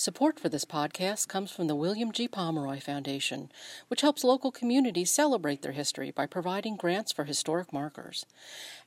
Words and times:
Support 0.00 0.40
for 0.40 0.48
this 0.48 0.64
podcast 0.64 1.28
comes 1.28 1.50
from 1.50 1.66
the 1.66 1.74
William 1.74 2.10
G. 2.10 2.26
Pomeroy 2.26 2.80
Foundation, 2.80 3.52
which 3.88 4.00
helps 4.00 4.24
local 4.24 4.50
communities 4.50 5.10
celebrate 5.10 5.60
their 5.60 5.72
history 5.72 6.10
by 6.10 6.24
providing 6.24 6.76
grants 6.76 7.12
for 7.12 7.24
historic 7.24 7.70
markers. 7.70 8.24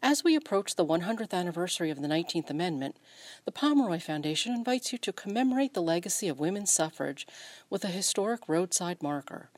As 0.02 0.24
we 0.24 0.36
approach 0.36 0.76
the 0.76 0.84
100th 0.84 1.32
anniversary 1.32 1.92
of 1.92 2.02
the 2.02 2.08
19th 2.08 2.50
Amendment, 2.50 2.98
the 3.46 3.52
Pomeroy 3.52 4.00
Foundation 4.00 4.56
invites 4.56 4.92
you 4.92 4.98
to 4.98 5.14
commemorate 5.14 5.76
the 5.76 5.84
legacy 5.84 6.28
of 6.30 6.40
women's 6.40 6.74
suffrage 6.74 7.28
with 7.70 7.84
a 7.84 7.90
historic 7.90 8.50
roadside 8.50 9.04
marker. 9.04 9.52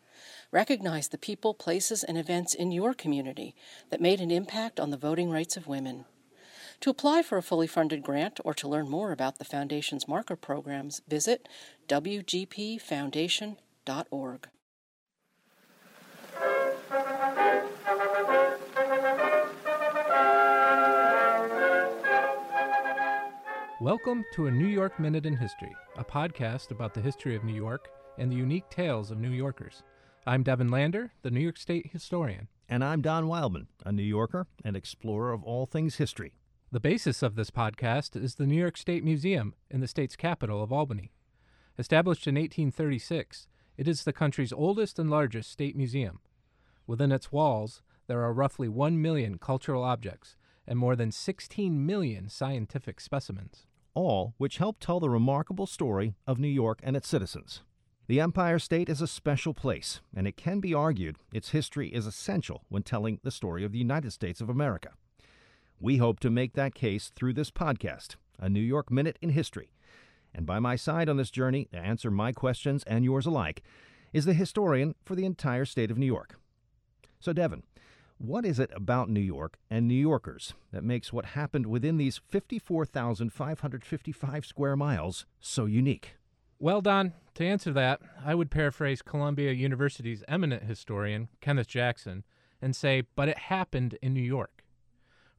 Recognize 0.51 1.07
the 1.07 1.17
people, 1.17 1.53
places, 1.53 2.03
and 2.03 2.17
events 2.17 2.53
in 2.53 2.73
your 2.73 2.93
community 2.93 3.55
that 3.91 4.01
made 4.01 4.19
an 4.19 4.29
impact 4.29 4.77
on 4.77 4.91
the 4.91 4.97
voting 4.97 5.31
rights 5.31 5.55
of 5.55 5.67
women. 5.67 6.03
To 6.81 6.89
apply 6.89 7.21
for 7.23 7.37
a 7.37 7.43
fully 7.43 7.67
funded 7.67 8.03
grant 8.03 8.39
or 8.43 8.53
to 8.55 8.67
learn 8.67 8.89
more 8.89 9.11
about 9.11 9.39
the 9.39 9.45
Foundation's 9.45 10.07
marker 10.07 10.35
programs, 10.35 11.01
visit 11.07 11.47
wgpfoundation.org. 11.87 14.47
Welcome 23.81 24.23
to 24.33 24.47
a 24.47 24.51
New 24.51 24.67
York 24.67 24.99
Minute 24.99 25.25
in 25.25 25.37
History, 25.37 25.73
a 25.97 26.03
podcast 26.03 26.71
about 26.71 26.93
the 26.93 27.01
history 27.01 27.35
of 27.35 27.43
New 27.43 27.53
York 27.53 27.89
and 28.17 28.31
the 28.31 28.35
unique 28.35 28.69
tales 28.69 29.11
of 29.11 29.19
New 29.19 29.31
Yorkers. 29.31 29.83
I'm 30.25 30.43
Devin 30.43 30.69
Lander, 30.69 31.11
the 31.21 31.29
New 31.29 31.41
York 31.41 31.57
State 31.57 31.91
historian. 31.91 32.47
And 32.67 32.83
I'm 32.83 33.01
Don 33.01 33.27
Wildman, 33.27 33.67
a 33.85 33.91
New 33.91 34.01
Yorker 34.01 34.47
and 34.63 34.75
explorer 34.75 35.33
of 35.33 35.43
all 35.43 35.67
things 35.67 35.97
history. 35.97 36.33
The 36.75 36.81
basis 36.81 37.23
of 37.23 37.35
this 37.35 37.51
podcast 37.51 38.21
is 38.21 38.35
the 38.35 38.45
New 38.45 38.59
York 38.59 38.75
State 38.75 39.01
Museum 39.01 39.53
in 39.71 39.79
the 39.79 39.87
state's 39.87 40.17
capital 40.17 40.61
of 40.61 40.73
Albany. 40.73 41.13
Established 41.79 42.27
in 42.27 42.35
1836, 42.35 43.47
it 43.77 43.87
is 43.87 44.03
the 44.03 44.11
country's 44.11 44.51
oldest 44.51 44.99
and 44.99 45.09
largest 45.09 45.49
state 45.49 45.77
museum. 45.77 46.19
Within 46.85 47.13
its 47.13 47.31
walls, 47.31 47.81
there 48.07 48.21
are 48.23 48.33
roughly 48.33 48.67
1 48.67 49.01
million 49.01 49.37
cultural 49.37 49.85
objects 49.85 50.35
and 50.67 50.77
more 50.77 50.97
than 50.97 51.13
16 51.13 51.85
million 51.85 52.27
scientific 52.27 52.99
specimens. 52.99 53.67
All 53.93 54.33
which 54.37 54.57
help 54.57 54.81
tell 54.81 54.99
the 54.99 55.09
remarkable 55.09 55.67
story 55.67 56.15
of 56.27 56.39
New 56.39 56.49
York 56.49 56.81
and 56.83 56.97
its 56.97 57.07
citizens. 57.07 57.61
The 58.07 58.19
Empire 58.19 58.59
State 58.59 58.89
is 58.89 58.99
a 59.01 59.07
special 59.07 59.53
place, 59.53 60.01
and 60.13 60.27
it 60.27 60.35
can 60.35 60.59
be 60.59 60.73
argued 60.73 61.19
its 61.31 61.51
history 61.51 61.87
is 61.87 62.05
essential 62.05 62.65
when 62.67 62.83
telling 62.83 63.21
the 63.23 63.31
story 63.31 63.63
of 63.63 63.71
the 63.71 63.79
United 63.79 64.11
States 64.11 64.41
of 64.41 64.49
America. 64.49 64.89
We 65.85 65.97
hope 65.97 66.19
to 66.21 66.31
make 66.31 66.53
that 66.53 66.73
case 66.73 67.11
through 67.13 67.33
this 67.33 67.51
podcast, 67.51 68.15
a 68.39 68.49
New 68.49 68.59
York 68.59 68.89
Minute 68.89 69.19
in 69.21 69.29
History. 69.29 69.69
And 70.33 70.43
by 70.43 70.57
my 70.57 70.75
side 70.75 71.07
on 71.07 71.17
this 71.17 71.29
journey 71.29 71.65
to 71.65 71.77
answer 71.77 72.09
my 72.09 72.31
questions 72.31 72.83
and 72.87 73.05
yours 73.05 73.27
alike 73.27 73.61
is 74.11 74.25
the 74.25 74.33
historian 74.33 74.95
for 75.05 75.13
the 75.13 75.25
entire 75.25 75.63
state 75.63 75.91
of 75.91 75.99
New 75.99 76.07
York. 76.07 76.39
So, 77.19 77.33
Devin, 77.33 77.61
what 78.17 78.45
is 78.45 78.57
it 78.57 78.71
about 78.73 79.11
New 79.11 79.19
York 79.19 79.59
and 79.69 79.87
New 79.87 79.93
Yorkers 79.93 80.55
that 80.71 80.83
makes 80.83 81.13
what 81.13 81.25
happened 81.25 81.67
within 81.67 81.97
these 81.97 82.19
54,555 82.29 84.43
square 84.43 84.75
miles 84.75 85.27
so 85.39 85.65
unique? 85.65 86.15
Well, 86.57 86.81
Don, 86.81 87.13
to 87.35 87.45
answer 87.45 87.71
that, 87.73 88.01
I 88.25 88.33
would 88.33 88.49
paraphrase 88.49 89.03
Columbia 89.03 89.51
University's 89.51 90.23
eminent 90.27 90.63
historian, 90.63 91.27
Kenneth 91.41 91.67
Jackson, 91.67 92.23
and 92.59 92.75
say, 92.75 93.03
but 93.15 93.29
it 93.29 93.37
happened 93.37 93.99
in 94.01 94.15
New 94.15 94.23
York. 94.23 94.63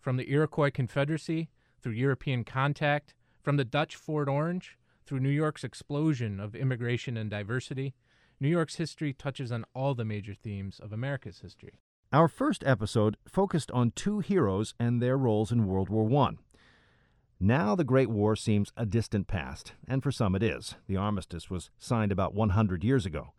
From 0.07 0.19
the 0.19 0.31
Iroquois 0.31 0.71
Confederacy 0.71 1.49
through 1.83 1.95
European 1.95 2.45
contact, 2.45 3.13
from 3.43 3.57
the 3.57 3.65
Dutch 3.65 3.97
Fort 3.97 4.29
Orange 4.29 4.79
through 5.05 5.19
New 5.19 5.31
York's 5.31 5.65
explosion 5.65 6.39
of 6.39 6.55
immigration 6.55 7.17
and 7.17 7.29
diversity, 7.29 7.93
New 8.39 8.47
York's 8.47 8.77
history 8.77 9.13
touches 9.13 9.51
on 9.51 9.65
all 9.75 9.97
the 9.97 10.05
major 10.05 10.33
themes 10.33 10.79
of 10.79 10.93
America's 10.93 11.41
history. 11.41 11.81
Our 12.13 12.29
first 12.29 12.63
episode 12.65 13.17
focused 13.27 13.73
on 13.73 13.91
two 13.97 14.21
heroes 14.21 14.75
and 14.79 15.03
their 15.03 15.19
roles 15.19 15.51
in 15.51 15.67
World 15.67 15.89
War 15.89 16.09
I. 16.29 16.37
Now 17.41 17.75
the 17.75 17.83
Great 17.83 18.09
War 18.09 18.37
seems 18.37 18.73
a 18.77 18.87
distant 18.87 19.27
past, 19.27 19.73
and 19.89 20.05
for 20.05 20.13
some 20.13 20.37
it 20.37 20.43
is. 20.45 20.77
The 20.87 20.97
armistice 20.97 21.51
was 21.51 21.71
signed 21.81 22.13
about 22.13 22.33
100 22.33 22.85
years 22.85 23.07
ago. 23.07 23.33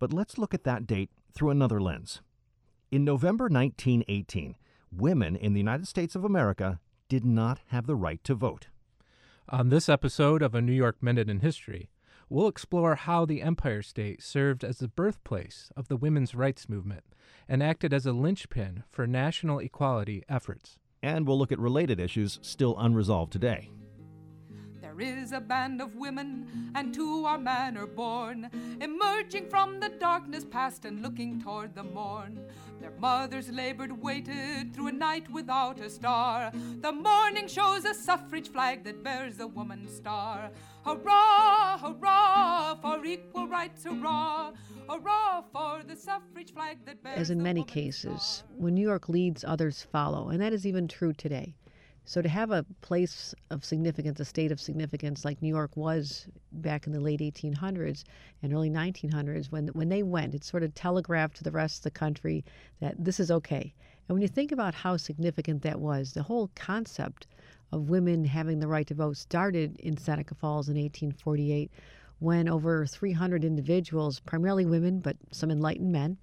But 0.00 0.12
let's 0.12 0.38
look 0.38 0.54
at 0.54 0.64
that 0.64 0.88
date 0.88 1.10
through 1.32 1.50
another 1.50 1.80
lens. 1.80 2.20
In 2.90 3.04
November 3.04 3.44
1918, 3.44 4.56
women 4.94 5.36
in 5.36 5.52
the 5.52 5.60
United 5.60 5.86
States 5.86 6.14
of 6.14 6.24
America 6.24 6.80
did 7.08 7.24
not 7.24 7.60
have 7.68 7.86
the 7.86 7.96
right 7.96 8.22
to 8.24 8.34
vote. 8.34 8.68
On 9.48 9.68
this 9.68 9.88
episode 9.88 10.42
of 10.42 10.54
A 10.54 10.60
New 10.60 10.72
York 10.72 11.02
Minute 11.02 11.28
in 11.28 11.40
History, 11.40 11.90
we'll 12.28 12.46
explore 12.48 12.94
how 12.94 13.24
the 13.24 13.42
Empire 13.42 13.82
State 13.82 14.22
served 14.22 14.62
as 14.62 14.78
the 14.78 14.88
birthplace 14.88 15.70
of 15.76 15.88
the 15.88 15.96
women's 15.96 16.34
rights 16.34 16.68
movement 16.68 17.04
and 17.48 17.62
acted 17.62 17.92
as 17.92 18.06
a 18.06 18.12
linchpin 18.12 18.84
for 18.90 19.06
national 19.06 19.58
equality 19.58 20.22
efforts. 20.28 20.78
And 21.02 21.26
we'll 21.26 21.38
look 21.38 21.50
at 21.50 21.58
related 21.58 21.98
issues 21.98 22.38
still 22.42 22.76
unresolved 22.78 23.32
today. 23.32 23.70
There 24.90 25.06
is 25.06 25.30
a 25.30 25.40
band 25.40 25.80
of 25.80 25.94
women, 25.94 26.72
and 26.74 26.92
to 26.94 27.24
our 27.24 27.38
manor 27.38 27.86
born, 27.86 28.50
emerging 28.80 29.48
from 29.48 29.78
the 29.78 29.88
darkness 29.88 30.44
past 30.44 30.84
and 30.84 31.00
looking 31.00 31.40
toward 31.40 31.76
the 31.76 31.84
morn. 31.84 32.40
Their 32.80 32.90
mothers 32.98 33.50
labored, 33.50 33.92
waited 34.02 34.74
through 34.74 34.88
a 34.88 34.92
night 34.92 35.30
without 35.30 35.78
a 35.78 35.88
star. 35.88 36.50
The 36.80 36.90
morning 36.90 37.46
shows 37.46 37.84
a 37.84 37.94
suffrage 37.94 38.48
flag 38.48 38.82
that 38.82 39.04
bears 39.04 39.38
a 39.38 39.46
woman's 39.46 39.94
star. 39.94 40.50
Hurrah, 40.84 41.78
hurrah, 41.78 42.74
for 42.82 43.04
equal 43.04 43.46
rights, 43.46 43.84
hurrah. 43.84 44.50
Hurrah 44.88 45.42
for 45.52 45.82
the 45.86 45.94
suffrage 45.94 46.52
flag 46.52 46.78
that 46.86 47.00
bears 47.00 47.20
As 47.20 47.30
in 47.30 47.38
the 47.38 47.44
many 47.44 47.62
cases, 47.62 48.22
star. 48.22 48.48
when 48.56 48.74
New 48.74 48.88
York 48.88 49.08
leads, 49.08 49.44
others 49.44 49.86
follow, 49.92 50.30
and 50.30 50.40
that 50.42 50.52
is 50.52 50.66
even 50.66 50.88
true 50.88 51.12
today. 51.12 51.54
So 52.10 52.20
to 52.20 52.28
have 52.28 52.50
a 52.50 52.66
place 52.80 53.36
of 53.50 53.64
significance, 53.64 54.18
a 54.18 54.24
state 54.24 54.50
of 54.50 54.60
significance 54.60 55.24
like 55.24 55.40
New 55.40 55.48
York 55.48 55.76
was 55.76 56.26
back 56.50 56.88
in 56.88 56.92
the 56.92 56.98
late 56.98 57.20
1800s 57.20 58.02
and 58.42 58.52
early 58.52 58.68
1900s, 58.68 59.52
when 59.52 59.68
when 59.68 59.90
they 59.90 60.02
went, 60.02 60.34
it 60.34 60.42
sort 60.42 60.64
of 60.64 60.74
telegraphed 60.74 61.36
to 61.36 61.44
the 61.44 61.52
rest 61.52 61.78
of 61.78 61.82
the 61.84 61.92
country 61.92 62.44
that 62.80 62.96
this 62.98 63.20
is 63.20 63.30
okay. 63.30 63.72
And 64.08 64.16
when 64.16 64.22
you 64.22 64.26
think 64.26 64.50
about 64.50 64.74
how 64.74 64.96
significant 64.96 65.62
that 65.62 65.78
was, 65.78 66.12
the 66.12 66.24
whole 66.24 66.50
concept 66.56 67.28
of 67.70 67.90
women 67.90 68.24
having 68.24 68.58
the 68.58 68.66
right 68.66 68.88
to 68.88 68.94
vote 68.94 69.16
started 69.16 69.78
in 69.78 69.96
Seneca 69.96 70.34
Falls 70.34 70.68
in 70.68 70.74
1848, 70.74 71.70
when 72.18 72.48
over 72.48 72.86
300 72.86 73.44
individuals, 73.44 74.18
primarily 74.18 74.66
women 74.66 74.98
but 74.98 75.16
some 75.30 75.52
enlightened 75.52 75.92
men, 75.92 76.18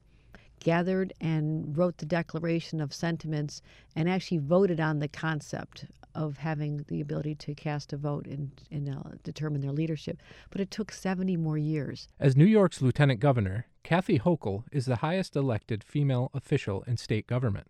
gathered 0.68 1.14
and 1.22 1.78
wrote 1.78 1.98
the 1.98 2.06
Declaration 2.06 2.82
of 2.82 2.94
Sentiments 2.94 3.62
and 3.96 4.10
actually 4.10 4.40
voted 4.40 4.82
on 4.82 5.00
the 5.00 5.08
concept 5.08 5.86
of 6.14 6.36
having 6.36 6.84
the 6.90 7.00
ability 7.00 7.36
to 7.36 7.56
cast 7.56 7.94
a 7.94 7.98
vote 7.98 8.28
and, 8.28 8.52
and 8.70 8.90
uh, 8.90 9.12
determine 9.24 9.62
their 9.62 9.72
leadership. 9.72 10.22
But 10.50 10.60
it 10.60 10.70
took 10.70 10.92
70 10.92 11.38
more 11.38 11.58
years. 11.58 12.10
As 12.20 12.36
New 12.36 12.44
York's 12.44 12.82
lieutenant 12.82 13.22
governor, 13.22 13.68
Kathy 13.84 14.20
Hochul 14.20 14.66
is 14.70 14.88
the 14.88 14.98
highest 14.98 15.38
elected 15.38 15.86
female 15.86 16.32
official 16.34 16.84
in 16.86 16.98
state 16.98 17.28
government. 17.28 17.68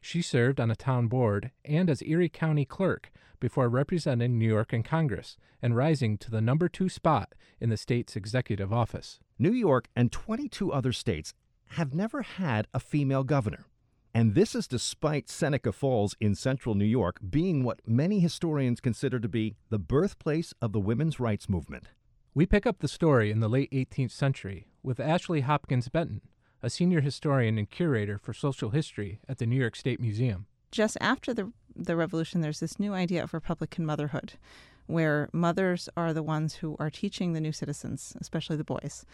She 0.00 0.20
served 0.20 0.58
on 0.58 0.72
a 0.72 0.76
town 0.76 1.06
board 1.06 1.52
and 1.64 1.88
as 1.88 2.02
Erie 2.02 2.28
County 2.28 2.64
clerk 2.64 3.12
before 3.38 3.68
representing 3.68 4.38
New 4.38 4.48
York 4.48 4.72
in 4.72 4.82
Congress 4.82 5.36
and 5.62 5.76
rising 5.76 6.18
to 6.18 6.32
the 6.32 6.40
number 6.40 6.68
two 6.68 6.88
spot 6.88 7.32
in 7.60 7.70
the 7.70 7.76
state's 7.76 8.16
executive 8.16 8.72
office. 8.72 9.20
New 9.38 9.52
York 9.52 9.86
and 9.94 10.10
22 10.10 10.72
other 10.72 10.92
states 10.92 11.32
have 11.74 11.94
never 11.94 12.22
had 12.22 12.66
a 12.72 12.80
female 12.80 13.24
governor. 13.24 13.66
And 14.14 14.34
this 14.34 14.54
is 14.54 14.68
despite 14.68 15.28
Seneca 15.28 15.72
Falls 15.72 16.14
in 16.20 16.34
central 16.36 16.74
New 16.74 16.84
York 16.84 17.18
being 17.30 17.64
what 17.64 17.80
many 17.86 18.20
historians 18.20 18.80
consider 18.80 19.18
to 19.18 19.28
be 19.28 19.56
the 19.70 19.78
birthplace 19.78 20.54
of 20.62 20.72
the 20.72 20.80
women's 20.80 21.18
rights 21.18 21.48
movement. 21.48 21.88
We 22.32 22.46
pick 22.46 22.64
up 22.64 22.78
the 22.78 22.88
story 22.88 23.30
in 23.32 23.40
the 23.40 23.48
late 23.48 23.70
18th 23.72 24.12
century 24.12 24.68
with 24.82 25.00
Ashley 25.00 25.40
Hopkins 25.40 25.88
Benton, 25.88 26.20
a 26.62 26.70
senior 26.70 27.00
historian 27.00 27.58
and 27.58 27.68
curator 27.68 28.18
for 28.18 28.32
social 28.32 28.70
history 28.70 29.20
at 29.28 29.38
the 29.38 29.46
New 29.46 29.56
York 29.56 29.74
State 29.76 30.00
Museum. 30.00 30.46
just 30.70 30.96
after 31.00 31.32
the 31.34 31.52
the 31.76 31.96
revolution, 31.96 32.40
there's 32.40 32.60
this 32.60 32.78
new 32.78 32.92
idea 32.94 33.22
of 33.22 33.34
Republican 33.34 33.84
motherhood, 33.84 34.34
where 34.86 35.28
mothers 35.32 35.88
are 35.96 36.12
the 36.12 36.22
ones 36.22 36.56
who 36.56 36.76
are 36.78 36.90
teaching 36.90 37.32
the 37.32 37.40
new 37.40 37.52
citizens, 37.52 38.16
especially 38.20 38.56
the 38.56 38.64
boys. 38.64 39.04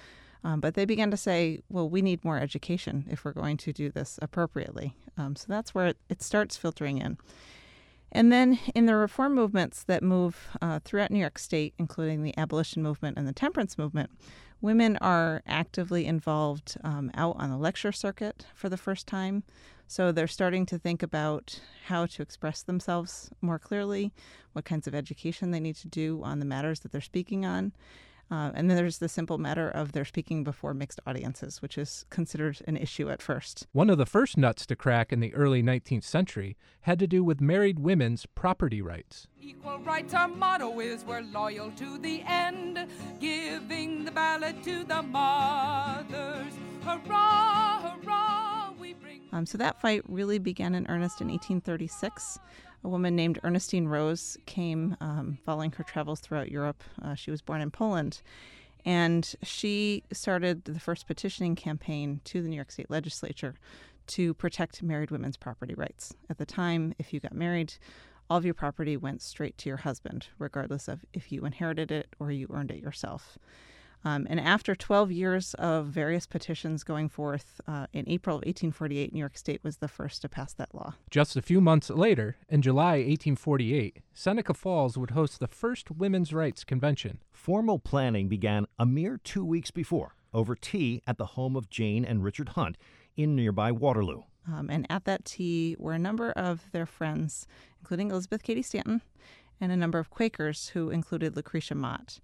Um, 0.43 0.61
but 0.61 0.75
they 0.75 0.85
began 0.85 1.11
to 1.11 1.17
say, 1.17 1.61
well, 1.69 1.89
we 1.89 2.03
need 2.03 2.25
more 2.25 2.39
education 2.39 3.05
if 3.11 3.25
we're 3.25 3.33
going 3.33 3.59
to 3.59 3.73
do 3.73 3.91
this 3.91 4.19
appropriately. 4.23 4.97
Um, 5.19 5.37
so 5.37 5.47
that's 5.49 5.75
where 5.75 5.89
it, 5.89 5.99
it 6.09 6.23
starts 6.23 6.57
filtering 6.57 6.99
in. 6.99 7.19
And 8.13 8.33
then 8.33 8.59
in 8.75 8.87
the 8.87 8.97
reform 8.97 9.35
movements 9.35 9.85
that 9.85 10.03
move 10.03 10.49
uh, 10.61 10.81
throughout 10.83 11.11
New 11.11 11.19
York 11.19 11.39
State, 11.39 11.75
including 11.79 12.23
the 12.23 12.37
abolition 12.37 12.83
movement 12.83 13.19
and 13.19 13.29
the 13.29 13.33
temperance 13.33 13.79
movement, 13.79 14.11
women 14.61 14.97
are 14.97 15.43
actively 15.47 16.07
involved 16.07 16.77
um, 16.83 17.11
out 17.15 17.37
on 17.39 17.51
the 17.51 17.57
lecture 17.57 17.93
circuit 17.93 18.47
for 18.55 18.69
the 18.69 18.77
first 18.77 19.07
time. 19.07 19.45
So 19.91 20.13
they're 20.13 20.29
starting 20.29 20.67
to 20.67 20.79
think 20.79 21.03
about 21.03 21.59
how 21.87 22.07
to 22.07 22.23
express 22.23 22.63
themselves 22.63 23.29
more 23.41 23.59
clearly, 23.59 24.13
what 24.53 24.65
kinds 24.65 24.87
of 24.87 24.95
education 24.95 25.51
they 25.51 25.59
need 25.59 25.75
to 25.79 25.89
do 25.89 26.23
on 26.23 26.39
the 26.39 26.45
matters 26.45 26.79
that 26.81 26.93
they're 26.93 27.01
speaking 27.01 27.45
on. 27.45 27.73
Uh, 28.31 28.53
and 28.55 28.71
then 28.71 28.77
there's 28.77 28.99
the 28.99 29.09
simple 29.09 29.37
matter 29.37 29.69
of 29.69 29.91
their 29.91 30.05
speaking 30.05 30.45
before 30.45 30.75
mixed 30.75 31.01
audiences, 31.09 31.61
which 31.61 31.77
is 31.77 32.05
considered 32.09 32.61
an 32.69 32.77
issue 32.77 33.11
at 33.11 33.21
first. 33.21 33.67
One 33.73 33.91
of 33.91 33.99
the 33.99 34.07
first 34.07 34.37
nuts 34.37 34.65
to 34.67 34.77
crack 34.77 35.13
in 35.13 35.19
the 35.19 35.35
early 35.35 35.61
19th 35.61 36.05
century 36.05 36.57
had 36.83 37.01
to 37.01 37.09
do 37.09 37.25
with 37.25 37.41
married 37.41 37.81
women's 37.81 38.27
property 38.27 38.81
rights. 38.81 39.27
Equal 39.43 39.81
rights, 39.81 40.15
our 40.15 40.29
motto 40.29 40.79
is 40.79 41.05
we're 41.05 41.23
loyal 41.23 41.73
to 41.73 41.99
the 41.99 42.23
end, 42.29 42.87
giving 43.19 44.05
the 44.05 44.13
ballot 44.13 44.63
to 44.63 44.85
the 44.85 45.03
mothers. 45.03 46.53
Hurrah, 46.85 47.91
hurrah, 47.91 48.01
we 48.01 48.05
bring. 48.05 48.50
Um, 49.33 49.47
so 49.47 49.59
that 49.59 49.81
fight 49.81 50.03
really 50.09 50.39
began 50.39 50.75
in 50.75 50.87
earnest 50.89 51.21
in 51.21 51.29
1836. 51.29 52.39
A 52.83 52.89
woman 52.89 53.15
named 53.15 53.39
Ernestine 53.45 53.87
Rose 53.87 54.39
came 54.47 54.97
um, 55.01 55.39
following 55.45 55.73
her 55.73 55.85
travels 55.85 56.21
throughout 56.21 56.51
Europe. 56.51 56.83
Uh, 57.03 57.15
she 57.15 57.31
was 57.31 57.43
born 57.43 57.61
in 57.61 57.71
Poland. 57.71 58.23
And 58.85 59.35
she 59.43 60.03
started 60.13 60.65
the 60.65 60.81
first 60.81 61.07
petitioning 61.07 61.55
campaign 61.55 62.21
to 62.25 62.41
the 62.41 62.49
New 62.49 62.57
York 62.57 62.73
State 62.73 62.91
legislature 62.91 63.55
to 64.09 64.35
protect 64.35 64.83
married 64.83 65.11
women's 65.11 65.37
property 65.37 65.75
rights. 65.75 66.15
At 66.31 66.39
the 66.39 66.47
time, 66.47 66.95
if 66.99 67.13
you 67.13 67.21
got 67.21 67.35
married, 67.35 67.75
all 68.29 68.39
of 68.39 68.45
your 68.45 68.55
property 68.55 68.97
went 68.97 69.23
straight 69.23 69.59
to 69.59 69.69
your 69.69 69.79
husband, 69.79 70.29
regardless 70.39 70.89
of 70.89 71.05
if 71.13 71.31
you 71.31 71.45
inherited 71.45 71.91
it 71.91 72.15
or 72.19 72.31
you 72.31 72.49
earned 72.53 72.71
it 72.71 72.83
yourself. 72.83 73.39
Um, 74.05 74.27
and 74.31 74.41
after 74.41 74.75
12 74.75 75.13
years 75.13 75.55
of 75.55 75.87
various 75.87 76.27
petitions 76.27 76.85
going 76.85 77.09
forth, 77.09 77.61
uh, 77.67 77.87
in 77.93 78.09
April 78.09 78.37
of 78.37 78.41
1848, 78.41 79.13
New 79.13 79.21
York 79.21 79.37
State 79.37 79.63
was 79.63 79.77
the 79.77 79.89
first 79.89 80.23
to 80.23 80.29
pass 80.29 80.55
that 80.55 80.75
law. 80.75 80.95
Just 81.11 81.37
a 81.37 81.43
few 81.43 81.61
months 81.61 81.91
later, 81.91 82.37
in 82.49 82.63
July 82.63 82.93
1848, 82.93 83.99
Seneca 84.15 84.55
Falls 84.55 84.97
would 84.97 85.11
host 85.11 85.39
the 85.39 85.47
first 85.47 85.91
women's 85.91 86.33
rights 86.33 86.65
convention. 86.65 87.19
Formal 87.31 87.79
planning 87.79 88.29
began 88.29 88.67
a 88.79 88.87
mere 88.87 89.19
two 89.23 89.45
weeks 89.45 89.71
before, 89.71 90.15
over 90.33 90.55
tea 90.55 91.03
at 91.07 91.19
the 91.19 91.27
home 91.27 91.55
of 91.55 91.69
Jane 91.69 92.05
and 92.05 92.25
Richard 92.25 92.51
Hunt 92.51 92.79
in 93.17 93.37
nearby 93.37 93.71
Waterloo. 93.71 94.23
Um, 94.49 94.71
and 94.71 94.87
at 94.89 95.05
that 95.05 95.27
tea 95.27 95.77
were 95.79 95.93
a 95.93 95.99
number 95.99 96.31
of 96.33 96.73
their 96.73 96.87
friends, 96.87 97.47
including 97.81 98.11
Elizabeth 98.11 98.43
Cady 98.43 98.63
Stanton 98.63 99.03
and 99.61 99.71
a 99.71 99.77
number 99.77 99.99
of 99.99 100.11
Quakers 100.11 100.69
who 100.71 100.91
included 100.91 101.37
Lucretia 101.37 101.75
Mott. 101.75 102.19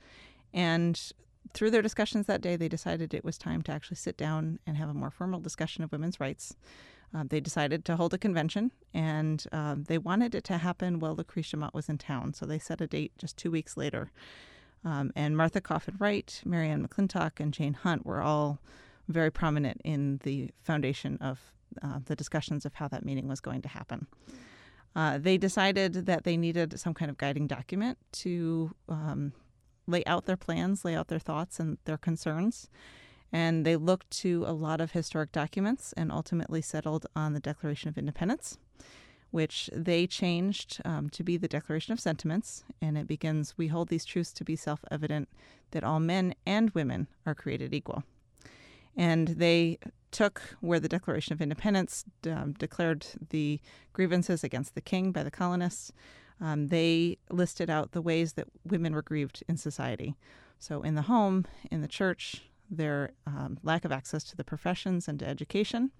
And 0.54 1.12
through 1.54 1.70
their 1.70 1.82
discussions 1.82 2.26
that 2.26 2.40
day, 2.40 2.56
they 2.56 2.68
decided 2.68 3.14
it 3.14 3.24
was 3.24 3.38
time 3.38 3.62
to 3.62 3.72
actually 3.72 3.96
sit 3.96 4.16
down 4.16 4.58
and 4.66 4.76
have 4.76 4.88
a 4.88 4.94
more 4.94 5.10
formal 5.10 5.40
discussion 5.40 5.84
of 5.84 5.92
women's 5.92 6.20
rights. 6.20 6.56
Uh, 7.14 7.24
they 7.28 7.40
decided 7.40 7.84
to 7.84 7.96
hold 7.96 8.12
a 8.14 8.18
convention, 8.18 8.72
and 8.92 9.44
uh, 9.52 9.76
they 9.78 9.98
wanted 9.98 10.34
it 10.34 10.44
to 10.44 10.58
happen 10.58 10.98
while 10.98 11.14
Lucretia 11.14 11.56
Mott 11.56 11.74
was 11.74 11.88
in 11.88 11.98
town. 11.98 12.34
So 12.34 12.46
they 12.46 12.58
set 12.58 12.80
a 12.80 12.86
date 12.86 13.12
just 13.18 13.36
two 13.36 13.50
weeks 13.50 13.76
later. 13.76 14.10
Um, 14.84 15.12
and 15.16 15.36
Martha 15.36 15.60
Coffin 15.60 15.96
Wright, 15.98 16.40
Marianne 16.44 16.86
McClintock, 16.86 17.40
and 17.40 17.52
Jane 17.52 17.74
Hunt 17.74 18.04
were 18.04 18.20
all 18.20 18.60
very 19.08 19.30
prominent 19.30 19.80
in 19.84 20.20
the 20.24 20.50
foundation 20.62 21.16
of 21.20 21.40
uh, 21.82 22.00
the 22.04 22.16
discussions 22.16 22.64
of 22.64 22.74
how 22.74 22.88
that 22.88 23.04
meeting 23.04 23.28
was 23.28 23.40
going 23.40 23.62
to 23.62 23.68
happen. 23.68 24.06
Uh, 24.94 25.18
they 25.18 25.36
decided 25.36 26.06
that 26.06 26.24
they 26.24 26.36
needed 26.36 26.78
some 26.80 26.94
kind 26.94 27.10
of 27.10 27.18
guiding 27.18 27.46
document 27.46 27.98
to 28.12 28.74
um, 28.88 29.32
lay 29.86 30.04
out 30.04 30.26
their 30.26 30.36
plans, 30.36 30.84
lay 30.84 30.94
out 30.94 31.08
their 31.08 31.18
thoughts 31.18 31.60
and 31.60 31.78
their 31.84 31.96
concerns. 31.96 32.68
And 33.32 33.66
they 33.66 33.76
looked 33.76 34.10
to 34.22 34.44
a 34.46 34.52
lot 34.52 34.80
of 34.80 34.92
historic 34.92 35.32
documents 35.32 35.92
and 35.96 36.12
ultimately 36.12 36.62
settled 36.62 37.06
on 37.14 37.32
the 37.32 37.40
Declaration 37.40 37.88
of 37.88 37.98
Independence, 37.98 38.58
which 39.30 39.68
they 39.72 40.06
changed 40.06 40.80
um, 40.84 41.10
to 41.10 41.24
be 41.24 41.36
the 41.36 41.48
Declaration 41.48 41.92
of 41.92 42.00
Sentiments. 42.00 42.64
And 42.80 42.96
it 42.96 43.08
begins 43.08 43.58
We 43.58 43.68
hold 43.68 43.88
these 43.88 44.04
truths 44.04 44.32
to 44.34 44.44
be 44.44 44.56
self 44.56 44.84
evident 44.90 45.28
that 45.72 45.84
all 45.84 46.00
men 46.00 46.34
and 46.46 46.70
women 46.70 47.08
are 47.24 47.34
created 47.34 47.74
equal. 47.74 48.04
And 48.96 49.28
they 49.28 49.78
took 50.10 50.40
where 50.60 50.80
the 50.80 50.88
Declaration 50.88 51.34
of 51.34 51.42
Independence 51.42 52.04
um, 52.26 52.54
declared 52.54 53.06
the 53.28 53.60
grievances 53.92 54.42
against 54.42 54.74
the 54.74 54.80
king 54.80 55.12
by 55.12 55.22
the 55.22 55.30
colonists. 55.30 55.92
Um, 56.40 56.68
they 56.68 57.18
listed 57.30 57.70
out 57.70 57.92
the 57.92 58.02
ways 58.02 58.34
that 58.34 58.48
women 58.64 58.94
were 58.94 59.02
grieved 59.02 59.42
in 59.48 59.56
society. 59.56 60.16
So, 60.58 60.82
in 60.82 60.94
the 60.94 61.02
home, 61.02 61.46
in 61.70 61.82
the 61.82 61.88
church, 61.88 62.42
their 62.70 63.12
um, 63.26 63.58
lack 63.62 63.84
of 63.84 63.92
access 63.92 64.24
to 64.24 64.36
the 64.36 64.44
professions 64.44 65.08
and 65.08 65.18
to 65.20 65.26
education. 65.26 65.90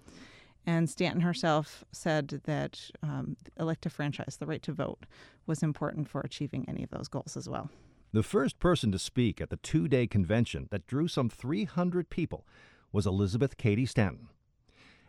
And 0.66 0.90
Stanton 0.90 1.20
herself 1.20 1.84
said 1.92 2.40
that 2.44 2.90
um, 3.02 3.36
elective 3.58 3.92
franchise, 3.92 4.36
the 4.38 4.46
right 4.46 4.62
to 4.62 4.72
vote, 4.72 5.06
was 5.46 5.62
important 5.62 6.08
for 6.08 6.20
achieving 6.22 6.64
any 6.68 6.82
of 6.82 6.90
those 6.90 7.08
goals 7.08 7.36
as 7.36 7.48
well. 7.48 7.70
The 8.12 8.24
first 8.24 8.58
person 8.58 8.90
to 8.92 8.98
speak 8.98 9.40
at 9.40 9.50
the 9.50 9.58
two 9.58 9.88
day 9.88 10.06
convention 10.06 10.68
that 10.70 10.86
drew 10.86 11.06
some 11.06 11.28
300 11.28 12.10
people 12.10 12.46
was 12.92 13.06
Elizabeth 13.06 13.56
Cady 13.56 13.86
Stanton. 13.86 14.28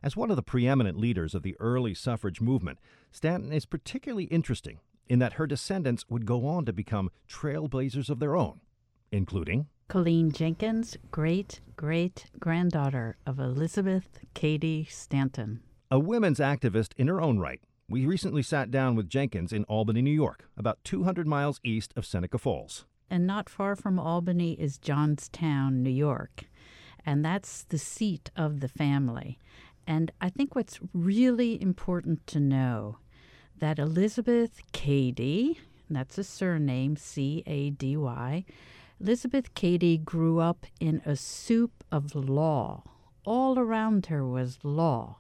As 0.04 0.16
one 0.16 0.30
of 0.30 0.36
the 0.36 0.44
preeminent 0.44 0.98
leaders 1.00 1.34
of 1.34 1.42
the 1.42 1.56
early 1.60 1.96
suffrage 1.96 2.40
movement, 2.40 2.78
Stanton 3.12 3.52
is 3.52 3.66
particularly 3.66 4.26
interesting 4.26 4.80
in 5.10 5.20
that 5.20 5.34
her 5.34 5.48
descendants 5.48 6.06
would 6.10 6.26
go 6.26 6.46
on 6.46 6.66
to 6.66 6.74
become 6.74 7.10
trailblazers 7.30 8.10
of 8.10 8.20
their 8.20 8.36
own, 8.36 8.60
including 9.12 9.68
Coline 9.88 10.32
Jenkins, 10.32 10.98
great 11.12 11.62
great 11.78 12.26
granddaughter 12.40 13.16
of 13.26 13.40
Elizabeth 13.40 14.20
Cady 14.34 14.86
Stanton. 14.90 15.62
A 15.92 16.00
women's 16.00 16.40
activist 16.40 16.90
in 16.98 17.08
her 17.08 17.22
own 17.22 17.40
right. 17.40 17.62
We 17.88 18.06
recently 18.06 18.42
sat 18.42 18.70
down 18.70 18.96
with 18.96 19.10
Jenkins 19.10 19.54
in 19.54 19.64
Albany, 19.66 20.02
New 20.02 20.12
York, 20.12 20.50
about 20.58 20.84
200 20.84 21.26
miles 21.26 21.62
east 21.64 21.94
of 21.96 22.06
Seneca 22.06 22.38
Falls. 22.38 22.86
And 23.10 23.26
not 23.26 23.48
far 23.48 23.78
from 23.78 23.98
Albany 23.98 24.54
is 24.54 24.78
Johnstown, 24.78 25.84
New 25.84 25.92
York. 25.92 26.46
And 27.06 27.24
that's 27.24 27.64
the 27.64 27.78
seat 27.78 28.30
of 28.36 28.60
the 28.60 28.68
family. 28.68 29.40
And 29.86 30.12
I 30.20 30.30
think 30.30 30.54
what's 30.54 30.80
really 30.94 31.62
important 31.62 32.28
to 32.28 32.42
know 32.42 32.98
that 33.60 33.80
Elizabeth 33.80 34.62
Cady, 34.72 35.60
that's 35.90 36.18
a 36.18 36.24
surname, 36.24 36.96
C 36.96 37.44
A 37.46 37.70
D 37.72 37.98
Y, 37.98 38.46
Elizabeth 39.00 39.54
Cady 39.54 39.98
grew 39.98 40.40
up 40.40 40.66
in 40.80 41.02
a 41.06 41.16
soup 41.16 41.84
of 41.92 42.16
law. 42.16 42.84
All 43.26 43.60
around 43.60 44.08
her 44.08 44.26
was 44.26 44.60
law. 44.64 45.18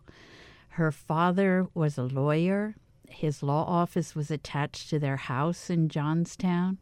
Her 0.69 0.91
father 0.91 1.67
was 1.73 1.97
a 1.97 2.03
lawyer. 2.03 2.75
His 3.07 3.43
law 3.43 3.63
office 3.65 4.15
was 4.15 4.31
attached 4.31 4.89
to 4.89 4.99
their 4.99 5.17
house 5.17 5.69
in 5.69 5.89
Johnstown. 5.89 6.77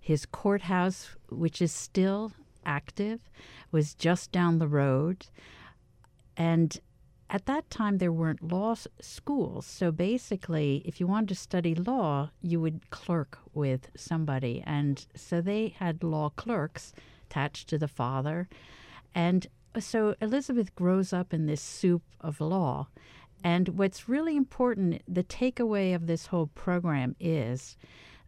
His 0.00 0.26
courthouse, 0.26 1.16
which 1.28 1.62
is 1.62 1.72
still 1.72 2.32
active, 2.64 3.20
was 3.70 3.94
just 3.94 4.32
down 4.32 4.58
the 4.58 4.68
road. 4.68 5.26
And 6.36 6.78
at 7.32 7.46
that 7.46 7.68
time 7.70 7.96
there 7.96 8.12
weren't 8.12 8.52
law 8.52 8.76
schools. 9.00 9.64
So 9.64 9.90
basically 9.90 10.82
if 10.84 11.00
you 11.00 11.06
wanted 11.06 11.30
to 11.30 11.34
study 11.34 11.74
law 11.74 12.30
you 12.42 12.60
would 12.60 12.90
clerk 12.90 13.38
with 13.54 13.90
somebody. 13.96 14.62
And 14.66 15.04
so 15.16 15.40
they 15.40 15.74
had 15.78 16.04
law 16.04 16.28
clerks 16.28 16.92
attached 17.28 17.68
to 17.70 17.78
the 17.78 17.88
father. 17.88 18.48
And 19.14 19.46
uh, 19.74 19.80
so 19.80 20.14
elizabeth 20.20 20.74
grows 20.76 21.12
up 21.14 21.32
in 21.32 21.46
this 21.46 21.62
soup 21.62 22.02
of 22.20 22.40
law. 22.40 22.88
And 23.42 23.70
what's 23.70 24.10
really 24.10 24.36
important 24.36 25.02
the 25.08 25.24
takeaway 25.24 25.94
of 25.94 26.06
this 26.06 26.26
whole 26.26 26.48
program 26.48 27.16
is 27.18 27.78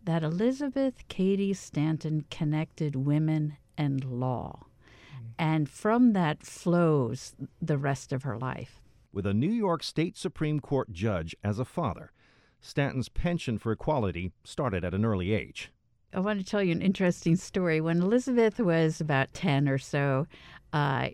that 0.02 0.22
elizabeth 0.22 1.06
cady 1.08 1.52
stanton 1.52 2.24
connected 2.30 2.96
women 2.96 3.58
and 3.76 4.02
law. 4.02 4.60
Mm. 4.64 5.32
And 5.38 5.68
from 5.68 6.14
that 6.14 6.46
flows 6.46 7.34
the 7.60 7.76
rest 7.76 8.10
of 8.10 8.22
her 8.22 8.38
life 8.38 8.80
with 9.14 9.26
a 9.26 9.32
New 9.32 9.50
York 9.50 9.82
State 9.82 10.16
Supreme 10.16 10.60
Court 10.60 10.92
judge 10.92 11.36
as 11.44 11.58
a 11.58 11.64
father. 11.64 12.12
Stanton's 12.60 13.08
penchant 13.08 13.60
for 13.60 13.72
equality 13.72 14.32
started 14.42 14.84
at 14.84 14.94
an 14.94 15.04
early 15.04 15.32
age. 15.32 15.70
I 16.12 16.20
want 16.20 16.38
to 16.40 16.44
tell 16.44 16.62
you 16.62 16.72
an 16.72 16.82
interesting 16.82 17.36
story. 17.36 17.80
When 17.80 18.00
Elizabeth 18.00 18.58
was 18.58 19.00
about 19.00 19.32
10 19.34 19.68
or 19.68 19.78
so, 19.78 20.26
uh, 20.72 21.08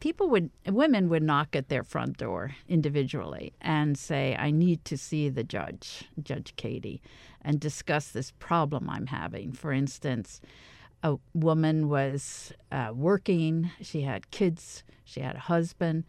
people 0.00 0.28
would, 0.30 0.50
women 0.66 1.08
would 1.08 1.22
knock 1.22 1.56
at 1.56 1.68
their 1.68 1.82
front 1.82 2.18
door 2.18 2.52
individually 2.68 3.52
and 3.60 3.96
say, 3.98 4.36
I 4.38 4.50
need 4.50 4.84
to 4.86 4.96
see 4.96 5.28
the 5.28 5.44
judge, 5.44 6.04
Judge 6.22 6.54
Cady, 6.56 7.00
and 7.42 7.58
discuss 7.58 8.10
this 8.10 8.32
problem 8.38 8.90
I'm 8.90 9.06
having. 9.06 9.52
For 9.52 9.72
instance, 9.72 10.40
a 11.02 11.16
woman 11.32 11.88
was 11.88 12.52
uh, 12.70 12.90
working, 12.94 13.70
she 13.80 14.02
had 14.02 14.30
kids, 14.30 14.84
she 15.04 15.20
had 15.20 15.36
a 15.36 15.40
husband 15.40 16.04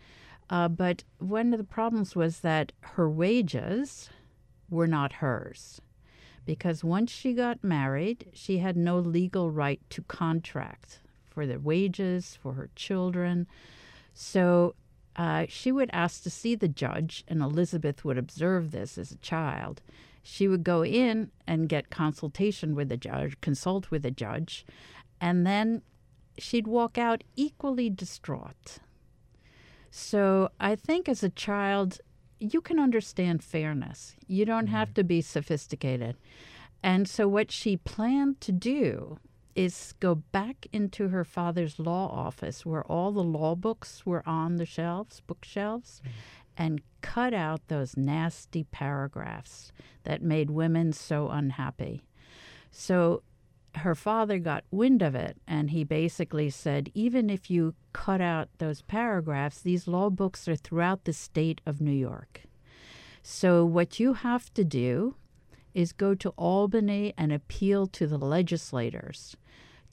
uh, 0.52 0.68
but 0.68 1.04
one 1.18 1.54
of 1.54 1.58
the 1.58 1.64
problems 1.64 2.16
was 2.16 2.42
that 2.42 2.74
her 2.82 3.10
wages 3.10 4.10
were 4.70 4.88
not 4.88 5.14
hers. 5.14 5.82
Because 6.46 6.84
once 6.84 7.12
she 7.12 7.34
got 7.34 7.64
married, 7.64 8.30
she 8.34 8.58
had 8.58 8.76
no 8.76 9.00
legal 9.00 9.50
right 9.50 9.80
to 9.92 10.02
contract 10.04 11.00
for 11.30 11.48
the 11.48 11.60
wages, 11.60 12.38
for 12.42 12.54
her 12.54 12.70
children. 12.76 13.48
So 14.14 14.76
uh, 15.16 15.46
she 15.48 15.72
would 15.72 15.90
ask 15.94 16.24
to 16.24 16.30
see 16.30 16.56
the 16.56 16.68
judge, 16.68 17.24
and 17.28 17.42
Elizabeth 17.42 18.04
would 18.04 18.18
observe 18.18 18.72
this 18.72 18.98
as 18.98 19.12
a 19.12 19.18
child. 19.18 19.82
She 20.22 20.48
would 20.50 20.64
go 20.66 20.84
in 20.84 21.32
and 21.48 21.70
get 21.70 21.90
consultation 21.90 22.76
with 22.76 22.90
the 22.90 22.98
judge, 22.98 23.40
consult 23.40 23.90
with 23.90 24.04
the 24.04 24.12
judge, 24.12 24.66
and 25.22 25.48
then 25.48 25.82
she'd 26.38 26.68
walk 26.68 26.98
out 26.98 27.24
equally 27.36 27.90
distraught. 27.90 28.80
So 29.92 30.50
I 30.60 30.76
think 30.76 31.10
as 31.10 31.22
a 31.22 31.30
child, 31.30 32.00
you 32.40 32.62
can 32.62 32.80
understand 32.80 33.44
fairness. 33.44 34.16
You 34.26 34.46
don't 34.46 34.68
have 34.68 34.90
mm-hmm. 34.90 34.96
to 34.96 35.04
be 35.04 35.22
sophisticated. 35.22 36.16
And 36.82 37.08
so 37.08 37.28
what 37.28 37.52
she 37.52 37.78
planned 37.78 38.42
to 38.42 38.52
do 38.52 39.20
is 39.54 39.94
go 40.00 40.16
back 40.16 40.66
into 40.72 41.10
her 41.10 41.26
father's 41.26 41.78
law 41.78 42.08
office 42.08 42.66
where 42.66 42.84
all 42.86 43.12
the 43.12 43.24
law 43.24 43.54
books 43.54 44.06
were 44.06 44.24
on 44.26 44.56
the 44.56 44.66
shelves, 44.66 45.22
bookshelves, 45.28 46.02
mm-hmm. 46.02 46.12
and 46.58 46.82
cut 47.02 47.34
out 47.34 47.68
those 47.68 47.98
nasty 47.98 48.64
paragraphs 48.64 49.74
that 50.04 50.22
made 50.24 50.50
women 50.50 50.94
so 50.94 51.28
unhappy. 51.28 52.02
So 52.72 53.24
her 53.76 53.96
father 53.96 54.40
got 54.40 54.64
wind 54.72 55.02
of 55.02 55.16
it 55.16 55.38
and 55.48 55.70
he 55.70 55.84
basically 55.84 56.50
said 56.50 56.92
even 56.94 57.30
if 57.30 57.50
you 57.50 57.74
cut 57.94 58.22
out 58.22 58.50
those 58.58 58.82
paragraphs, 58.82 59.62
these 59.62 59.88
law 59.88 60.10
books 60.10 60.48
are 60.48 60.56
throughout 60.56 61.06
the 61.06 61.14
state 61.14 61.62
of 61.66 61.82
New 61.82 61.92
York. 61.92 62.44
So 63.24 63.66
what 63.66 64.00
you 64.00 64.14
have 64.14 64.54
to 64.56 64.64
do 64.64 65.16
is 65.74 65.94
go 65.94 66.16
to 66.16 66.30
Albany 66.32 67.14
and 67.18 67.32
appeal 67.32 67.88
to 67.88 68.08
the 68.08 68.18
legislators 68.18 69.36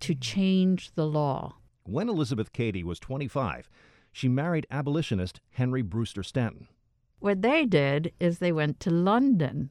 to 0.01 0.15
change 0.15 0.93
the 0.95 1.07
law. 1.07 1.57
When 1.85 2.09
Elizabeth 2.09 2.53
Cady 2.53 2.83
was 2.83 2.99
25, 2.99 3.69
she 4.13 4.29
married 4.29 4.67
abolitionist 4.71 5.41
Henry 5.51 5.83
Brewster 5.83 6.23
Stanton. 6.23 6.69
What 7.21 7.43
they 7.43 7.65
did 7.67 8.13
is 8.21 8.39
they 8.39 8.53
went 8.53 8.81
to 8.81 8.91
London 8.91 9.71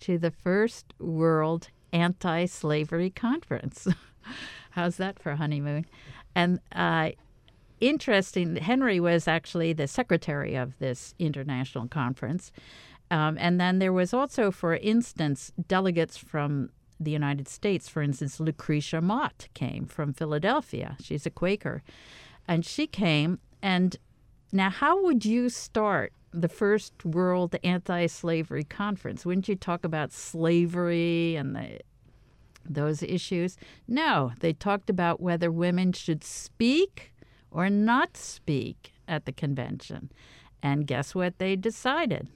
to 0.00 0.18
the 0.18 0.30
first 0.30 0.92
World 0.98 1.68
Anti 1.96 2.44
Slavery 2.44 3.08
Conference. 3.08 3.88
How's 4.72 4.98
that 4.98 5.18
for 5.18 5.36
honeymoon? 5.36 5.86
And 6.34 6.60
uh, 6.72 7.12
interesting, 7.80 8.56
Henry 8.56 9.00
was 9.00 9.26
actually 9.26 9.72
the 9.72 9.88
secretary 9.88 10.54
of 10.56 10.78
this 10.78 11.14
international 11.18 11.88
conference. 11.88 12.52
Um, 13.10 13.38
and 13.40 13.58
then 13.58 13.78
there 13.78 13.94
was 13.94 14.12
also, 14.12 14.50
for 14.50 14.76
instance, 14.76 15.52
delegates 15.68 16.18
from 16.18 16.68
the 17.00 17.12
United 17.12 17.48
States. 17.48 17.88
For 17.88 18.02
instance, 18.02 18.40
Lucretia 18.40 19.00
Mott 19.00 19.48
came 19.54 19.86
from 19.86 20.12
Philadelphia. 20.12 20.96
She's 21.00 21.24
a 21.24 21.30
Quaker. 21.30 21.82
And 22.46 22.66
she 22.66 22.86
came. 22.86 23.38
And 23.62 23.96
now, 24.52 24.68
how 24.68 25.02
would 25.02 25.24
you 25.24 25.48
start 25.48 26.12
the 26.40 26.48
first 26.48 27.04
World 27.04 27.56
Anti 27.64 28.06
Slavery 28.06 28.64
Conference? 28.64 29.24
Wouldn't 29.24 29.48
you 29.48 29.56
talk 29.56 29.84
about 29.84 30.12
slavery 30.12 31.36
and 31.36 31.56
the, 31.56 31.80
those 32.68 33.02
issues? 33.02 33.56
No, 33.88 34.32
they 34.40 34.52
talked 34.52 34.90
about 34.90 35.20
whether 35.20 35.50
women 35.50 35.92
should 35.92 36.22
speak 36.22 37.12
or 37.50 37.70
not 37.70 38.16
speak 38.16 38.92
at 39.08 39.24
the 39.24 39.32
convention. 39.32 40.10
And 40.62 40.86
guess 40.86 41.14
what 41.14 41.38
they 41.38 41.56
decided? 41.56 42.28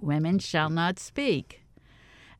Women 0.00 0.38
shall 0.38 0.70
not 0.70 0.98
speak. 0.98 1.62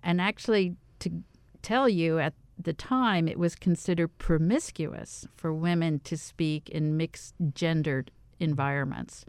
And 0.02 0.20
actually, 0.20 0.76
to 1.00 1.23
tell 1.62 1.88
you, 1.88 2.18
at 2.18 2.35
the 2.59 2.73
time, 2.73 3.28
it 3.28 3.38
was 3.38 3.54
considered 3.54 4.18
promiscuous 4.18 5.26
for 5.37 5.52
women 5.52 6.00
to 6.00 6.16
speak 6.16 6.68
in 6.68 6.97
mixed 6.97 7.35
gendered 7.54 8.11
environments. 8.38 9.25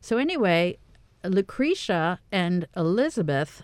So, 0.00 0.18
anyway, 0.18 0.78
Lucretia 1.24 2.20
and 2.32 2.66
Elizabeth. 2.76 3.62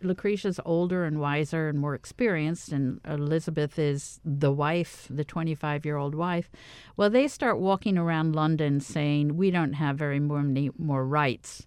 Lucretia's 0.00 0.58
older 0.64 1.04
and 1.04 1.20
wiser 1.20 1.68
and 1.68 1.78
more 1.78 1.94
experienced, 1.94 2.72
and 2.72 3.00
Elizabeth 3.06 3.78
is 3.78 4.18
the 4.24 4.50
wife, 4.50 5.06
the 5.10 5.24
25 5.24 5.84
year 5.84 5.98
old 5.98 6.14
wife. 6.14 6.50
Well, 6.96 7.10
they 7.10 7.28
start 7.28 7.58
walking 7.58 7.98
around 7.98 8.34
London 8.34 8.80
saying, 8.80 9.36
We 9.36 9.50
don't 9.50 9.74
have 9.74 9.98
very 9.98 10.20
many 10.20 10.70
more 10.78 11.06
rights 11.06 11.66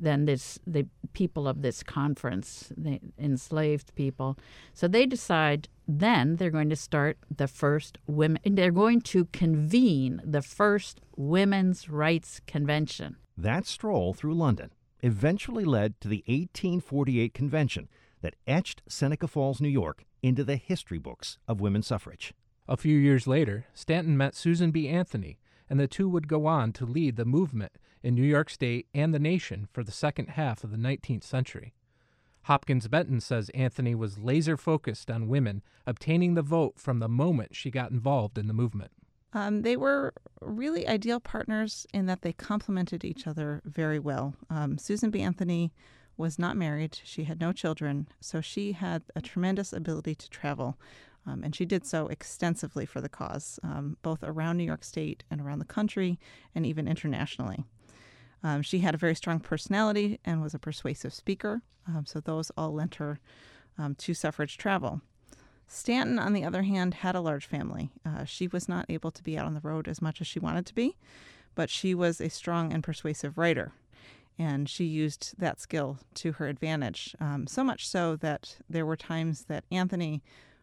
than 0.00 0.24
this 0.24 0.58
the 0.66 0.86
people 1.12 1.46
of 1.46 1.60
this 1.60 1.82
conference, 1.82 2.72
the 2.76 3.00
enslaved 3.18 3.94
people. 3.96 4.38
So 4.72 4.88
they 4.88 5.04
decide 5.04 5.68
then 5.88 6.36
they're 6.36 6.50
going 6.50 6.68
to 6.68 6.76
start 6.76 7.16
the 7.34 7.48
first 7.48 7.96
women. 8.06 8.40
They're 8.44 8.70
going 8.70 9.00
to 9.02 9.24
convene 9.26 10.20
the 10.22 10.42
first 10.42 11.00
women's 11.16 11.88
rights 11.88 12.40
convention. 12.46 13.16
That 13.36 13.66
stroll 13.66 14.12
through 14.12 14.34
London 14.34 14.70
eventually 15.00 15.64
led 15.64 15.98
to 16.00 16.08
the 16.08 16.22
1848 16.26 17.32
convention 17.32 17.88
that 18.20 18.36
etched 18.46 18.82
Seneca 18.88 19.26
Falls, 19.26 19.60
New 19.60 19.68
York, 19.68 20.04
into 20.22 20.44
the 20.44 20.56
history 20.56 20.98
books 20.98 21.38
of 21.46 21.60
women's 21.60 21.86
suffrage. 21.86 22.34
A 22.68 22.76
few 22.76 22.98
years 22.98 23.26
later, 23.26 23.66
Stanton 23.72 24.16
met 24.16 24.34
Susan 24.34 24.70
B. 24.70 24.88
Anthony, 24.88 25.38
and 25.70 25.80
the 25.80 25.88
two 25.88 26.08
would 26.08 26.28
go 26.28 26.46
on 26.46 26.72
to 26.74 26.84
lead 26.84 27.16
the 27.16 27.24
movement 27.24 27.72
in 28.02 28.14
New 28.14 28.22
York 28.22 28.50
State 28.50 28.86
and 28.92 29.14
the 29.14 29.18
nation 29.18 29.68
for 29.72 29.82
the 29.82 29.92
second 29.92 30.30
half 30.30 30.64
of 30.64 30.70
the 30.70 30.76
19th 30.76 31.24
century. 31.24 31.72
Hopkins 32.42 32.88
Benton 32.88 33.20
says 33.20 33.50
Anthony 33.50 33.94
was 33.94 34.18
laser 34.18 34.56
focused 34.56 35.10
on 35.10 35.28
women 35.28 35.62
obtaining 35.86 36.34
the 36.34 36.42
vote 36.42 36.74
from 36.76 36.98
the 36.98 37.08
moment 37.08 37.54
she 37.54 37.70
got 37.70 37.90
involved 37.90 38.38
in 38.38 38.46
the 38.46 38.54
movement. 38.54 38.90
Um, 39.34 39.62
they 39.62 39.76
were 39.76 40.14
really 40.40 40.88
ideal 40.88 41.20
partners 41.20 41.86
in 41.92 42.06
that 42.06 42.22
they 42.22 42.32
complemented 42.32 43.04
each 43.04 43.26
other 43.26 43.60
very 43.64 43.98
well. 43.98 44.34
Um, 44.48 44.78
Susan 44.78 45.10
B. 45.10 45.20
Anthony 45.20 45.72
was 46.16 46.38
not 46.38 46.56
married, 46.56 46.98
she 47.04 47.24
had 47.24 47.40
no 47.40 47.52
children, 47.52 48.08
so 48.20 48.40
she 48.40 48.72
had 48.72 49.02
a 49.14 49.20
tremendous 49.20 49.72
ability 49.72 50.14
to 50.16 50.30
travel. 50.30 50.78
Um, 51.26 51.44
and 51.44 51.54
she 51.54 51.66
did 51.66 51.84
so 51.84 52.06
extensively 52.08 52.86
for 52.86 53.00
the 53.00 53.08
cause, 53.08 53.60
um, 53.62 53.98
both 54.02 54.20
around 54.22 54.56
New 54.56 54.64
York 54.64 54.82
State 54.82 55.24
and 55.30 55.40
around 55.40 55.58
the 55.58 55.64
country, 55.66 56.18
and 56.54 56.64
even 56.64 56.88
internationally. 56.88 57.66
Um, 58.42 58.62
she 58.62 58.80
had 58.80 58.94
a 58.94 58.98
very 58.98 59.14
strong 59.14 59.40
personality 59.40 60.20
and 60.24 60.40
was 60.40 60.54
a 60.54 60.58
persuasive 60.58 61.12
speaker, 61.12 61.62
um, 61.86 62.06
so 62.06 62.20
those 62.20 62.50
all 62.56 62.72
lent 62.72 62.96
her 62.96 63.20
um, 63.76 63.94
to 63.96 64.14
suffrage 64.14 64.56
travel. 64.56 65.00
Stanton, 65.66 66.18
on 66.18 66.32
the 66.32 66.44
other 66.44 66.62
hand, 66.62 66.94
had 66.94 67.14
a 67.14 67.20
large 67.20 67.46
family. 67.46 67.90
Uh, 68.04 68.24
she 68.24 68.48
was 68.48 68.68
not 68.68 68.86
able 68.88 69.10
to 69.10 69.22
be 69.22 69.36
out 69.36 69.46
on 69.46 69.54
the 69.54 69.60
road 69.60 69.86
as 69.86 70.00
much 70.00 70.20
as 70.20 70.26
she 70.26 70.38
wanted 70.38 70.64
to 70.66 70.74
be, 70.74 70.96
but 71.54 71.68
she 71.68 71.94
was 71.94 72.20
a 72.20 72.30
strong 72.30 72.72
and 72.72 72.82
persuasive 72.82 73.36
writer, 73.36 73.72
and 74.38 74.68
she 74.68 74.84
used 74.84 75.34
that 75.38 75.60
skill 75.60 75.98
to 76.14 76.32
her 76.32 76.46
advantage. 76.46 77.14
Um, 77.20 77.46
so 77.46 77.62
much 77.62 77.86
so 77.86 78.16
that 78.16 78.56
there 78.70 78.86
were 78.86 78.96
times 78.96 79.44
that 79.44 79.64
Anthony 79.70 80.22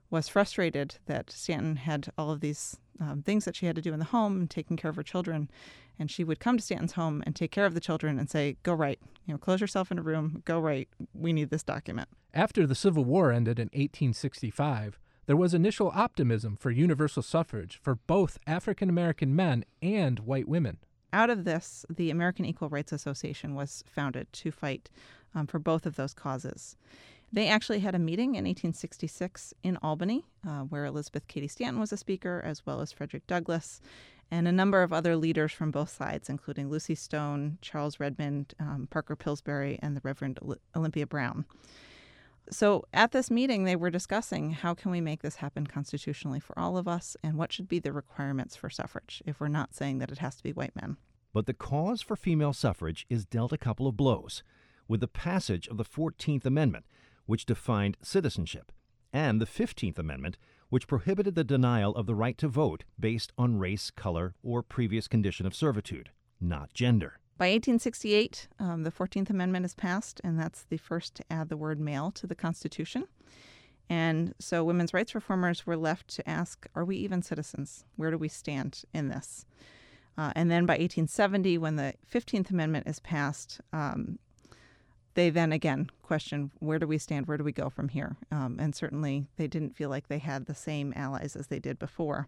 was 0.10 0.28
frustrated 0.28 0.96
that 1.06 1.30
Stanton 1.30 1.76
had 1.76 2.10
all 2.18 2.32
of 2.32 2.40
these 2.40 2.78
um, 3.00 3.22
things 3.22 3.46
that 3.46 3.56
she 3.56 3.66
had 3.66 3.76
to 3.76 3.82
do 3.82 3.94
in 3.94 4.00
the 4.00 4.06
home 4.06 4.48
taking 4.48 4.78
care 4.78 4.90
of 4.90 4.96
her 4.96 5.04
children. 5.04 5.50
And 5.98 6.12
she 6.12 6.24
would 6.24 6.40
come 6.40 6.58
to 6.58 6.64
Stanton's 6.64 6.94
home 6.94 7.24
and 7.26 7.36
take 7.36 7.52
care 7.52 7.66
of 7.66 7.74
the 7.74 7.80
children 7.80 8.20
and 8.20 8.30
say, 8.30 8.58
Go 8.64 8.74
write. 8.74 9.00
You 9.26 9.34
know, 9.34 9.38
close 9.38 9.62
yourself 9.62 9.92
in 9.92 10.00
a 10.00 10.04
room, 10.04 10.44
go 10.46 10.60
write. 10.60 10.90
We 11.14 11.34
need 11.34 11.50
this 11.50 11.64
document. 11.64 12.10
After 12.34 12.68
the 12.68 12.76
Civil 12.76 13.06
War 13.06 13.32
ended 13.32 13.60
in 13.60 13.68
1865, 13.68 15.00
there 15.26 15.36
was 15.36 15.54
initial 15.54 15.92
optimism 15.96 16.56
for 16.56 16.70
universal 16.70 17.24
suffrage 17.24 17.80
for 17.82 17.96
both 17.96 18.38
African 18.46 18.90
American 18.90 19.36
men 19.36 19.66
and 19.82 20.20
white 20.20 20.48
women. 20.48 20.78
Out 21.12 21.30
of 21.30 21.46
this, 21.46 21.86
the 21.90 22.12
American 22.12 22.46
Equal 22.46 22.70
Rights 22.70 22.92
Association 22.92 23.56
was 23.56 23.84
founded 23.88 24.32
to 24.34 24.52
fight 24.52 24.90
um, 25.34 25.48
for 25.48 25.60
both 25.60 25.86
of 25.86 25.96
those 25.96 26.14
causes. 26.14 26.76
They 27.32 27.48
actually 27.48 27.80
had 27.80 27.96
a 27.96 28.00
meeting 28.00 28.36
in 28.36 28.46
1866 28.46 29.54
in 29.64 29.78
Albany, 29.78 30.26
uh, 30.48 30.62
where 30.62 30.86
Elizabeth 30.86 31.28
Cady 31.28 31.48
Stanton 31.48 31.80
was 31.80 31.92
a 31.92 31.98
speaker, 31.98 32.42
as 32.46 32.66
well 32.66 32.82
as 32.82 32.92
Frederick 32.92 33.26
Douglass, 33.28 33.82
and 34.32 34.48
a 34.48 34.52
number 34.52 34.84
of 34.84 34.92
other 34.92 35.16
leaders 35.16 35.52
from 35.52 35.72
both 35.72 35.90
sides, 35.90 36.30
including 36.30 36.70
Lucy 36.70 36.96
Stone, 36.96 37.58
Charles 37.62 37.98
Remond, 37.98 38.54
um, 38.60 38.88
Parker 38.90 39.16
Pillsbury, 39.16 39.80
and 39.82 39.96
the 39.96 40.02
Reverend 40.04 40.40
Olympia 40.76 41.06
Brown. 41.06 41.46
So 42.52 42.86
at 42.94 43.12
this 43.12 43.32
meeting, 43.32 43.64
they 43.64 43.76
were 43.76 43.90
discussing 43.90 44.52
how 44.52 44.74
can 44.74 44.92
we 44.92 45.02
make 45.02 45.22
this 45.22 45.38
happen 45.38 45.66
constitutionally 45.66 46.40
for 46.40 46.58
all 46.58 46.78
of 46.78 46.88
us, 46.88 47.18
and 47.24 47.38
what 47.38 47.52
should 47.52 47.68
be 47.68 47.80
the 47.80 47.92
requirements 47.92 48.56
for 48.56 48.70
suffrage 48.70 49.24
if 49.26 49.40
we're 49.40 49.48
not 49.48 49.74
saying 49.74 50.00
that 50.00 50.12
it 50.12 50.20
has 50.20 50.36
to 50.36 50.44
be 50.44 50.54
white 50.54 50.76
men. 50.76 50.98
But 51.34 51.48
the 51.48 51.54
cause 51.54 52.02
for 52.02 52.16
female 52.16 52.54
suffrage 52.54 53.06
is 53.10 53.26
dealt 53.26 53.52
a 53.52 53.58
couple 53.58 53.88
of 53.88 53.98
blows 53.98 54.44
with 54.88 55.00
the 55.00 55.08
passage 55.08 55.68
of 55.68 55.78
the 55.78 55.84
14th 55.84 56.46
Amendment, 56.46 56.86
which 57.26 57.46
defined 57.46 57.98
citizenship, 58.02 58.72
and 59.12 59.42
the 59.42 59.46
15th 59.46 59.98
Amendment, 59.98 60.38
which 60.70 60.88
prohibited 60.88 61.36
the 61.36 61.44
denial 61.44 61.96
of 61.96 62.06
the 62.06 62.16
right 62.16 62.38
to 62.38 62.48
vote 62.48 62.84
based 63.00 63.32
on 63.38 63.60
race, 63.60 63.92
color, 63.92 64.36
or 64.44 64.62
previous 64.62 65.08
condition 65.08 65.46
of 65.46 65.56
servitude, 65.56 66.10
not 66.40 66.74
gender. 66.74 67.20
By 67.38 67.48
1868, 67.48 68.48
um, 68.60 68.84
the 68.84 68.92
14th 68.92 69.30
Amendment 69.30 69.66
is 69.66 69.76
passed, 69.76 70.22
and 70.24 70.40
that's 70.40 70.64
the 70.64 70.78
first 70.78 71.16
to 71.16 71.24
add 71.30 71.50
the 71.50 71.58
word 71.58 71.80
male 71.80 72.12
to 72.12 72.26
the 72.26 72.36
Constitution. 72.36 73.08
And 73.90 74.34
so 74.40 74.64
women's 74.64 74.94
rights 74.94 75.14
reformers 75.14 75.68
were 75.68 75.78
left 75.78 76.08
to 76.16 76.28
ask 76.28 76.66
are 76.76 76.86
we 76.86 76.96
even 76.98 77.22
citizens? 77.22 77.86
Where 77.98 78.10
do 78.10 78.18
we 78.18 78.30
stand 78.30 78.84
in 78.94 79.10
this? 79.10 79.46
Uh, 80.18 80.32
and 80.36 80.50
then 80.50 80.66
by 80.66 80.74
1870, 80.74 81.58
when 81.58 81.76
the 81.76 81.94
15th 82.12 82.50
Amendment 82.50 82.88
is 82.88 83.00
passed, 83.00 83.60
um, 83.74 84.18
they 85.16 85.30
then 85.30 85.52
again 85.52 85.90
question 86.04 86.52
where 86.60 86.80
do 86.80 86.88
we 86.88 86.98
stand? 86.98 87.28
Where 87.28 87.38
do 87.38 87.44
we 87.44 87.52
go 87.52 87.70
from 87.70 87.90
here? 87.90 88.16
Um, 88.32 88.58
and 88.60 88.76
certainly 88.76 89.28
they 89.38 89.48
didn't 89.48 89.76
feel 89.76 89.90
like 89.90 90.08
they 90.08 90.20
had 90.20 90.46
the 90.46 90.56
same 90.56 90.94
allies 90.96 91.36
as 91.36 91.48
they 91.48 91.60
did 91.60 91.80
before. 91.80 92.28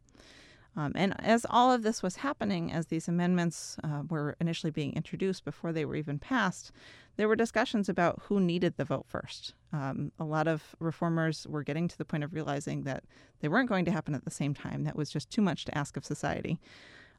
Um, 0.76 0.92
and 0.96 1.16
as 1.20 1.46
all 1.50 1.72
of 1.72 1.82
this 1.82 2.04
was 2.04 2.18
happening, 2.18 2.72
as 2.72 2.86
these 2.88 3.08
amendments 3.08 3.78
uh, 3.84 4.04
were 4.10 4.36
initially 4.40 4.70
being 4.70 4.94
introduced 4.94 5.44
before 5.44 5.74
they 5.74 5.86
were 5.86 5.96
even 5.96 6.20
passed, 6.20 6.72
there 7.16 7.28
were 7.28 7.36
discussions 7.36 7.90
about 7.90 8.22
who 8.26 8.40
needed 8.40 8.76
the 8.78 8.86
vote 8.86 9.06
first. 9.08 9.56
Um, 9.74 10.12
a 10.20 10.24
lot 10.24 10.48
of 10.48 10.76
reformers 10.80 11.48
were 11.50 11.64
getting 11.64 11.88
to 11.88 11.98
the 11.98 12.06
point 12.06 12.24
of 12.24 12.32
realizing 12.32 12.84
that 12.84 13.04
they 13.40 13.48
weren't 13.48 13.70
going 13.70 13.86
to 13.86 13.92
happen 13.92 14.14
at 14.14 14.24
the 14.24 14.32
same 14.32 14.54
time. 14.54 14.84
That 14.84 14.96
was 14.96 15.10
just 15.10 15.32
too 15.32 15.42
much 15.42 15.66
to 15.66 15.76
ask 15.76 15.98
of 15.98 16.06
society. 16.06 16.60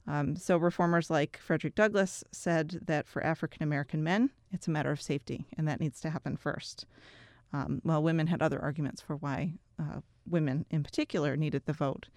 Um, 0.08 0.36
so, 0.36 0.56
reformers 0.56 1.10
like 1.10 1.36
Frederick 1.36 1.74
Douglass 1.74 2.24
said 2.32 2.80
that 2.86 3.06
for 3.06 3.22
African 3.22 3.62
American 3.62 4.02
men, 4.02 4.30
it's 4.50 4.66
a 4.66 4.70
matter 4.70 4.90
of 4.90 5.02
safety, 5.02 5.46
and 5.56 5.68
that 5.68 5.80
needs 5.80 6.00
to 6.00 6.10
happen 6.10 6.36
first. 6.36 6.86
Um, 7.52 7.80
while 7.82 8.02
women 8.02 8.26
had 8.26 8.42
other 8.42 8.60
arguments 8.60 9.00
for 9.02 9.16
why 9.16 9.54
uh, 9.78 10.00
women 10.26 10.66
in 10.70 10.82
particular 10.82 11.36
needed 11.36 11.64
the 11.66 11.72
vote. 11.72 12.08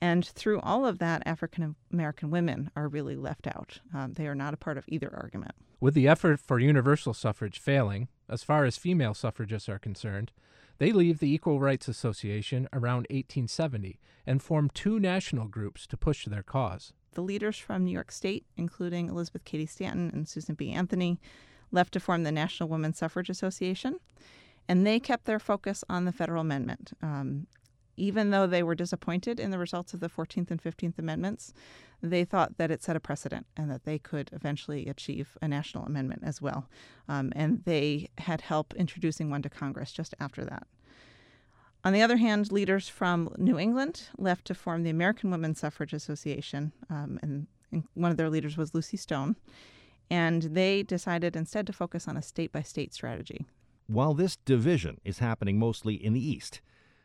And 0.00 0.24
through 0.24 0.60
all 0.60 0.84
of 0.84 0.98
that, 0.98 1.22
African 1.26 1.76
American 1.92 2.30
women 2.30 2.70
are 2.74 2.88
really 2.88 3.16
left 3.16 3.46
out. 3.46 3.80
Um, 3.94 4.14
they 4.14 4.26
are 4.26 4.34
not 4.34 4.54
a 4.54 4.58
part 4.58 4.78
of 4.78 4.84
either 4.88 5.12
argument. 5.14 5.52
With 5.80 5.94
the 5.94 6.08
effort 6.08 6.40
for 6.40 6.58
universal 6.58 7.14
suffrage 7.14 7.60
failing, 7.60 8.08
as 8.28 8.42
far 8.42 8.64
as 8.64 8.76
female 8.76 9.14
suffragists 9.14 9.68
are 9.68 9.78
concerned, 9.78 10.32
they 10.78 10.90
leave 10.92 11.18
the 11.18 11.32
Equal 11.32 11.60
Rights 11.60 11.86
Association 11.86 12.68
around 12.72 13.06
1870 13.10 14.00
and 14.26 14.42
form 14.42 14.70
two 14.72 14.98
national 14.98 15.46
groups 15.46 15.86
to 15.86 15.96
push 15.96 16.24
their 16.24 16.42
cause 16.42 16.92
the 17.12 17.22
leaders 17.22 17.58
from 17.58 17.84
New 17.84 17.90
York 17.90 18.12
State, 18.12 18.44
including 18.56 19.08
Elizabeth 19.08 19.44
Cady 19.44 19.66
Stanton 19.66 20.10
and 20.12 20.28
Susan 20.28 20.54
B. 20.54 20.72
Anthony, 20.72 21.20
left 21.70 21.92
to 21.92 22.00
form 22.00 22.22
the 22.22 22.32
National 22.32 22.68
Women's 22.68 22.98
Suffrage 22.98 23.30
Association, 23.30 23.98
and 24.68 24.86
they 24.86 25.00
kept 25.00 25.24
their 25.24 25.38
focus 25.38 25.84
on 25.88 26.04
the 26.04 26.12
federal 26.12 26.40
amendment. 26.40 26.92
Um, 27.02 27.46
even 27.98 28.30
though 28.30 28.46
they 28.46 28.62
were 28.62 28.74
disappointed 28.74 29.40
in 29.40 29.50
the 29.50 29.58
results 29.58 29.92
of 29.92 30.00
the 30.00 30.08
14th 30.08 30.50
and 30.50 30.62
15th 30.62 30.98
Amendments, 30.98 31.52
they 32.00 32.24
thought 32.24 32.56
that 32.56 32.70
it 32.70 32.82
set 32.82 32.94
a 32.94 33.00
precedent 33.00 33.46
and 33.56 33.70
that 33.70 33.84
they 33.84 33.98
could 33.98 34.30
eventually 34.32 34.86
achieve 34.86 35.36
a 35.42 35.48
national 35.48 35.84
amendment 35.84 36.22
as 36.24 36.40
well. 36.40 36.68
Um, 37.08 37.32
and 37.34 37.64
they 37.64 38.08
had 38.18 38.42
help 38.42 38.72
introducing 38.74 39.30
one 39.30 39.42
to 39.42 39.50
Congress 39.50 39.90
just 39.90 40.14
after 40.20 40.44
that. 40.44 40.66
On 41.84 41.92
the 41.92 42.02
other 42.02 42.16
hand, 42.16 42.50
leaders 42.50 42.88
from 42.88 43.32
New 43.38 43.58
England 43.58 44.08
left 44.18 44.46
to 44.46 44.54
form 44.54 44.82
the 44.82 44.90
American 44.90 45.30
Women's 45.30 45.60
Suffrage 45.60 45.92
Association, 45.92 46.72
um, 46.90 47.18
and, 47.22 47.46
and 47.70 47.84
one 47.94 48.10
of 48.10 48.16
their 48.16 48.30
leaders 48.30 48.56
was 48.56 48.74
Lucy 48.74 48.96
Stone. 48.96 49.36
And 50.10 50.42
they 50.42 50.82
decided 50.82 51.36
instead 51.36 51.66
to 51.66 51.72
focus 51.72 52.08
on 52.08 52.16
a 52.16 52.22
state 52.22 52.50
by 52.50 52.62
state 52.62 52.94
strategy. 52.94 53.46
While 53.86 54.14
this 54.14 54.36
division 54.36 55.00
is 55.04 55.18
happening 55.18 55.58
mostly 55.58 55.94
in 55.94 56.14
the 56.14 56.26
East, 56.26 56.60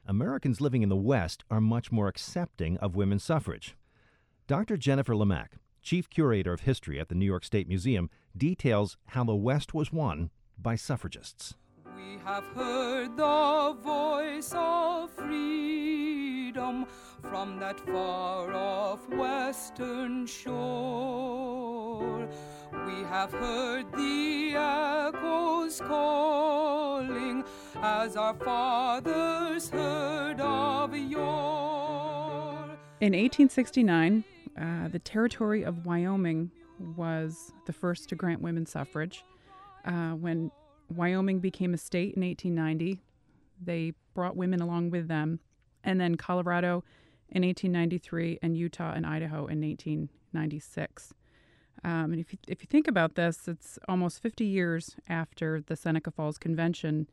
Americans 0.05 0.59
living 0.59 0.81
in 0.81 0.89
the 0.89 0.95
West 0.95 1.43
are 1.49 1.61
much 1.61 1.91
more 1.91 2.07
accepting 2.07 2.77
of 2.77 2.95
women's 2.95 3.23
suffrage. 3.23 3.75
Dr. 4.47 4.75
Jennifer 4.75 5.13
Lemak, 5.13 5.49
chief 5.81 6.09
curator 6.09 6.51
of 6.51 6.61
history 6.61 6.99
at 6.99 7.09
the 7.09 7.15
New 7.15 7.25
York 7.25 7.45
State 7.45 7.67
Museum, 7.67 8.09
details 8.35 8.97
how 9.07 9.23
the 9.23 9.35
West 9.35 9.73
was 9.73 9.93
won 9.93 10.29
by 10.57 10.75
suffragists. 10.75 11.55
We 11.95 12.19
have 12.25 12.45
heard 12.55 13.17
the 13.17 13.75
voice 13.83 14.51
of 14.55 15.11
freedom 15.11 16.85
from 17.21 17.59
that 17.59 17.79
far 17.81 18.53
off 18.53 19.07
western 19.09 20.25
shore. 20.25 21.73
We 22.85 23.03
have 23.03 23.31
heard 23.31 23.91
the 23.91 24.55
echoes 24.55 25.79
calling 25.81 27.43
as 27.75 28.15
our 28.15 28.33
fathers 28.33 29.69
heard 29.69 30.39
of 30.39 30.95
yore. 30.95 32.69
In 33.01 33.11
1869, 33.13 34.23
uh, 34.57 34.87
the 34.87 34.99
territory 34.99 35.63
of 35.63 35.85
Wyoming 35.85 36.51
was 36.95 37.51
the 37.65 37.73
first 37.73 38.09
to 38.09 38.15
grant 38.15 38.41
women 38.41 38.65
suffrage. 38.65 39.23
Uh, 39.85 40.11
when 40.11 40.51
Wyoming 40.95 41.39
became 41.39 41.73
a 41.73 41.77
state 41.77 42.15
in 42.15 42.23
1890. 42.23 43.01
They 43.61 43.93
brought 44.13 44.35
women 44.35 44.61
along 44.61 44.91
with 44.91 45.07
them. 45.07 45.39
And 45.83 45.99
then 45.99 46.15
Colorado 46.15 46.83
in 47.29 47.43
1893 47.43 48.39
and 48.41 48.55
Utah 48.55 48.93
and 48.93 49.05
Idaho 49.05 49.47
in 49.47 49.61
1896. 49.61 51.13
Um, 51.83 52.13
and 52.13 52.19
if 52.19 52.31
you, 52.31 52.39
if 52.47 52.61
you 52.61 52.67
think 52.69 52.87
about 52.87 53.15
this, 53.15 53.47
it's 53.47 53.77
almost 53.89 54.21
50 54.21 54.45
years 54.45 54.95
after 55.09 55.61
the 55.61 55.75
Seneca 55.75 56.11
Falls 56.11 56.37
Convention, 56.37 57.09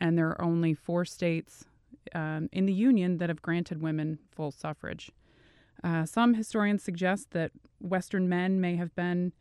and 0.00 0.16
there 0.16 0.28
are 0.28 0.40
only 0.40 0.72
four 0.72 1.04
states 1.04 1.64
um, 2.14 2.48
in 2.52 2.66
the 2.66 2.72
Union 2.72 3.18
that 3.18 3.28
have 3.28 3.42
granted 3.42 3.82
women 3.82 4.18
full 4.30 4.52
suffrage. 4.52 5.10
Uh, 5.82 6.04
some 6.04 6.34
historians 6.34 6.82
suggest 6.82 7.32
that 7.32 7.50
Western 7.80 8.28
men 8.28 8.60
may 8.60 8.76
have 8.76 8.94
been 8.94 9.32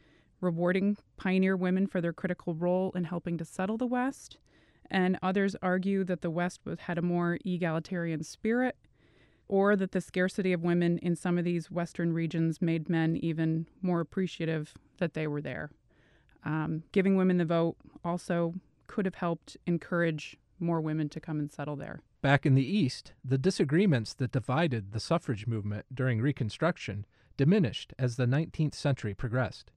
rewarding 0.43 0.97
pioneer 1.17 1.55
women 1.55 1.87
for 1.87 2.01
their 2.01 2.13
critical 2.13 2.53
role 2.53 2.91
in 2.93 3.05
helping 3.05 3.37
to 3.37 3.45
settle 3.45 3.77
the 3.77 3.87
West, 3.87 4.37
and 4.91 5.17
others 5.23 5.55
argue 5.61 6.03
that 6.03 6.21
the 6.21 6.29
West 6.29 6.61
had 6.79 6.97
a 6.97 7.01
more 7.01 7.39
egalitarian 7.45 8.23
spirit, 8.23 8.75
or 9.47 9.75
that 9.75 9.91
the 9.91 10.01
scarcity 10.01 10.53
of 10.53 10.61
women 10.61 10.97
in 10.99 11.15
some 11.15 11.37
of 11.37 11.45
these 11.45 11.71
Western 11.71 12.13
regions 12.13 12.61
made 12.61 12.89
men 12.89 13.15
even 13.17 13.67
more 13.81 14.01
appreciative 14.01 14.73
that 14.99 15.13
they 15.13 15.27
were 15.27 15.41
there. 15.41 15.71
Um, 16.43 16.83
giving 16.91 17.15
women 17.15 17.37
the 17.37 17.45
vote 17.45 17.77
also 18.03 18.53
could 18.87 19.05
have 19.05 19.15
helped 19.15 19.57
encourage 19.65 20.37
more 20.59 20.81
women 20.81 21.09
to 21.09 21.19
come 21.19 21.39
and 21.39 21.51
settle 21.51 21.75
there. 21.75 22.01
Back 22.21 22.45
in 22.45 22.55
the 22.55 22.65
East, 22.65 23.13
the 23.23 23.37
disagreements 23.37 24.13
that 24.13 24.31
divided 24.31 24.91
the 24.91 24.99
suffrage 24.99 25.47
movement 25.47 25.85
during 25.93 26.21
Reconstruction 26.21 27.05
diminished 27.37 27.93
as 27.97 28.15
the 28.15 28.25
19th 28.25 28.75
century 28.75 29.13
progressed. 29.13 29.71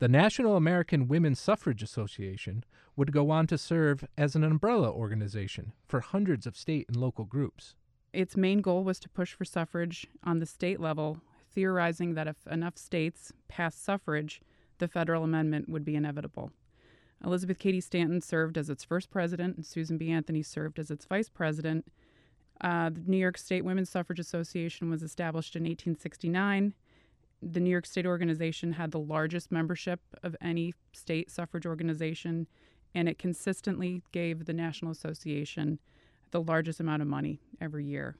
The 0.00 0.08
National 0.08 0.54
American 0.54 1.08
Women's 1.08 1.40
Suffrage 1.40 1.82
Association 1.82 2.62
would 2.94 3.10
go 3.10 3.30
on 3.30 3.48
to 3.48 3.58
serve 3.58 4.04
as 4.16 4.36
an 4.36 4.44
umbrella 4.44 4.92
organization 4.92 5.72
for 5.88 5.98
hundreds 5.98 6.46
of 6.46 6.56
state 6.56 6.86
and 6.86 6.96
local 6.96 7.24
groups. 7.24 7.74
Its 8.12 8.36
main 8.36 8.60
goal 8.60 8.84
was 8.84 9.00
to 9.00 9.08
push 9.08 9.32
for 9.32 9.44
suffrage 9.44 10.06
on 10.22 10.38
the 10.38 10.46
state 10.46 10.78
level, 10.78 11.20
theorizing 11.52 12.14
that 12.14 12.28
if 12.28 12.46
enough 12.46 12.78
states 12.78 13.32
passed 13.48 13.84
suffrage, 13.84 14.40
the 14.78 14.86
federal 14.86 15.24
amendment 15.24 15.68
would 15.68 15.84
be 15.84 15.96
inevitable. 15.96 16.52
Elizabeth 17.24 17.58
Cady 17.58 17.80
Stanton 17.80 18.20
served 18.20 18.56
as 18.56 18.70
its 18.70 18.84
first 18.84 19.10
president, 19.10 19.56
and 19.56 19.66
Susan 19.66 19.98
B. 19.98 20.12
Anthony 20.12 20.44
served 20.44 20.78
as 20.78 20.92
its 20.92 21.06
vice 21.06 21.28
president. 21.28 21.84
Uh, 22.60 22.90
the 22.90 23.02
New 23.04 23.16
York 23.16 23.36
State 23.36 23.64
Women's 23.64 23.90
Suffrage 23.90 24.20
Association 24.20 24.90
was 24.90 25.02
established 25.02 25.56
in 25.56 25.64
1869 25.64 26.74
the 27.42 27.60
New 27.60 27.70
York 27.70 27.86
State 27.86 28.06
organization 28.06 28.72
had 28.72 28.90
the 28.90 28.98
largest 28.98 29.52
membership 29.52 30.00
of 30.22 30.34
any 30.40 30.74
state 30.92 31.30
suffrage 31.30 31.66
organization, 31.66 32.46
and 32.94 33.08
it 33.08 33.18
consistently 33.18 34.02
gave 34.12 34.44
the 34.44 34.52
National 34.52 34.90
Association 34.90 35.78
the 36.30 36.42
largest 36.42 36.80
amount 36.80 37.02
of 37.02 37.08
money 37.08 37.40
every 37.60 37.84
year. 37.84 38.16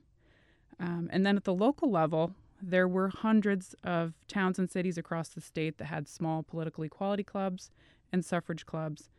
Um, 0.80 1.08
and 1.12 1.26
then 1.26 1.36
at 1.36 1.44
the 1.44 1.54
local 1.54 1.90
level, 1.90 2.34
there 2.62 2.88
were 2.88 3.08
hundreds 3.08 3.74
of 3.84 4.14
towns 4.26 4.58
and 4.58 4.70
cities 4.70 4.98
across 4.98 5.28
the 5.28 5.40
state 5.40 5.78
that 5.78 5.86
had 5.86 6.08
small 6.08 6.42
political 6.42 6.84
equality 6.84 7.24
clubs 7.24 7.70
and 8.12 8.24
suffrage 8.24 8.66
clubs. 8.66 9.10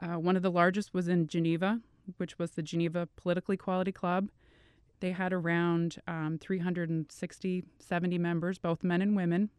Uh, 0.00 0.18
one 0.18 0.36
of 0.36 0.42
the 0.42 0.50
largest 0.50 0.94
was 0.94 1.08
in 1.08 1.26
Geneva, 1.26 1.80
which 2.16 2.38
was 2.38 2.52
the 2.52 2.62
Geneva 2.62 3.08
Political 3.16 3.54
Equality 3.54 3.92
Club. 3.92 4.30
They 5.00 5.12
had 5.12 5.32
around 5.32 5.96
um, 6.06 6.38
360, 6.40 7.64
70 7.78 8.18
members, 8.18 8.58
both 8.58 8.82
men 8.82 9.02
and 9.02 9.14
women. 9.14 9.50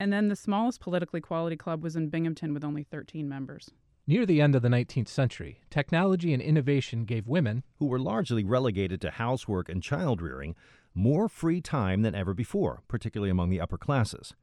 And 0.00 0.12
then 0.12 0.28
the 0.28 0.36
smallest 0.36 0.80
political 0.80 1.16
equality 1.16 1.56
club 1.56 1.82
was 1.82 1.96
in 1.96 2.08
Binghamton 2.08 2.54
with 2.54 2.64
only 2.64 2.84
13 2.84 3.28
members. 3.28 3.70
Near 4.06 4.24
the 4.24 4.40
end 4.40 4.54
of 4.54 4.62
the 4.62 4.68
19th 4.68 5.08
century, 5.08 5.60
technology 5.70 6.32
and 6.32 6.40
innovation 6.40 7.04
gave 7.04 7.28
women, 7.28 7.62
who 7.78 7.86
were 7.86 7.98
largely 7.98 8.42
relegated 8.42 9.00
to 9.02 9.10
housework 9.10 9.68
and 9.68 9.82
child 9.82 10.22
rearing, 10.22 10.54
more 10.94 11.28
free 11.28 11.60
time 11.60 12.02
than 12.02 12.14
ever 12.14 12.32
before, 12.32 12.82
particularly 12.88 13.30
among 13.30 13.50
the 13.50 13.60
upper 13.60 13.76
classes. 13.76 14.34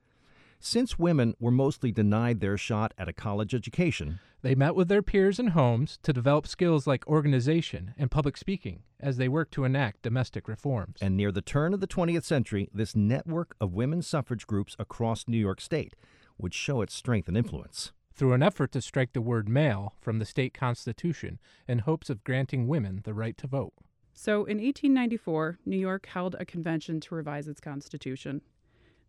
Since 0.67 0.97
women 0.97 1.36
were 1.39 1.51
mostly 1.51 1.91
denied 1.91 2.39
their 2.39 2.58
shot 2.58 2.95
at 2.97 3.08
a 3.08 3.13
college 3.13 3.54
education, 3.54 4.19
they 4.41 4.56
met 4.56 4.73
with 4.73 4.88
their 4.88 5.04
peers 5.04 5.38
in 5.38 5.49
homes 5.49 5.99
to 6.01 6.12
develop 6.12 6.47
skills 6.47 6.88
like 6.88 7.06
organization 7.06 7.93
and 7.99 8.10
public 8.10 8.36
speaking 8.36 8.82
as 8.99 9.17
they 9.17 9.30
worked 9.30 9.54
to 9.54 9.63
enact 9.63 10.01
domestic 10.01 10.47
reforms. 10.47 10.97
And 11.01 11.15
near 11.15 11.32
the 11.32 11.43
turn 11.43 11.75
of 11.75 11.82
the 11.82 11.88
20th 11.88 12.23
century, 12.23 12.67
this 12.73 12.95
network 12.95 13.56
of 13.62 13.75
women's 13.75 14.08
suffrage 14.08 14.47
groups 14.47 14.75
across 14.80 15.28
New 15.28 15.38
York 15.38 15.62
State 15.62 15.93
would 16.39 16.56
show 16.56 16.82
its 16.82 16.95
strength 16.95 17.28
and 17.28 17.38
influence. 17.38 17.91
Through 18.15 18.34
an 18.34 18.41
effort 18.41 18.71
to 18.71 18.82
strike 18.82 19.13
the 19.13 19.21
word 19.21 19.47
male 19.47 19.93
from 20.01 20.17
the 20.17 20.25
state 20.25 20.56
constitution 20.56 21.38
in 21.67 21.78
hopes 21.78 22.10
of 22.10 22.23
granting 22.23 22.67
women 22.67 23.01
the 23.04 23.13
right 23.13 23.38
to 23.38 23.45
vote. 23.45 23.73
So 24.17 24.45
in 24.45 24.58
1894, 24.58 25.60
New 25.63 25.78
York 25.78 26.08
held 26.08 26.36
a 26.39 26.45
convention 26.45 26.99
to 27.01 27.13
revise 27.13 27.47
its 27.47 27.62
constitution. 27.62 28.41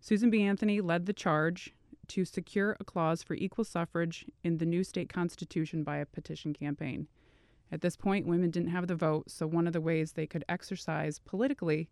Susan 0.01 0.31
B. 0.31 0.43
Anthony 0.43 0.81
led 0.81 1.07
the 1.07 1.13
charge 1.13 1.75
to 2.09 2.25
secure 2.25 2.77
a 2.79 2.85
clause 2.85 3.23
for 3.23 3.35
equal 3.35 3.65
suffrage 3.65 4.25
in 4.45 4.59
the 4.59 4.67
new 4.67 4.85
state 4.85 5.09
constitution 5.09 5.83
by 5.83 5.97
a 5.97 6.07
petition 6.07 6.53
campaign. 6.53 7.09
At 7.73 7.81
this 7.81 7.97
point, 7.97 8.27
women 8.27 8.51
didn't 8.51 8.71
have 8.71 8.87
the 8.87 8.95
vote, 8.95 9.31
so 9.31 9.47
one 9.47 9.67
of 9.67 9.73
the 9.73 9.81
ways 9.81 10.13
they 10.13 10.27
could 10.27 10.45
exercise 10.49 11.19
politically 11.19 11.89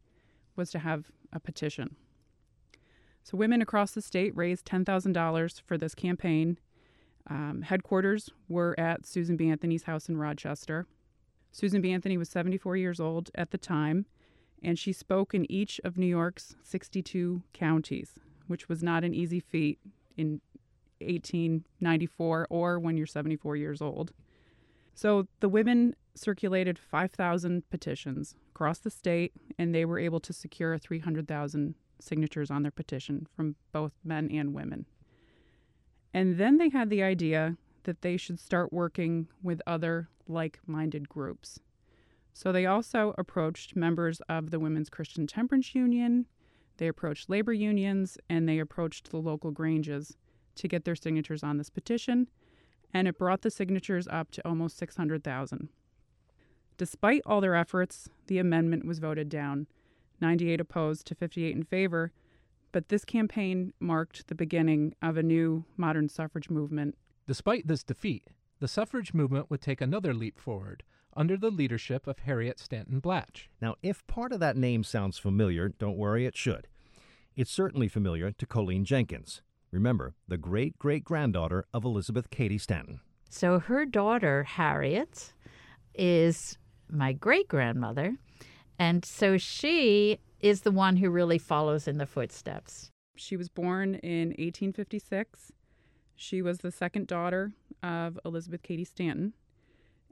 was 0.55 0.71
to 0.71 0.79
have 0.79 1.11
a 1.33 1.41
petition. 1.41 1.97
So, 3.25 3.37
women 3.37 3.63
across 3.63 3.93
the 3.93 4.03
state 4.03 4.37
raised 4.37 4.67
$10,000 4.67 5.63
for 5.63 5.79
this 5.79 5.95
campaign. 5.95 6.59
Um, 7.29 7.63
headquarters 7.63 8.31
were 8.49 8.79
at 8.79 9.07
Susan 9.07 9.37
B. 9.37 9.49
Anthony's 9.49 9.85
house 9.85 10.09
in 10.09 10.19
Rochester. 10.19 10.87
Susan 11.51 11.81
B. 11.81 11.91
Anthony 11.91 12.19
was 12.19 12.29
74 12.29 12.77
years 12.77 13.01
old 13.01 13.31
at 13.35 13.51
the 13.51 13.59
time, 13.59 14.07
and 14.65 14.79
she 14.79 14.93
spoke 14.93 15.35
in 15.35 15.51
each 15.51 15.81
of 15.85 15.99
New 15.99 16.07
York's 16.07 16.57
62 16.63 17.43
counties, 17.53 18.19
which 18.47 18.69
was 18.69 18.83
not 18.83 19.05
an 19.05 19.15
easy 19.15 19.41
feat 19.41 19.79
in 20.17 20.41
1894 21.01 22.47
or 22.51 22.79
when 22.79 22.97
you're 22.97 23.07
74 23.07 23.57
years 23.57 23.83
old. 23.83 24.13
So 24.95 25.27
the 25.41 25.49
women 25.49 25.95
circulated 26.15 26.79
5,000 26.79 27.69
petitions 27.69 28.37
across 28.51 28.79
the 28.79 28.91
state, 28.91 29.33
and 29.59 29.75
they 29.75 29.85
were 29.85 29.99
able 29.99 30.21
to 30.21 30.33
secure 30.33 30.79
300,000 30.79 31.75
signatures 32.01 32.51
on 32.51 32.63
their 32.63 32.71
petition 32.71 33.27
from 33.35 33.57
both 33.73 33.93
men 34.05 34.31
and 34.31 34.55
women. 34.55 34.87
And 36.13 36.39
then 36.39 36.59
they 36.59 36.69
had 36.69 36.91
the 36.91 37.03
idea 37.03 37.57
that 37.83 38.03
they 38.03 38.17
should 38.17 38.39
start 38.39 38.73
working 38.73 39.29
with 39.43 39.61
other 39.67 40.09
like 40.29 40.61
minded 40.67 41.09
groups. 41.09 41.61
So 42.35 42.53
they 42.53 42.67
also 42.67 43.15
approached 43.17 43.75
members 43.75 44.21
of 44.29 44.51
the 44.51 44.59
Women's 44.59 44.91
Christian 44.91 45.27
Temperance 45.27 45.75
Union, 45.75 46.27
they 46.77 46.89
approached 46.89 47.31
labor 47.31 47.53
unions, 47.53 48.19
and 48.29 48.49
they 48.49 48.59
approached 48.59 49.11
the 49.11 49.19
local 49.19 49.53
granges 49.53 50.17
to 50.57 50.69
get 50.69 50.85
their 50.85 50.97
signatures 50.97 51.43
on 51.43 51.57
this 51.57 51.71
petition, 51.71 52.29
and 52.93 53.07
it 53.09 53.19
brought 53.19 53.43
the 53.43 53.51
signatures 53.51 54.09
up 54.09 54.31
to 54.33 54.47
almost 54.47 54.77
600,000. 54.77 55.69
Despite 56.77 57.23
all 57.25 57.41
their 57.41 57.55
efforts, 57.55 58.09
the 58.27 58.39
amendment 58.39 58.85
was 58.85 58.99
voted 58.99 59.29
down 59.29 59.69
98 60.21 60.61
opposed 60.61 61.07
to 61.07 61.15
58 61.15 61.55
in 61.55 61.63
favor. 61.63 62.13
But 62.73 62.89
this 62.89 63.05
campaign 63.05 63.73
marked 63.79 64.27
the 64.27 64.35
beginning 64.35 64.95
of 65.03 65.17
a 65.17 65.23
new 65.23 65.65
modern 65.77 66.09
suffrage 66.09 66.51
movement. 66.51 66.97
Despite 67.27 67.69
this 67.69 67.85
defeat, 67.85 68.29
the 68.59 68.67
suffrage 68.67 69.15
movement 69.15 69.51
would 69.51 69.61
take 69.61 69.81
another 69.81 70.15
leap 70.15 70.41
forward 70.41 70.83
under 71.17 71.37
the 71.37 71.51
leadership 71.51 72.07
of 72.07 72.21
Harriet 72.21 72.59
Stanton 72.59 73.01
Blatch. 73.01 73.49
Now, 73.61 73.77
if 73.83 74.07
part 74.07 74.33
of 74.33 74.41
that 74.41 74.57
name 74.57 74.85
sounds 74.85 75.19
familiar, 75.19 75.69
don't 75.69 75.97
worry, 75.97 76.27
it 76.27 76.37
should. 76.37 76.69
It's 77.37 77.51
certainly 77.51 77.89
familiar 77.89 78.31
to 78.31 78.47
Coline 78.47 78.85
Jenkins. 78.85 79.43
Remember, 79.71 80.15
the 80.29 80.37
great 80.37 80.79
great 80.79 81.05
granddaughter 81.05 81.65
of 81.75 81.85
Elizabeth 81.85 82.31
Cady 82.31 82.59
Stanton. 82.59 83.01
So 83.29 83.59
her 83.59 83.85
daughter, 83.85 84.45
Harriet, 84.45 85.33
is 85.95 86.57
my 86.89 87.13
great 87.13 87.49
grandmother. 87.49 88.17
And 88.79 89.05
so 89.05 89.37
she 89.37 90.21
is 90.41 90.61
the 90.61 90.71
one 90.71 90.97
who 90.97 91.11
really 91.11 91.39
follows 91.39 91.89
in 91.89 91.99
the 91.99 92.07
footsteps. 92.07 92.91
She 93.17 93.37
was 93.37 93.49
born 93.49 93.97
in 93.97 94.29
1856. 94.29 95.53
She 96.17 96.43
was 96.43 96.59
the 96.59 96.71
second 96.71 97.07
daughter 97.07 97.53
of 97.83 98.19
Elizabeth 98.25 98.63
Cady 98.63 98.85
Stanton. 98.85 99.33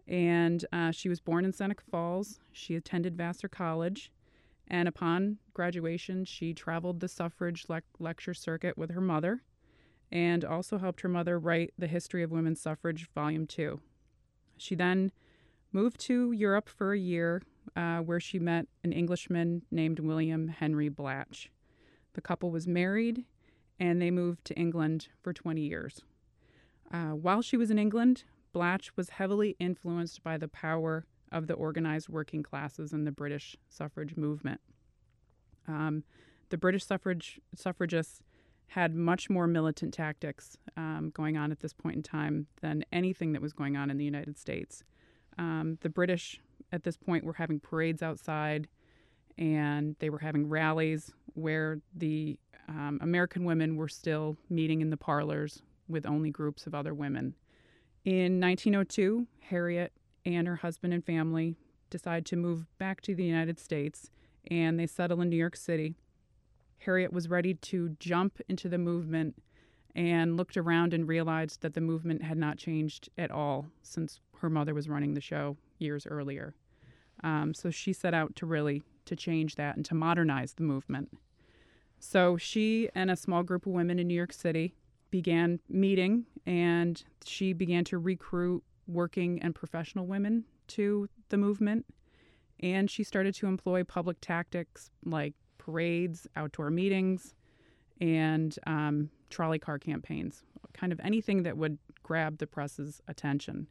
And 0.07 0.65
uh, 0.73 0.91
she 0.91 1.09
was 1.09 1.21
born 1.21 1.45
in 1.45 1.53
Seneca 1.53 1.85
Falls. 1.91 2.41
She 2.53 2.75
attended 2.75 3.17
Vassar 3.17 3.49
College. 3.49 4.11
And 4.69 4.89
upon 4.89 5.39
graduation, 5.55 6.25
she 6.25 6.55
traveled 6.55 7.01
the 7.01 7.09
suffrage 7.09 7.67
le- 7.69 7.83
lecture 7.99 8.35
circuit 8.35 8.79
with 8.79 8.91
her 8.91 9.01
mother 9.01 9.43
and 10.11 10.45
also 10.45 10.79
helped 10.79 11.01
her 11.01 11.09
mother 11.09 11.39
write 11.39 11.73
The 11.79 11.87
History 11.87 12.23
of 12.23 12.31
Women's 12.31 12.61
Suffrage, 12.61 13.09
Volume 13.15 13.47
2. 13.47 13.81
She 14.59 14.75
then 14.75 15.11
moved 15.73 15.99
to 16.01 16.33
Europe 16.33 16.69
for 16.69 16.93
a 16.93 16.99
year 16.99 17.43
uh, 17.75 17.99
where 17.99 18.21
she 18.21 18.39
met 18.39 18.67
an 18.85 18.93
Englishman 18.93 19.63
named 19.71 20.01
William 20.01 20.49
Henry 20.49 20.91
Blatch. 20.91 21.51
The 22.13 22.21
couple 22.21 22.51
was 22.51 22.67
married 22.67 23.25
and 23.81 24.01
they 24.01 24.11
moved 24.11 24.45
to 24.45 24.55
England 24.55 25.09
for 25.23 25.33
20 25.33 25.63
years. 25.63 26.03
Uh, 26.93 27.11
while 27.11 27.41
she 27.41 27.57
was 27.57 27.71
in 27.71 27.79
England, 27.79 28.25
Blatch 28.53 28.97
was 28.97 29.11
heavily 29.11 29.57
influenced 29.59 30.23
by 30.23 30.37
the 30.37 30.49
power 30.49 31.07
of 31.31 31.47
the 31.47 31.55
organized 31.55 32.09
working 32.09 32.43
classes 32.43 32.93
in 32.93 33.05
the 33.05 33.13
British 33.13 33.57
suffrage 33.69 34.17
movement. 34.17 34.61
Um, 35.67 36.05
the 36.51 36.59
British 36.59 36.85
suffrage 36.85 37.41
suffragists 37.55 38.23
had 38.69 38.95
much 38.95 39.29
more 39.29 39.47
militant 39.47 39.93
tactics 39.93 40.57
um, 40.77 41.11
going 41.15 41.37
on 41.37 41.53
at 41.53 41.61
this 41.61 41.73
point 41.73 41.97
in 41.97 42.03
time 42.03 42.47
than 42.61 42.85
anything 42.93 43.33
that 43.33 43.43
was 43.43 43.53
going 43.53 43.77
on 43.77 43.91
in 43.91 43.99
the 43.99 44.05
United 44.05 44.39
States. 44.39 44.83
Um, 45.39 45.79
the 45.81 45.91
British 45.91 46.41
at 46.73 46.83
this 46.83 46.97
point 46.97 47.25
were 47.25 47.35
having 47.35 47.61
parades 47.61 48.03
outside 48.03 48.69
and 49.39 49.97
they 49.99 50.11
were 50.11 50.19
having 50.19 50.49
rallies 50.49 51.13
where 51.35 51.81
the 51.95 52.39
um, 52.69 52.99
American 53.03 53.45
women 53.45 53.77
were 53.77 53.89
still 53.89 54.37
meeting 54.49 54.81
in 54.81 54.91
the 54.91 54.97
parlors 54.97 55.63
with 55.89 56.07
only 56.07 56.31
groups 56.31 56.67
of 56.67 56.75
other 56.75 56.95
women. 56.95 57.35
In 58.05 58.41
1902, 58.41 59.27
Harriet 59.43 59.93
and 60.25 60.49
her 60.49 60.57
husband 60.57 60.93
and 60.93 61.05
family 61.05 61.57
decide 61.89 62.27
to 62.27 62.37
move 62.37 62.67
back 62.79 63.01
to 63.03 63.15
the 63.15 63.25
United 63.25 63.61
States 63.61 64.11
and 64.51 64.79
they 64.79 64.87
settle 64.87 65.21
in 65.21 65.29
New 65.29 65.37
York 65.37 65.57
City. 65.57 65.95
Harriet 66.79 67.13
was 67.13 67.29
ready 67.29 67.55
to 67.55 67.91
jump 68.01 68.41
into 68.49 68.69
the 68.69 68.79
movement 68.79 69.41
and 69.95 70.37
looked 70.37 70.57
around 70.57 70.93
and 70.93 71.07
realized 71.07 71.63
that 71.63 71.75
the 71.75 71.81
movement 71.81 72.23
had 72.23 72.37
not 72.37 72.57
changed 72.57 73.09
at 73.17 73.31
all 73.31 73.67
since 73.83 74.21
her 74.39 74.51
mother 74.51 74.75
was 74.75 74.89
running 74.89 75.15
the 75.15 75.21
show 75.21 75.57
years 75.79 76.07
earlier. 76.07 76.55
Um, 77.23 77.55
so 77.55 77.71
she 77.71 77.93
set 77.93 78.15
out 78.15 78.35
to 78.37 78.47
really 78.47 78.83
to 79.05 79.15
change 79.15 79.55
that 79.55 79.77
and 79.77 79.85
to 79.85 79.95
modernize 79.95 80.55
the 80.55 80.65
movement. 80.65 81.17
So 82.01 82.37
she 82.37 82.89
and 82.97 83.13
a 83.13 83.17
small 83.17 83.45
group 83.45 83.65
of 83.65 83.73
women 83.73 84.01
in 84.01 84.09
New 84.09 84.15
York 84.15 84.33
City 84.33 84.75
began 85.13 85.61
meeting, 85.69 86.27
and 86.47 87.05
she 87.25 87.53
began 87.53 87.85
to 87.85 87.99
recruit 87.99 88.65
working 88.89 89.41
and 89.43 89.55
professional 89.55 90.07
women 90.07 90.45
to 90.67 91.09
the 91.29 91.37
movement. 91.37 91.87
And 92.59 92.91
she 92.91 93.05
started 93.05 93.35
to 93.37 93.47
employ 93.47 93.85
public 93.85 94.17
tactics 94.21 94.91
like 95.05 95.35
parades, 95.59 96.27
outdoor 96.35 96.71
meetings, 96.71 97.35
and 98.01 98.59
um, 98.67 99.11
trolley 99.31 99.61
car 99.61 99.79
campaigns, 99.79 100.43
kind 100.73 100.93
of 100.93 101.01
anything 101.01 101.45
that 101.45 101.57
would 101.57 101.79
grab 102.03 102.39
the 102.39 102.47
press's 102.47 103.01
attention. 103.07 103.69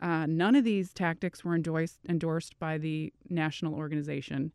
Uh, 0.00 0.26
none 0.26 0.56
of 0.56 0.64
these 0.64 0.92
tactics 0.92 1.44
were 1.44 1.54
endorsed, 1.54 2.00
endorsed 2.08 2.58
by 2.58 2.76
the 2.76 3.12
national 3.30 3.74
organization. 3.74 4.52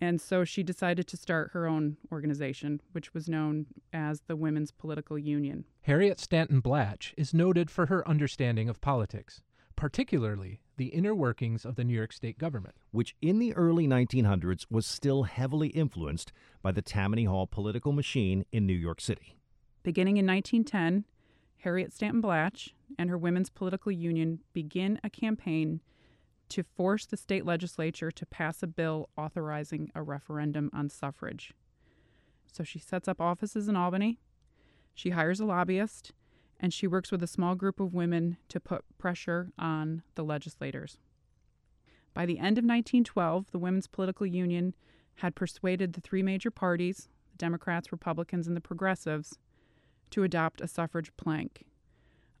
And 0.00 0.20
so 0.20 0.44
she 0.44 0.62
decided 0.62 1.06
to 1.08 1.16
start 1.16 1.50
her 1.52 1.66
own 1.66 1.98
organization, 2.10 2.80
which 2.92 3.12
was 3.12 3.28
known 3.28 3.66
as 3.92 4.22
the 4.22 4.36
Women's 4.36 4.70
Political 4.70 5.18
Union. 5.18 5.64
Harriet 5.82 6.18
Stanton 6.18 6.60
Blatch 6.60 7.12
is 7.18 7.34
noted 7.34 7.70
for 7.70 7.86
her 7.86 8.06
understanding 8.08 8.68
of 8.68 8.80
politics, 8.80 9.42
particularly 9.76 10.60
the 10.78 10.86
inner 10.86 11.14
workings 11.14 11.66
of 11.66 11.74
the 11.76 11.84
New 11.84 11.94
York 11.94 12.12
State 12.12 12.38
government, 12.38 12.74
which 12.90 13.14
in 13.20 13.38
the 13.38 13.54
early 13.54 13.86
1900s 13.86 14.64
was 14.70 14.86
still 14.86 15.24
heavily 15.24 15.68
influenced 15.68 16.32
by 16.62 16.72
the 16.72 16.80
Tammany 16.80 17.24
Hall 17.24 17.46
political 17.46 17.92
machine 17.92 18.46
in 18.50 18.66
New 18.66 18.72
York 18.72 19.00
City. 19.00 19.36
Beginning 19.82 20.16
in 20.16 20.26
1910, 20.26 21.04
Harriet 21.58 21.92
Stanton 21.92 22.22
Blatch 22.22 22.74
and 22.98 23.10
her 23.10 23.18
Women's 23.18 23.50
Political 23.50 23.92
Union 23.92 24.40
begin 24.54 24.98
a 25.04 25.10
campaign 25.10 25.80
to 26.50 26.62
force 26.62 27.06
the 27.06 27.16
state 27.16 27.44
legislature 27.44 28.10
to 28.10 28.26
pass 28.26 28.62
a 28.62 28.66
bill 28.66 29.08
authorizing 29.16 29.90
a 29.94 30.02
referendum 30.02 30.70
on 30.72 30.88
suffrage. 30.88 31.52
So 32.52 32.64
she 32.64 32.78
sets 32.78 33.08
up 33.08 33.20
offices 33.20 33.68
in 33.68 33.76
Albany, 33.76 34.20
she 34.94 35.10
hires 35.10 35.40
a 35.40 35.44
lobbyist, 35.44 36.12
and 36.58 36.74
she 36.74 36.86
works 36.86 37.10
with 37.10 37.22
a 37.22 37.28
small 37.28 37.54
group 37.54 37.80
of 37.80 37.94
women 37.94 38.36
to 38.48 38.60
put 38.60 38.84
pressure 38.98 39.50
on 39.58 40.02
the 40.14 40.24
legislators. 40.24 40.98
By 42.12 42.26
the 42.26 42.38
end 42.38 42.58
of 42.58 42.64
1912, 42.64 43.50
the 43.50 43.58
Women's 43.58 43.86
Political 43.86 44.26
Union 44.26 44.74
had 45.16 45.34
persuaded 45.34 45.92
the 45.92 46.00
three 46.00 46.22
major 46.22 46.50
parties 46.50 47.08
the 47.30 47.38
Democrats, 47.38 47.92
Republicans, 47.92 48.46
and 48.46 48.56
the 48.56 48.60
Progressives 48.60 49.38
to 50.10 50.24
adopt 50.24 50.60
a 50.60 50.68
suffrage 50.68 51.12
plank. 51.16 51.64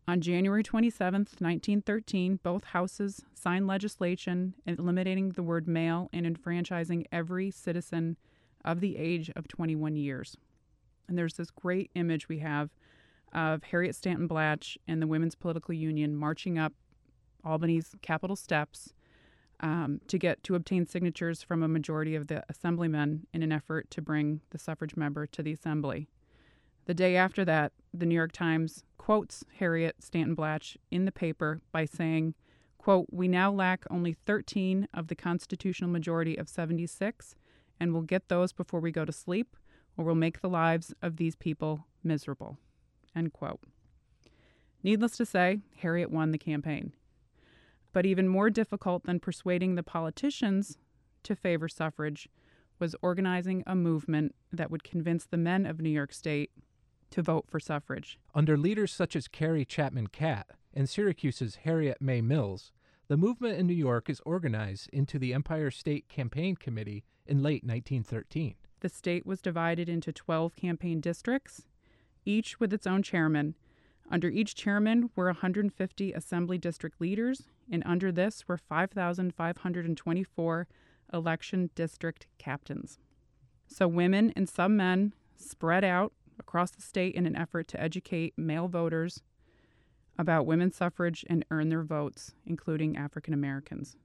On 0.08 0.20
January 0.20 0.62
27, 0.62 1.20
1913, 1.38 2.40
both 2.42 2.64
houses 2.64 3.22
signed 3.34 3.66
legislation 3.66 4.54
eliminating 4.66 5.30
the 5.30 5.42
word 5.42 5.68
male 5.68 6.08
and 6.12 6.26
enfranchising 6.26 7.06
every 7.12 7.50
citizen 7.50 8.16
of 8.64 8.80
the 8.80 8.96
age 8.96 9.30
of 9.36 9.46
21 9.46 9.96
years. 9.96 10.36
And 11.08 11.16
there's 11.16 11.34
this 11.34 11.50
great 11.50 11.90
image 11.94 12.28
we 12.28 12.38
have 12.40 12.70
of 13.32 13.62
Harriet 13.64 13.94
Stanton 13.94 14.26
Blatch 14.26 14.76
and 14.88 15.00
the 15.00 15.06
Women's 15.06 15.34
Political 15.34 15.74
Union 15.74 16.16
marching 16.16 16.58
up 16.58 16.72
Albany's 17.44 17.94
Capitol 18.02 18.36
steps 18.36 18.92
um, 19.60 20.00
to 20.08 20.18
get 20.18 20.42
to 20.44 20.54
obtain 20.54 20.86
signatures 20.86 21.42
from 21.42 21.62
a 21.62 21.68
majority 21.68 22.14
of 22.14 22.26
the 22.26 22.42
assemblymen 22.48 23.26
in 23.32 23.42
an 23.42 23.52
effort 23.52 23.90
to 23.90 24.02
bring 24.02 24.40
the 24.50 24.58
suffrage 24.58 24.96
member 24.96 25.26
to 25.26 25.42
the 25.42 25.52
assembly. 25.52 26.08
The 26.86 26.94
day 26.94 27.16
after 27.16 27.44
that, 27.44 27.72
the 27.92 28.06
New 28.06 28.14
York 28.14 28.32
Times 28.32 28.84
quotes 28.98 29.44
Harriet 29.58 29.96
Stanton 30.00 30.34
Blatch 30.34 30.76
in 30.90 31.04
the 31.04 31.12
paper 31.12 31.60
by 31.72 31.84
saying, 31.84 32.34
quote, 32.78 33.06
We 33.10 33.28
now 33.28 33.50
lack 33.50 33.84
only 33.90 34.12
13 34.12 34.88
of 34.94 35.08
the 35.08 35.14
constitutional 35.14 35.90
majority 35.90 36.36
of 36.36 36.48
76, 36.48 37.34
and 37.78 37.92
we'll 37.92 38.02
get 38.02 38.28
those 38.28 38.52
before 38.52 38.80
we 38.80 38.92
go 38.92 39.04
to 39.04 39.12
sleep, 39.12 39.56
or 39.96 40.04
we'll 40.04 40.14
make 40.14 40.40
the 40.40 40.48
lives 40.48 40.94
of 41.02 41.16
these 41.16 41.34
people 41.34 41.86
miserable. 42.04 42.58
End 43.14 43.32
quote. 43.32 43.60
Needless 44.82 45.16
to 45.16 45.26
say, 45.26 45.60
Harriet 45.78 46.10
won 46.10 46.30
the 46.30 46.38
campaign. 46.38 46.92
But 47.92 48.06
even 48.06 48.28
more 48.28 48.50
difficult 48.50 49.04
than 49.04 49.20
persuading 49.20 49.74
the 49.74 49.82
politicians 49.82 50.78
to 51.24 51.34
favor 51.34 51.68
suffrage 51.68 52.28
was 52.78 52.96
organizing 53.02 53.62
a 53.66 53.74
movement 53.74 54.34
that 54.52 54.70
would 54.70 54.84
convince 54.84 55.26
the 55.26 55.36
men 55.36 55.66
of 55.66 55.80
New 55.80 55.90
York 55.90 56.12
State 56.12 56.50
to 57.10 57.22
vote 57.22 57.46
for 57.48 57.60
suffrage. 57.60 58.18
Under 58.34 58.56
leaders 58.56 58.92
such 58.92 59.16
as 59.16 59.28
Carrie 59.28 59.64
Chapman 59.64 60.08
Catt 60.08 60.50
and 60.74 60.88
Syracuse's 60.88 61.56
Harriet 61.64 62.00
May 62.00 62.20
Mills, 62.20 62.72
the 63.08 63.16
movement 63.16 63.58
in 63.58 63.66
New 63.66 63.74
York 63.74 64.08
is 64.08 64.22
organized 64.24 64.88
into 64.92 65.18
the 65.18 65.34
Empire 65.34 65.70
State 65.70 66.08
Campaign 66.08 66.54
Committee 66.54 67.04
in 67.26 67.42
late 67.42 67.64
1913. 67.64 68.54
The 68.80 68.88
state 68.88 69.26
was 69.26 69.42
divided 69.42 69.88
into 69.88 70.12
12 70.12 70.56
campaign 70.56 71.00
districts, 71.00 71.66
each 72.24 72.60
with 72.60 72.72
its 72.72 72.86
own 72.86 73.02
chairman. 73.02 73.54
Under 74.10 74.28
each 74.28 74.54
chairman 74.54 75.10
were 75.14 75.26
150 75.26 76.12
assembly 76.12 76.58
district 76.58 77.00
leaders, 77.00 77.42
and 77.70 77.82
under 77.84 78.10
this 78.10 78.48
were 78.48 78.56
5,524 78.56 80.68
election 81.12 81.70
district 81.74 82.26
captains. 82.38 82.98
So 83.66 83.86
women 83.86 84.32
and 84.34 84.48
some 84.48 84.76
men 84.76 85.12
spread 85.36 85.84
out 85.84 86.12
across 86.40 86.72
the 86.72 86.82
state 86.82 87.14
in 87.14 87.26
an 87.26 87.36
effort 87.36 87.68
to 87.68 87.80
educate 87.80 88.36
male 88.36 88.66
voters 88.66 89.22
about 90.18 90.46
women's 90.46 90.76
suffrage 90.76 91.24
and 91.30 91.44
earn 91.50 91.68
their 91.68 91.82
votes, 91.82 92.34
including 92.44 92.96
African 92.96 93.32
Americans. 93.32 93.96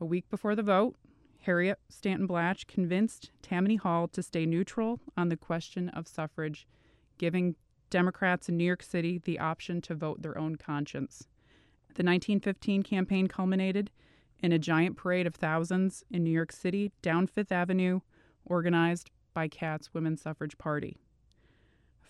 A 0.00 0.04
week 0.04 0.28
before 0.28 0.54
the 0.54 0.62
vote, 0.62 0.96
Harriet 1.40 1.78
Stanton 1.88 2.26
Blatch 2.26 2.66
convinced 2.66 3.30
Tammany 3.42 3.76
Hall 3.76 4.08
to 4.08 4.22
stay 4.22 4.46
neutral 4.46 5.00
on 5.16 5.28
the 5.28 5.36
question 5.36 5.88
of 5.90 6.08
suffrage, 6.08 6.66
giving 7.18 7.56
Democrats 7.90 8.48
in 8.48 8.56
New 8.56 8.64
York 8.64 8.82
City 8.82 9.18
the 9.18 9.38
option 9.38 9.80
to 9.82 9.94
vote 9.94 10.22
their 10.22 10.38
own 10.38 10.56
conscience. 10.56 11.28
The 11.88 12.02
1915 12.02 12.82
campaign 12.82 13.28
culminated 13.28 13.90
in 14.40 14.52
a 14.52 14.58
giant 14.58 14.96
parade 14.96 15.26
of 15.26 15.34
thousands 15.34 16.04
in 16.10 16.24
New 16.24 16.30
York 16.30 16.52
City 16.52 16.92
down 17.02 17.26
Fifth 17.26 17.52
Avenue, 17.52 18.00
organized 18.44 19.10
by 19.32 19.48
Catt's 19.48 19.92
Women's 19.94 20.22
Suffrage 20.22 20.58
Party. 20.58 20.96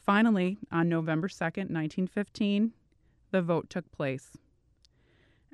Finally, 0.04 0.58
on 0.70 0.88
November 0.88 1.28
2, 1.28 1.34
1915, 1.44 2.72
the 3.30 3.40
vote 3.40 3.70
took 3.70 3.90
place. 3.90 4.36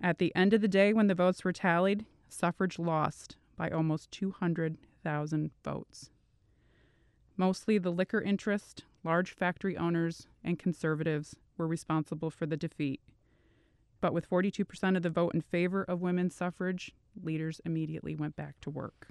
At 0.03 0.19
the 0.19 0.35
end 0.35 0.53
of 0.53 0.61
the 0.61 0.69
day, 0.69 0.93
when 0.93 1.07
the 1.07 1.15
votes 1.15 1.45
were 1.45 1.53
tallied, 1.53 2.05
suffrage 2.29 2.79
lost 2.79 3.37
by 3.57 3.71
almost 3.71 4.11
200,000 4.11 5.51
votes. 5.63 6.11
Mostly 7.37 7.79
the 7.79 7.93
liquor 7.93 8.21
interest, 8.21 8.85
large 9.05 9.33
factory 9.33 9.77
owners, 9.77 10.27
and 10.43 10.59
conservatives 10.59 11.37
were 11.57 11.69
responsible 11.69 12.31
for 12.31 12.47
the 12.47 12.57
defeat. 12.57 13.01
But 14.01 14.13
with 14.13 14.29
42% 14.29 14.97
of 14.97 15.03
the 15.03 15.11
vote 15.11 15.35
in 15.35 15.43
favor 15.43 15.85
of 15.85 16.01
women's 16.01 16.35
suffrage, 16.35 16.93
leaders 17.23 17.61
immediately 17.65 18.17
went 18.17 18.35
back 18.35 18.61
to 18.63 18.71
work. 18.71 19.09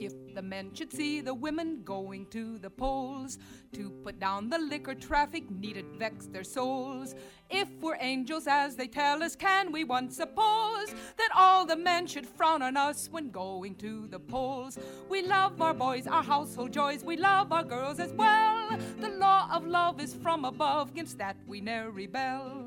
If 0.00 0.34
the 0.34 0.40
men 0.40 0.72
should 0.72 0.90
see 0.90 1.20
the 1.20 1.34
women 1.34 1.82
going 1.84 2.24
to 2.28 2.56
the 2.56 2.70
polls 2.70 3.38
to 3.74 3.90
put 4.02 4.18
down 4.18 4.48
the 4.48 4.58
liquor 4.58 4.94
traffic, 4.94 5.50
need 5.50 5.76
it 5.76 5.84
vex 5.98 6.26
their 6.26 6.42
souls. 6.42 7.14
If 7.50 7.68
we're 7.82 7.98
angels 8.00 8.46
as 8.46 8.76
they 8.76 8.88
tell 8.88 9.22
us, 9.22 9.36
can 9.36 9.70
we 9.70 9.84
once 9.84 10.16
suppose 10.16 10.94
that 11.18 11.28
all 11.36 11.66
the 11.66 11.76
men 11.76 12.06
should 12.06 12.26
frown 12.26 12.62
on 12.62 12.78
us 12.78 13.10
when 13.10 13.30
going 13.30 13.74
to 13.74 14.08
the 14.08 14.18
polls? 14.18 14.78
We 15.10 15.20
love 15.20 15.60
our 15.60 15.74
boys, 15.74 16.06
our 16.06 16.22
household 16.22 16.72
joys, 16.72 17.04
we 17.04 17.18
love 17.18 17.52
our 17.52 17.64
girls 17.64 18.00
as 18.00 18.12
well. 18.14 18.78
The 19.00 19.10
law 19.10 19.50
of 19.52 19.66
love 19.66 20.00
is 20.00 20.14
from 20.14 20.46
above, 20.46 20.92
against 20.92 21.18
that 21.18 21.36
we 21.46 21.60
ne'er 21.60 21.90
rebel. 21.90 22.59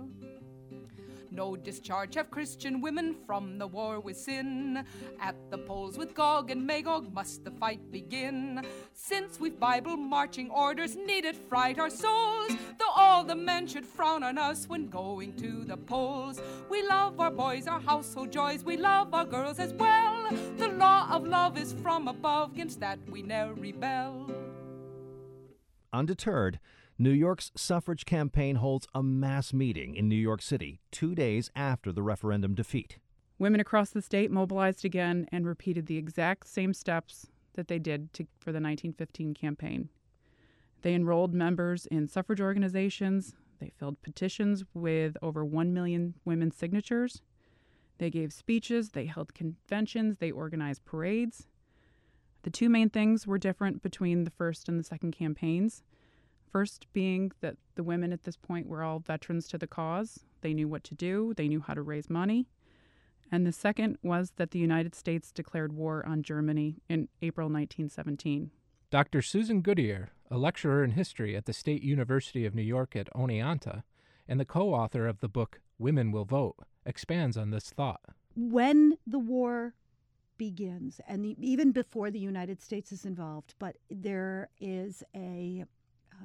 No 1.34 1.56
discharge 1.56 2.13
have 2.13 2.30
Christian 2.30 2.80
women 2.80 3.15
from 3.26 3.58
the 3.58 3.65
war 3.65 4.00
with 4.00 4.17
sin. 4.17 4.86
At 5.19 5.36
the 5.50 5.58
polls 5.58 5.98
with 5.98 6.13
Gog 6.13 6.52
and 6.52 6.67
Magog 6.67 7.12
must 7.12 7.43
the 7.43 7.50
fight 7.50 7.91
begin. 7.91 8.63
Since 8.93 9.39
we've 9.39 9.60
Bible 9.60 9.98
marching 9.98 10.52
orders, 10.52 10.96
need 10.96 11.26
it 11.26 11.36
fright 11.36 11.80
our 11.80 11.89
souls. 11.89 12.52
Though 12.78 12.93
all 12.96 13.24
the 13.24 13.36
men 13.36 13.65
should 13.65 13.86
frown 13.86 14.22
on 14.22 14.38
us 14.38 14.69
when 14.69 14.89
going 14.89 15.36
to 15.38 15.63
the 15.63 15.76
polls. 15.76 16.39
We 16.69 16.88
love 16.88 17.19
our 17.19 17.32
boys, 17.32 17.65
our 17.65 17.80
household 17.80 18.32
joys, 18.32 18.63
we 18.63 18.78
love 18.78 19.12
our 19.15 19.26
girls 19.26 19.58
as 19.58 19.74
well. 19.74 20.30
The 20.58 20.67
law 20.67 21.08
of 21.10 21.26
love 21.26 21.58
is 21.58 21.74
from 21.82 22.08
above, 22.08 22.52
against 22.54 22.80
that 22.82 23.00
we 23.10 23.24
ne'er 23.24 23.54
rebel. 23.54 24.32
Undeterred, 25.91 26.60
New 26.99 27.12
York's 27.12 27.51
suffrage 27.56 28.06
campaign 28.06 28.58
holds 28.58 28.88
a 28.93 29.01
mass 29.01 29.51
meeting 29.51 29.95
in 29.95 30.08
New 30.08 30.15
York 30.15 30.41
City 30.41 30.79
two 30.91 31.15
days 31.15 31.49
after 31.56 31.91
the 31.91 32.03
referendum 32.03 32.53
defeat. 32.53 32.97
Women 33.39 33.60
across 33.60 33.89
the 33.89 34.01
state 34.01 34.29
mobilized 34.29 34.86
again 34.86 35.27
and 35.32 35.45
repeated 35.45 35.88
the 35.88 35.97
exact 35.97 36.47
same 36.47 36.73
steps 36.73 37.27
that 37.56 37.67
they 37.67 37.79
did 37.79 38.13
to, 38.13 38.23
for 38.39 38.51
the 38.51 38.62
1915 38.62 39.34
campaign. 39.34 39.89
They 40.84 40.93
enrolled 40.93 41.34
members 41.34 41.88
in 41.88 42.08
suffrage 42.08 42.41
organizations, 42.41 43.34
they 43.60 43.71
filled 43.77 44.01
petitions 44.03 44.63
with 44.73 45.17
over 45.21 45.43
1 45.43 45.73
million 45.73 46.13
women's 46.25 46.56
signatures, 46.56 47.21
they 47.97 48.10
gave 48.10 48.34
speeches, 48.34 48.89
they 48.89 49.06
held 49.06 49.34
conventions, 49.34 50.17
they 50.17 50.32
organized 50.32 50.86
parades. 50.86 51.47
The 52.43 52.49
two 52.49 52.69
main 52.69 52.89
things 52.89 53.25
were 53.25 53.38
different 53.38 53.82
between 53.82 54.25
the 54.25 54.32
first 54.32 54.67
and 54.67 54.79
the 54.79 54.84
second 54.84 55.12
campaigns. 55.13 55.84
First, 56.54 56.86
being 56.94 57.32
that 57.42 57.58
the 57.74 57.84
women 57.84 58.13
at 58.13 58.26
this 58.26 58.38
point 58.38 58.68
were 58.68 58.84
all 58.84 59.00
veterans 59.00 59.48
to 59.48 59.58
the 59.58 59.66
cause. 59.66 60.20
They 60.42 60.54
knew 60.54 60.68
what 60.68 60.84
to 60.84 60.94
do, 60.94 61.34
they 61.36 61.48
knew 61.48 61.62
how 61.62 61.74
to 61.74 61.82
raise 61.82 62.12
money. 62.12 62.46
And 63.32 63.48
the 63.48 63.52
second 63.52 63.98
was 64.04 64.34
that 64.36 64.52
the 64.52 64.60
United 64.60 64.94
States 64.94 65.32
declared 65.32 65.74
war 65.74 66.06
on 66.06 66.22
Germany 66.22 66.76
in 66.88 67.10
April 67.24 67.46
1917. 67.46 68.52
Dr. 68.92 69.24
Susan 69.24 69.62
Goodier, 69.62 70.10
a 70.30 70.38
lecturer 70.38 70.84
in 70.84 70.92
history 70.92 71.36
at 71.36 71.46
the 71.48 71.54
State 71.54 71.82
University 71.82 72.46
of 72.46 72.54
New 72.54 72.62
York 72.62 72.96
at 72.96 73.12
Oneonta, 73.16 73.82
and 74.28 74.39
the 74.39 74.46
co 74.46 74.76
author 74.76 75.08
of 75.08 75.22
the 75.22 75.28
book 75.28 75.60
Women 75.80 76.12
Will 76.12 76.26
Vote, 76.26 76.58
expands 76.86 77.36
on 77.36 77.50
this 77.50 77.72
thought. 77.72 78.02
When 78.36 79.00
the 79.08 79.18
war 79.18 79.74
begins, 80.38 81.02
and 81.08 81.26
the, 81.26 81.36
even 81.39 81.72
before 81.72 82.12
the 82.12 82.20
United 82.20 82.62
States 82.62 82.92
is 82.92 83.06
involved, 83.06 83.56
but 83.58 83.78
there 83.89 84.50
is 84.62 85.02
a, 85.16 85.63
a 85.66 85.66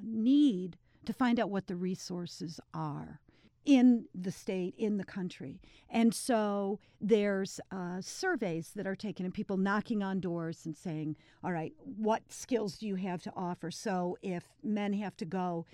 need 0.03 0.79
to 1.05 1.13
find 1.13 1.41
out 1.41 1.51
what 1.51 1.67
the 1.67 1.77
resources 1.77 2.61
are 2.75 3.21
in 3.65 4.07
the 4.15 4.33
state, 4.33 4.75
in 4.79 4.97
the 4.97 5.05
country. 5.05 5.61
And 5.91 6.15
so 6.15 6.81
there's 7.01 7.61
uh, 7.71 8.01
surveys 8.01 8.73
that 8.75 8.87
are 8.87 8.97
taken 8.97 9.27
and 9.27 9.35
people 9.35 9.59
knocking 9.59 10.03
on 10.03 10.21
doors 10.21 10.65
and 10.65 10.75
saying, 10.75 11.17
all 11.45 11.53
right, 11.53 11.75
what 11.85 12.33
skills 12.33 12.79
do 12.79 12.87
you 12.87 12.95
have 12.95 13.23
to 13.23 13.33
offer? 13.37 13.71
So 13.71 14.17
if 14.23 14.45
men 14.63 14.95
have 14.95 15.17
to 15.19 15.27
go, 15.27 15.67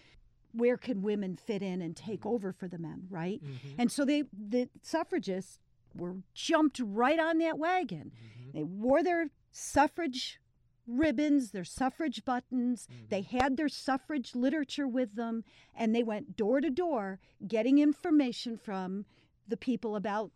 where 0.52 0.76
can 0.76 1.02
women 1.02 1.37
fit 1.37 1.62
in 1.62 1.82
and 1.82 1.96
take 1.96 2.26
over 2.26 2.52
for 2.52 2.66
the 2.66 2.78
men, 2.78 3.06
right? 3.10 3.40
Mm-hmm. 3.44 3.80
And 3.80 3.92
so 3.92 4.04
they 4.04 4.24
the 4.32 4.68
suffragists 4.82 5.58
were 5.94 6.16
jumped 6.32 6.80
right 6.82 7.18
on 7.18 7.38
that 7.38 7.58
wagon. 7.58 8.12
Mm-hmm. 8.14 8.58
They 8.58 8.62
wore 8.62 9.02
their 9.02 9.30
suffrage 9.52 10.40
ribbons, 10.87 11.51
their 11.51 11.64
suffrage 11.64 12.25
buttons. 12.25 12.87
Mm-hmm. 12.87 13.05
They 13.09 13.23
had 13.23 13.57
their 13.57 13.68
suffrage 13.68 14.35
literature 14.35 14.88
with 14.88 15.14
them, 15.14 15.44
and 15.75 15.94
they 15.94 16.03
went 16.03 16.37
door 16.37 16.61
to 16.61 16.70
door 16.70 17.20
getting 17.47 17.79
information 17.79 18.57
from 18.57 19.05
the 19.47 19.57
people 19.57 19.97
about 19.97 20.31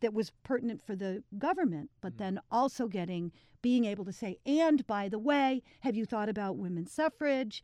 that 0.00 0.12
was 0.12 0.32
pertinent 0.42 0.82
for 0.82 0.96
the 0.96 1.22
government, 1.38 1.90
but 2.00 2.14
mm-hmm. 2.14 2.24
then 2.24 2.40
also 2.50 2.88
getting 2.88 3.32
being 3.62 3.86
able 3.86 4.04
to 4.04 4.12
say, 4.12 4.38
and 4.44 4.86
by 4.86 5.08
the 5.08 5.18
way, 5.18 5.62
have 5.80 5.96
you 5.96 6.04
thought 6.04 6.28
about 6.28 6.56
women's 6.56 6.92
suffrage? 6.92 7.62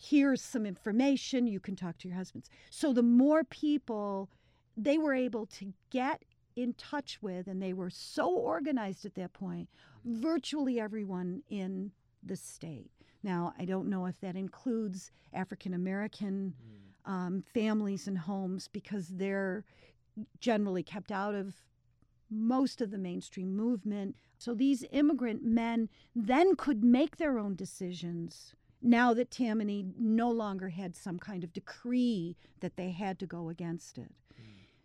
here's 0.00 0.40
some 0.40 0.64
information 0.64 1.46
you 1.46 1.60
can 1.60 1.76
talk 1.76 1.98
to 1.98 2.08
your 2.08 2.16
husbands 2.16 2.48
so 2.70 2.92
the 2.92 3.02
more 3.02 3.44
people 3.44 4.30
they 4.76 4.96
were 4.96 5.12
able 5.12 5.44
to 5.44 5.74
get 5.90 6.22
in 6.56 6.72
touch 6.74 7.18
with 7.20 7.46
and 7.46 7.60
they 7.62 7.74
were 7.74 7.90
so 7.90 8.30
organized 8.30 9.04
at 9.04 9.14
that 9.14 9.32
point 9.34 9.68
virtually 10.04 10.80
everyone 10.80 11.42
in 11.48 11.90
the 12.22 12.36
state 12.36 12.90
now 13.22 13.52
i 13.58 13.64
don't 13.64 13.88
know 13.88 14.06
if 14.06 14.18
that 14.20 14.36
includes 14.36 15.10
african 15.32 15.74
american 15.74 16.54
mm. 16.54 17.10
um, 17.10 17.44
families 17.54 18.06
and 18.06 18.18
homes 18.18 18.68
because 18.68 19.08
they're 19.08 19.64
generally 20.40 20.82
kept 20.82 21.10
out 21.10 21.34
of 21.34 21.54
most 22.30 22.80
of 22.80 22.90
the 22.90 22.98
mainstream 22.98 23.56
movement 23.56 24.16
so 24.38 24.54
these 24.54 24.84
immigrant 24.92 25.42
men 25.44 25.88
then 26.14 26.54
could 26.56 26.84
make 26.84 27.16
their 27.16 27.38
own 27.38 27.54
decisions 27.54 28.54
now 28.82 29.12
that 29.14 29.30
Tammany 29.30 29.86
no 29.98 30.30
longer 30.30 30.70
had 30.70 30.96
some 30.96 31.18
kind 31.18 31.44
of 31.44 31.52
decree 31.52 32.36
that 32.60 32.76
they 32.76 32.90
had 32.90 33.18
to 33.18 33.26
go 33.26 33.48
against 33.48 33.98
it. 33.98 34.12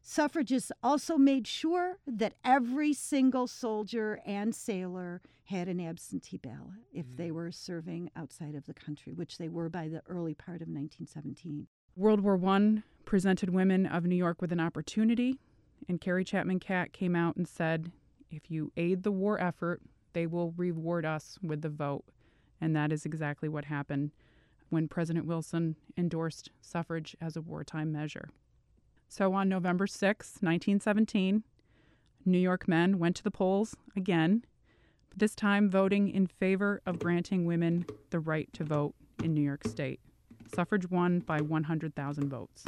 Mm. 0.05 0.07
Suffragists 0.07 0.71
also 0.83 1.17
made 1.17 1.47
sure 1.47 1.97
that 2.05 2.35
every 2.43 2.93
single 2.93 3.47
soldier 3.47 4.19
and 4.25 4.53
sailor 4.53 5.21
had 5.45 5.67
an 5.67 5.79
absentee 5.79 6.37
ballot 6.37 6.85
if 6.93 7.15
they 7.15 7.31
were 7.31 7.51
serving 7.51 8.09
outside 8.15 8.55
of 8.55 8.65
the 8.65 8.73
country, 8.73 9.13
which 9.13 9.37
they 9.37 9.49
were 9.49 9.69
by 9.69 9.87
the 9.87 10.01
early 10.07 10.33
part 10.33 10.61
of 10.61 10.67
1917. 10.67 11.67
World 11.95 12.21
War 12.21 12.39
I 12.45 12.83
presented 13.05 13.51
women 13.51 13.85
of 13.85 14.05
New 14.05 14.15
York 14.15 14.41
with 14.41 14.51
an 14.51 14.59
opportunity, 14.59 15.39
and 15.87 16.01
Carrie 16.01 16.23
Chapman 16.23 16.59
Catt 16.59 16.93
came 16.93 17.15
out 17.15 17.35
and 17.35 17.47
said, 17.47 17.91
if 18.31 18.49
you 18.49 18.71
aid 18.75 19.03
the 19.03 19.11
war 19.11 19.39
effort, 19.39 19.81
they 20.13 20.25
will 20.25 20.53
reward 20.57 21.05
us 21.05 21.37
with 21.41 21.61
the 21.61 21.69
vote. 21.69 22.03
And 22.59 22.75
that 22.75 22.91
is 22.91 23.05
exactly 23.05 23.47
what 23.47 23.65
happened 23.65 24.11
when 24.69 24.87
President 24.87 25.25
Wilson 25.25 25.75
endorsed 25.95 26.49
suffrage 26.61 27.15
as 27.21 27.35
a 27.35 27.41
wartime 27.41 27.91
measure. 27.91 28.29
So 29.07 29.33
on 29.33 29.47
November 29.49 29.87
6, 29.87 30.27
1917, 30.41 31.43
New 32.25 32.37
York 32.37 32.67
men 32.67 32.99
went 32.99 33.15
to 33.17 33.23
the 33.23 33.31
polls 33.31 33.75
again, 33.95 34.43
this 35.15 35.35
time 35.35 35.69
voting 35.69 36.09
in 36.09 36.27
favor 36.27 36.81
of 36.85 36.99
granting 36.99 37.45
women 37.45 37.85
the 38.09 38.19
right 38.19 38.51
to 38.53 38.63
vote 38.63 38.95
in 39.23 39.33
New 39.33 39.41
York 39.41 39.65
State. 39.65 39.99
Suffrage 40.53 40.89
won 40.89 41.19
by 41.19 41.39
100,000 41.39 42.29
votes. 42.29 42.65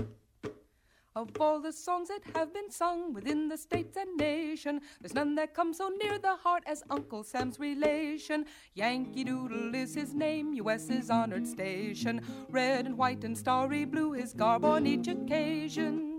Of 1.15 1.29
all 1.39 1.59
the 1.59 1.73
songs 1.73 2.09
that 2.09 2.21
have 2.35 2.53
been 2.53 2.69
sung 2.69 3.11
within 3.11 3.49
the 3.49 3.57
states 3.57 3.97
and 3.97 4.15
nation, 4.17 4.81
there's 5.01 5.15
none 5.15 5.33
that 5.35 5.55
come 5.55 5.73
so 5.73 5.89
near 5.89 6.19
the 6.19 6.35
heart 6.35 6.63
as 6.67 6.83
Uncle 6.91 7.23
Sam's 7.23 7.59
relation. 7.59 8.45
Yankee 8.75 9.23
Doodle 9.23 9.73
is 9.73 9.95
his 9.95 10.13
name, 10.13 10.53
U.S.'s 10.53 11.09
honored 11.09 11.47
station. 11.47 12.21
Red 12.49 12.85
and 12.85 12.97
white 12.99 13.23
and 13.23 13.35
starry 13.35 13.83
blue, 13.83 14.11
his 14.11 14.33
garb 14.33 14.63
on 14.63 14.85
each 14.85 15.07
occasion. 15.07 16.16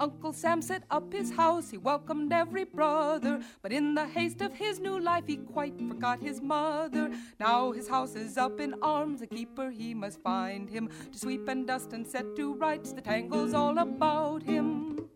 Uncle 0.00 0.32
Sam 0.32 0.62
set 0.62 0.84
up 0.90 1.12
his 1.12 1.30
house, 1.30 1.68
he 1.68 1.76
welcomed 1.76 2.32
every 2.32 2.64
brother, 2.64 3.42
but 3.60 3.70
in 3.70 3.94
the 3.94 4.06
haste 4.06 4.40
of 4.40 4.54
his 4.54 4.80
new 4.80 4.98
life 4.98 5.24
he 5.26 5.36
quite 5.36 5.78
forgot 5.78 6.22
his 6.22 6.40
mother. 6.40 7.10
Now 7.38 7.72
his 7.72 7.86
house 7.86 8.14
is 8.14 8.38
up 8.38 8.60
in 8.60 8.74
arms, 8.80 9.20
a 9.20 9.26
keeper 9.26 9.70
he 9.70 9.92
must 9.92 10.22
find 10.22 10.70
him 10.70 10.88
to 11.12 11.18
sweep 11.18 11.46
and 11.48 11.66
dust 11.66 11.92
and 11.92 12.06
set 12.06 12.34
to 12.36 12.54
rights 12.54 12.94
the 12.94 13.02
tangles 13.02 13.52
all 13.52 13.76
about 13.76 14.42
him. 14.42 15.10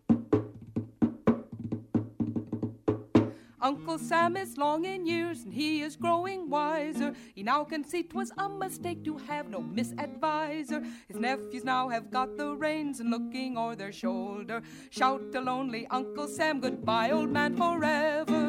Uncle 3.65 3.97
Sam 3.97 4.37
is 4.37 4.59
long 4.59 4.85
in 4.85 5.07
years 5.07 5.41
and 5.43 5.51
he 5.51 5.81
is 5.81 5.95
growing 5.95 6.51
wiser. 6.51 7.15
He 7.33 7.41
now 7.41 7.63
can 7.63 7.83
see 7.83 8.03
'twas 8.03 8.31
a 8.37 8.47
mistake 8.47 9.03
to 9.05 9.17
have 9.17 9.49
no 9.49 9.61
misadviser. 9.77 10.85
His 11.07 11.17
nephews 11.17 11.63
now 11.63 11.89
have 11.89 12.11
got 12.11 12.37
the 12.37 12.55
reins 12.55 12.99
and 12.99 13.09
looking 13.09 13.57
o'er 13.57 13.75
their 13.75 13.91
shoulder. 13.91 14.61
Shout 14.91 15.31
to 15.31 15.41
lonely 15.41 15.87
Uncle 15.89 16.27
Sam, 16.27 16.59
goodbye, 16.59 17.09
old 17.09 17.31
man, 17.31 17.57
forever. 17.57 18.44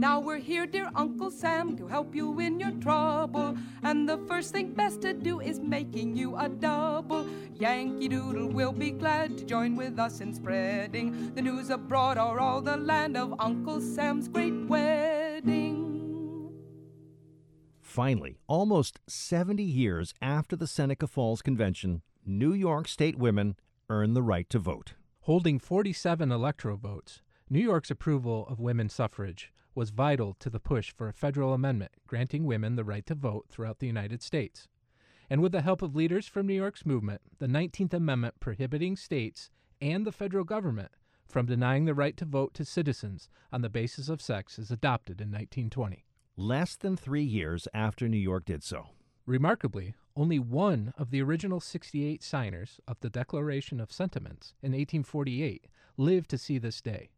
Now 0.00 0.18
we're 0.18 0.38
here, 0.38 0.64
dear 0.64 0.90
Uncle 0.94 1.30
Sam, 1.30 1.76
to 1.76 1.86
help 1.86 2.14
you 2.14 2.40
in 2.40 2.58
your 2.58 2.70
trouble. 2.70 3.54
And 3.82 4.08
the 4.08 4.16
first 4.26 4.50
thing 4.50 4.72
best 4.72 5.02
to 5.02 5.12
do 5.12 5.40
is 5.40 5.60
making 5.60 6.16
you 6.16 6.38
a 6.38 6.48
double. 6.48 7.28
Yankee 7.58 8.08
Doodle 8.08 8.48
will 8.48 8.72
be 8.72 8.92
glad 8.92 9.36
to 9.36 9.44
join 9.44 9.76
with 9.76 9.98
us 9.98 10.22
in 10.22 10.32
spreading 10.32 11.34
the 11.34 11.42
news 11.42 11.68
abroad 11.68 12.16
o'er 12.16 12.40
all 12.40 12.62
the 12.62 12.78
land 12.78 13.14
of 13.14 13.34
Uncle 13.38 13.78
Sam's 13.82 14.26
great 14.26 14.64
wedding. 14.68 16.50
Finally, 17.82 18.38
almost 18.46 19.00
70 19.06 19.62
years 19.62 20.14
after 20.22 20.56
the 20.56 20.66
Seneca 20.66 21.08
Falls 21.08 21.42
Convention, 21.42 22.00
New 22.24 22.54
York 22.54 22.88
State 22.88 23.18
women 23.18 23.54
earned 23.90 24.16
the 24.16 24.22
right 24.22 24.48
to 24.48 24.58
vote. 24.58 24.94
Holding 25.24 25.58
47 25.58 26.32
electoral 26.32 26.78
votes, 26.78 27.20
New 27.50 27.60
York's 27.60 27.90
approval 27.90 28.46
of 28.48 28.60
women's 28.60 28.94
suffrage 28.94 29.52
was 29.74 29.90
vital 29.90 30.34
to 30.40 30.50
the 30.50 30.60
push 30.60 30.92
for 30.92 31.08
a 31.08 31.12
federal 31.12 31.52
amendment 31.52 31.92
granting 32.06 32.44
women 32.44 32.76
the 32.76 32.84
right 32.84 33.06
to 33.06 33.14
vote 33.14 33.46
throughout 33.48 33.78
the 33.78 33.86
United 33.86 34.22
States. 34.22 34.68
And 35.28 35.40
with 35.40 35.52
the 35.52 35.62
help 35.62 35.80
of 35.80 35.94
leaders 35.94 36.26
from 36.26 36.46
New 36.46 36.54
York's 36.54 36.84
movement, 36.84 37.20
the 37.38 37.46
19th 37.46 37.94
Amendment 37.94 38.40
prohibiting 38.40 38.96
states 38.96 39.50
and 39.80 40.04
the 40.04 40.12
federal 40.12 40.44
government 40.44 40.90
from 41.28 41.46
denying 41.46 41.84
the 41.84 41.94
right 41.94 42.16
to 42.16 42.24
vote 42.24 42.52
to 42.54 42.64
citizens 42.64 43.28
on 43.52 43.62
the 43.62 43.68
basis 43.68 44.08
of 44.08 44.20
sex 44.20 44.58
is 44.58 44.70
adopted 44.70 45.20
in 45.20 45.28
1920. 45.28 46.04
Less 46.36 46.74
than 46.74 46.96
three 46.96 47.22
years 47.22 47.68
after 47.72 48.08
New 48.08 48.16
York 48.16 48.44
did 48.44 48.64
so. 48.64 48.88
Remarkably, 49.26 49.94
only 50.16 50.38
one 50.38 50.92
of 50.98 51.10
the 51.10 51.22
original 51.22 51.60
68 51.60 52.22
signers 52.22 52.80
of 52.88 52.98
the 53.00 53.10
Declaration 53.10 53.80
of 53.80 53.92
Sentiments 53.92 54.54
in 54.62 54.72
1848 54.72 55.66
lived 55.96 56.28
to 56.30 56.38
see 56.38 56.58
this 56.58 56.80
day. 56.80 57.10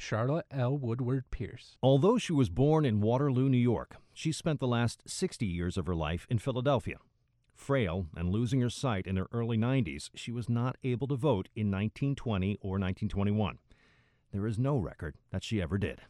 Charlotte 0.00 0.46
L. 0.50 0.78
Woodward 0.78 1.30
Pierce. 1.30 1.76
Although 1.82 2.16
she 2.16 2.32
was 2.32 2.48
born 2.48 2.86
in 2.86 3.02
Waterloo, 3.02 3.50
New 3.50 3.58
York, 3.58 3.96
she 4.14 4.32
spent 4.32 4.58
the 4.58 4.66
last 4.66 5.02
60 5.06 5.44
years 5.44 5.76
of 5.76 5.86
her 5.86 5.94
life 5.94 6.26
in 6.30 6.38
Philadelphia. 6.38 6.96
Frail 7.54 8.06
and 8.16 8.30
losing 8.30 8.62
her 8.62 8.70
sight 8.70 9.06
in 9.06 9.16
her 9.16 9.28
early 9.30 9.58
90s, 9.58 10.08
she 10.14 10.32
was 10.32 10.48
not 10.48 10.78
able 10.82 11.06
to 11.06 11.16
vote 11.16 11.50
in 11.54 11.70
1920 11.70 12.56
or 12.62 12.78
1921. 12.78 13.58
There 14.32 14.46
is 14.46 14.58
no 14.58 14.78
record 14.78 15.16
that 15.32 15.44
she 15.44 15.60
ever 15.60 15.76
did. 15.76 16.00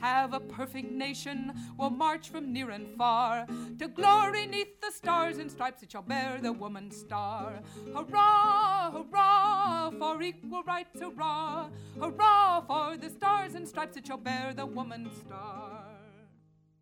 We'll 0.00 0.10
have 0.10 0.34
a 0.34 0.40
perfect 0.40 0.90
nation, 0.90 1.52
we'll 1.78 1.90
march 1.90 2.28
from 2.28 2.52
near 2.52 2.70
and 2.70 2.96
far 2.96 3.46
to 3.78 3.88
glory 3.88 4.46
neath 4.46 4.80
the 4.80 4.90
stars 4.90 5.38
and 5.38 5.50
stripes 5.50 5.80
that 5.80 5.92
shall 5.92 6.02
bear 6.02 6.38
the 6.40 6.52
woman's 6.52 6.96
star. 6.96 7.60
Hurrah, 7.94 8.90
hurrah, 8.90 9.90
for 9.90 10.22
equal 10.22 10.62
rights, 10.64 11.00
hurrah, 11.00 11.68
hurrah, 11.98 12.60
for 12.62 12.96
the 12.96 13.08
stars 13.10 13.54
and 13.54 13.66
stripes 13.66 13.94
that 13.94 14.06
shall 14.06 14.18
bear 14.18 14.52
the 14.54 14.66
woman's 14.66 15.16
star. 15.18 15.84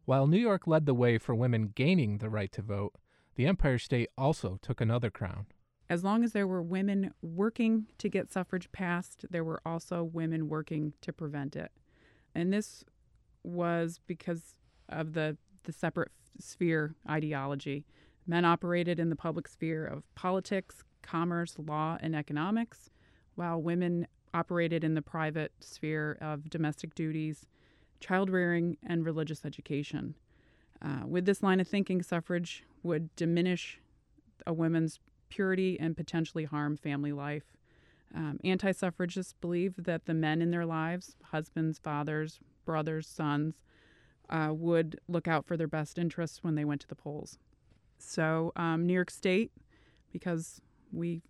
While 0.07 0.27
New 0.27 0.39
York 0.39 0.67
led 0.67 0.87
the 0.87 0.95
way 0.95 1.19
for 1.19 1.35
women 1.35 1.73
gaining 1.75 2.19
the 2.19 2.31
right 2.31 2.51
to 2.53 2.63
vote, 2.63 2.95
the 3.37 3.47
Empire 3.47 3.79
State 3.79 4.11
also 4.19 4.59
took 4.61 4.81
another 4.81 5.11
crown. 5.11 5.47
As 5.89 6.03
long 6.03 6.25
as 6.25 6.33
there 6.33 6.49
were 6.49 6.63
women 6.63 7.13
working 7.23 7.87
to 7.99 8.09
get 8.09 8.33
suffrage 8.33 8.73
passed, 8.73 9.27
there 9.31 9.45
were 9.45 9.61
also 9.65 10.03
women 10.03 10.49
working 10.49 10.95
to 11.03 11.13
prevent 11.13 11.55
it. 11.55 11.71
And 12.35 12.53
this 12.53 12.85
was 13.45 14.01
because 14.07 14.57
of 14.89 15.13
the, 15.13 15.37
the 15.65 15.73
separate 15.73 16.13
sphere 16.39 16.95
ideology. 17.09 17.85
Men 18.27 18.45
operated 18.45 18.99
in 18.99 19.11
the 19.11 19.17
public 19.17 19.47
sphere 19.47 19.87
of 19.87 20.03
politics, 20.15 20.83
commerce, 21.03 21.57
law, 21.59 21.99
and 22.01 22.17
economics, 22.17 22.91
while 23.35 23.61
women 23.61 24.07
operated 24.33 24.83
in 24.83 24.95
the 24.95 25.03
private 25.03 25.53
sphere 25.61 26.19
of 26.21 26.51
domestic 26.51 26.95
duties, 26.95 27.47
child 28.01 28.31
rearing, 28.31 28.77
and 28.83 29.05
religious 29.05 29.45
education. 29.45 30.15
Uh, 30.83 31.07
with 31.07 31.25
this 31.25 31.43
line 31.43 31.61
of 31.61 31.69
thinking, 31.69 32.03
suffrage 32.03 32.65
would 32.83 33.15
diminish 33.17 33.81
a 34.47 34.53
woman's 34.53 34.99
purity 35.29 35.79
and 35.81 35.97
potentially 35.97 36.45
harm 36.45 36.77
family 36.77 37.13
life. 37.13 37.57
Um, 38.15 38.39
Anti 38.45 38.73
suffragists 38.73 39.35
believe 39.41 39.75
that 39.79 40.07
the 40.07 40.15
men 40.15 40.43
in 40.43 40.51
their 40.51 40.67
lives, 40.67 41.17
husbands, 41.23 41.79
fathers, 41.79 42.39
brothers, 42.65 43.07
sons, 43.07 43.55
uh, 44.31 44.51
would 44.53 44.99
look 45.09 45.29
out 45.29 45.47
for 45.47 45.57
their 45.57 45.69
best 45.69 45.99
interests 45.99 46.43
when 46.43 46.55
they 46.55 46.65
went 46.65 46.81
to 46.81 46.89
the 46.89 46.95
polls. 46.95 47.39
So, 47.99 48.53
um, 48.57 48.87
New 48.87 48.93
York 48.93 49.11
State, 49.11 49.53
because 50.13 50.61
we 50.93 51.23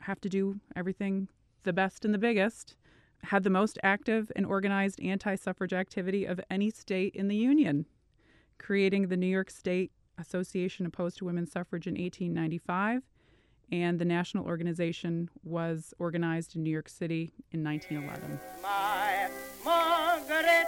have 0.00 0.20
to 0.20 0.28
do 0.28 0.60
everything 0.74 1.28
the 1.62 1.72
best 1.72 2.04
and 2.04 2.14
the 2.14 2.18
biggest, 2.18 2.76
had 3.24 3.42
the 3.42 3.50
most 3.50 3.78
active 3.82 4.30
and 4.36 4.46
organized 4.46 5.00
anti 5.00 5.34
suffrage 5.34 5.72
activity 5.72 6.24
of 6.24 6.40
any 6.50 6.70
state 6.70 7.14
in 7.14 7.28
the 7.28 7.36
Union, 7.36 7.86
creating 8.58 9.08
the 9.08 9.16
New 9.16 9.26
York 9.26 9.50
State 9.50 9.90
Association 10.18 10.86
Opposed 10.86 11.18
to 11.18 11.24
Women's 11.24 11.52
Suffrage 11.52 11.86
in 11.86 11.94
1895 11.94 13.02
and 13.72 13.98
the 13.98 14.04
national 14.04 14.44
organization 14.44 15.28
was 15.42 15.92
organized 15.98 16.56
in 16.56 16.62
New 16.62 16.70
York 16.70 16.88
City 16.88 17.32
in 17.50 17.64
1911. 17.64 18.38
My 18.62 19.28
Margaret, 20.28 20.66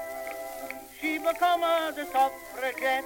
she 1.01 1.19
become 1.19 1.65
a 1.65 1.93
suffragette. 1.93 3.05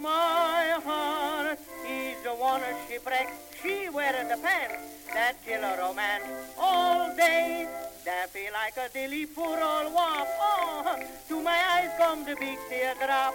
My 0.00 0.80
heart 0.82 1.58
is 1.86 2.16
the 2.24 2.30
one 2.30 2.62
she 2.88 2.98
break. 2.98 3.28
She 3.62 3.88
wearing 3.88 4.28
the 4.28 4.36
pants 4.38 5.06
that 5.14 5.36
kill 5.44 5.62
a 5.62 5.78
romance 5.78 6.24
all 6.58 7.14
day. 7.14 7.68
That 8.04 8.30
feel 8.30 8.52
like 8.52 8.76
a 8.78 8.92
dilly 8.92 9.26
poor 9.26 9.60
old 9.62 9.94
wop. 9.94 10.26
Oh, 10.40 10.98
to 11.28 11.40
my 11.40 11.58
eyes 11.70 11.90
come 11.98 12.24
the 12.24 12.34
big 12.34 12.58
teardrop. 12.68 13.34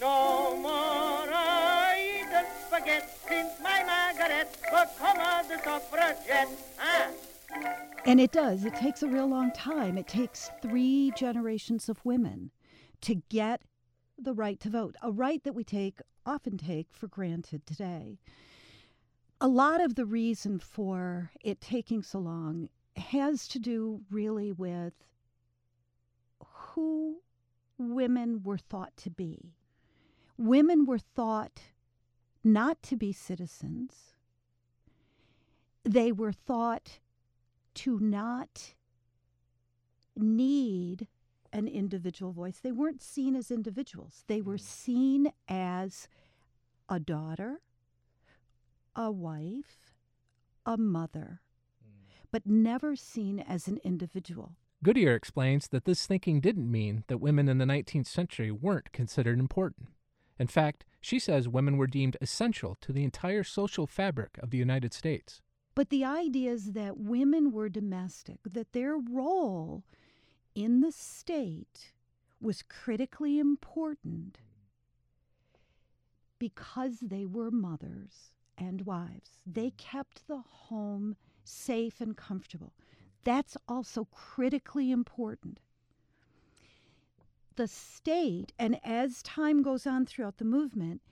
No 0.00 0.56
more 0.56 1.28
I 1.28 2.22
eat 2.22 2.30
the 2.30 2.44
spaghetti 2.66 3.06
since 3.28 3.52
my 3.62 3.84
Margaret 3.84 4.48
become 4.62 5.48
the 5.48 5.58
suffragette. 5.62 6.48
Ah. 6.80 7.08
And 8.06 8.20
it 8.20 8.32
does. 8.32 8.64
It 8.64 8.74
takes 8.74 9.02
a 9.02 9.08
real 9.08 9.26
long 9.26 9.52
time. 9.52 9.98
It 9.98 10.06
takes 10.08 10.50
three 10.62 11.12
generations 11.16 11.88
of 11.88 12.04
women 12.04 12.50
to 13.02 13.16
get 13.28 13.62
the 14.18 14.34
right 14.34 14.60
to 14.60 14.70
vote, 14.70 14.96
a 15.02 15.10
right 15.12 15.42
that 15.44 15.54
we 15.54 15.64
take 15.64 16.00
often 16.26 16.58
take 16.58 16.88
for 16.92 17.08
granted 17.08 17.66
today. 17.66 18.18
a 19.40 19.48
lot 19.48 19.80
of 19.80 19.94
the 19.94 20.04
reason 20.04 20.58
for 20.58 21.30
it 21.42 21.60
taking 21.60 22.02
so 22.02 22.18
long 22.18 22.68
has 22.96 23.48
to 23.48 23.58
do 23.58 24.02
really 24.10 24.52
with 24.52 24.92
who 26.44 27.16
women 27.78 28.42
were 28.42 28.58
thought 28.58 28.94
to 28.96 29.10
be. 29.10 29.54
Women 30.36 30.84
were 30.84 30.98
thought 30.98 31.60
not 32.44 32.82
to 32.84 32.96
be 32.96 33.12
citizens. 33.12 34.14
They 35.84 36.12
were 36.12 36.32
thought 36.32 36.98
to 37.74 37.98
not 37.98 38.74
need 40.16 41.06
an 41.52 41.66
individual 41.66 42.32
voice. 42.32 42.60
They 42.62 42.72
weren't 42.72 43.02
seen 43.02 43.34
as 43.34 43.50
individuals, 43.50 44.24
they 44.26 44.40
were 44.40 44.56
mm. 44.56 44.60
seen 44.60 45.32
as 45.48 46.08
a 46.88 46.98
daughter, 46.98 47.60
a 48.96 49.10
wife, 49.10 49.94
a 50.66 50.76
mother, 50.76 51.40
mm. 51.84 52.12
but 52.30 52.46
never 52.46 52.96
seen 52.96 53.40
as 53.40 53.68
an 53.68 53.78
individual. 53.84 54.52
Goodier 54.82 55.14
explains 55.14 55.68
that 55.68 55.84
this 55.84 56.06
thinking 56.06 56.40
didn't 56.40 56.70
mean 56.70 57.04
that 57.08 57.18
women 57.18 57.48
in 57.48 57.58
the 57.58 57.66
19th 57.66 58.06
century 58.06 58.50
weren't 58.50 58.92
considered 58.92 59.38
important. 59.38 59.88
In 60.38 60.46
fact, 60.46 60.86
she 61.02 61.18
says 61.18 61.48
women 61.48 61.76
were 61.76 61.86
deemed 61.86 62.16
essential 62.22 62.78
to 62.80 62.92
the 62.92 63.04
entire 63.04 63.44
social 63.44 63.86
fabric 63.86 64.38
of 64.42 64.48
the 64.48 64.56
United 64.56 64.94
States. 64.94 65.42
But 65.74 65.90
the 65.90 66.04
idea 66.04 66.50
is 66.50 66.72
that 66.72 66.98
women 66.98 67.52
were 67.52 67.68
domestic, 67.68 68.38
that 68.44 68.72
their 68.72 68.96
role 68.96 69.84
in 70.54 70.80
the 70.80 70.92
state 70.92 71.92
was 72.40 72.62
critically 72.62 73.38
important 73.38 74.38
because 76.38 76.98
they 77.00 77.24
were 77.24 77.50
mothers 77.50 78.32
and 78.58 78.86
wives. 78.86 79.30
They 79.46 79.70
kept 79.70 80.26
the 80.26 80.38
home 80.38 81.16
safe 81.44 82.00
and 82.00 82.16
comfortable. 82.16 82.72
That's 83.24 83.56
also 83.68 84.06
critically 84.10 84.90
important. 84.90 85.60
The 87.56 87.68
state, 87.68 88.52
and 88.58 88.80
as 88.82 89.22
time 89.22 89.62
goes 89.62 89.86
on 89.86 90.06
throughout 90.06 90.38
the 90.38 90.44
movement, 90.44 91.02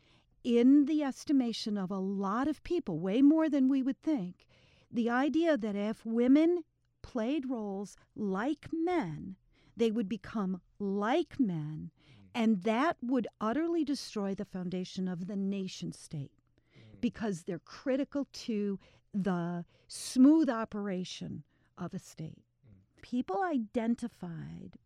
in 0.45 0.87
the 0.87 1.03
estimation 1.03 1.77
of 1.77 1.91
a 1.91 1.99
lot 1.99 2.49
of 2.49 2.63
people, 2.63 2.99
way 2.99 3.23
more 3.23 3.49
than 3.49 3.69
we 3.69 3.83
would 3.83 4.01
think, 4.03 4.47
the 4.91 5.11
idea 5.11 5.57
that 5.57 5.77
if 5.77 6.05
women 6.05 6.65
played 7.03 7.49
roles 7.49 7.97
like 8.17 8.69
men, 8.73 9.37
they 9.77 9.91
would 9.91 10.09
become 10.09 10.61
like 10.79 11.39
men, 11.39 11.91
mm. 11.91 12.25
and 12.35 12.63
that 12.63 12.97
would 13.03 13.27
utterly 13.41 13.85
destroy 13.85 14.35
the 14.35 14.45
foundation 14.45 15.09
of 15.09 15.27
the 15.27 15.37
nation 15.37 15.93
state 15.93 16.33
mm. 16.77 17.01
because 17.01 17.43
they're 17.43 17.59
critical 17.61 18.27
to 18.33 18.79
the 19.15 19.65
smooth 19.87 20.49
operation 20.49 21.45
of 21.77 21.95
a 21.95 21.99
state. 21.99 22.43
Mm. 22.67 23.03
People 23.03 23.43
identified 23.43 24.79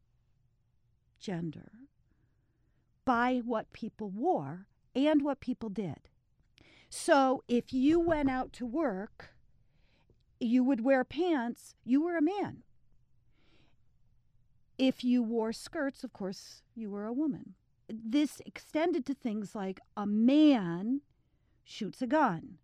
gender 1.18 1.72
by 3.04 3.40
what 3.44 3.72
people 3.72 4.10
wore 4.10 4.66
and 4.94 5.22
what 5.22 5.40
people 5.40 5.68
did. 5.68 6.08
So 6.88 7.42
if 7.48 7.72
you 7.72 7.98
went 7.98 8.28
out 8.28 8.52
to 8.54 8.66
work, 8.66 9.34
you 10.38 10.62
would 10.64 10.84
wear 10.84 11.04
pants, 11.04 11.74
you 11.84 12.02
were 12.02 12.16
a 12.16 12.22
man. 12.22 12.62
If 14.76 15.04
you 15.04 15.22
wore 15.22 15.52
skirts, 15.52 16.02
of 16.04 16.12
course, 16.12 16.62
you 16.74 16.90
were 16.90 17.06
a 17.06 17.12
woman. 17.12 17.54
This 17.88 18.40
extended 18.44 19.06
to 19.06 19.14
things 19.14 19.54
like 19.54 19.80
a 19.96 20.06
man 20.06 21.02
shoots 21.64 22.02
a 22.02 22.06
gun, 22.06 22.58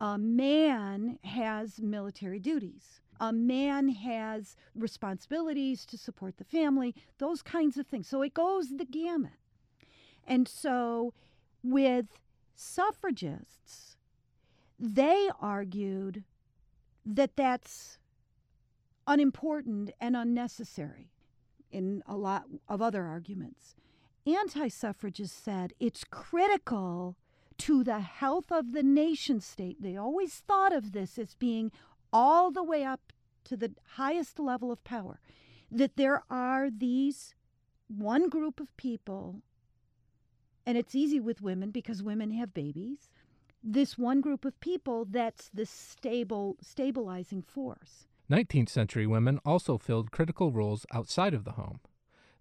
a 0.00 0.18
man 0.18 1.18
has 1.24 1.80
military 1.80 2.38
duties, 2.38 3.00
a 3.20 3.32
man 3.32 3.88
has 3.88 4.56
responsibilities 4.74 5.86
to 5.86 5.96
support 5.96 6.36
the 6.36 6.44
family, 6.44 6.94
those 7.18 7.42
kinds 7.42 7.78
of 7.78 7.86
things. 7.86 8.08
So 8.08 8.22
it 8.22 8.34
goes 8.34 8.68
the 8.76 8.84
gamut. 8.84 9.32
And 10.26 10.46
so 10.48 11.14
with 11.64 12.20
suffragists, 12.54 13.96
they 14.78 15.28
argued 15.40 16.22
that 17.04 17.36
that's 17.36 17.98
unimportant 19.06 19.90
and 20.00 20.16
unnecessary 20.16 21.10
in 21.70 22.02
a 22.06 22.16
lot 22.16 22.44
of 22.68 22.80
other 22.80 23.04
arguments. 23.04 23.74
Anti 24.26 24.68
suffragists 24.68 25.36
said 25.36 25.72
it's 25.80 26.04
critical 26.04 27.16
to 27.58 27.84
the 27.84 28.00
health 28.00 28.50
of 28.50 28.72
the 28.72 28.82
nation 28.82 29.40
state. 29.40 29.80
They 29.80 29.96
always 29.96 30.34
thought 30.34 30.72
of 30.72 30.92
this 30.92 31.18
as 31.18 31.34
being 31.34 31.70
all 32.12 32.50
the 32.50 32.62
way 32.62 32.84
up 32.84 33.12
to 33.44 33.56
the 33.56 33.74
highest 33.92 34.38
level 34.38 34.72
of 34.72 34.82
power. 34.84 35.20
That 35.70 35.96
there 35.96 36.22
are 36.30 36.70
these 36.70 37.34
one 37.88 38.28
group 38.28 38.60
of 38.60 38.74
people, 38.76 39.42
and 40.66 40.78
it's 40.78 40.94
easy 40.94 41.20
with 41.20 41.42
women 41.42 41.70
because 41.70 42.02
women 42.02 42.30
have 42.32 42.54
babies. 42.54 43.10
This 43.62 43.96
one 43.96 44.20
group 44.20 44.44
of 44.44 44.58
people 44.60 45.06
that's 45.08 45.48
the 45.52 45.66
stable, 45.66 46.56
stabilizing 46.60 47.42
force. 47.42 48.06
19th 48.30 48.68
century 48.68 49.06
women 49.06 49.38
also 49.44 49.78
filled 49.78 50.10
critical 50.10 50.50
roles 50.50 50.86
outside 50.92 51.34
of 51.34 51.44
the 51.44 51.52
home. 51.52 51.80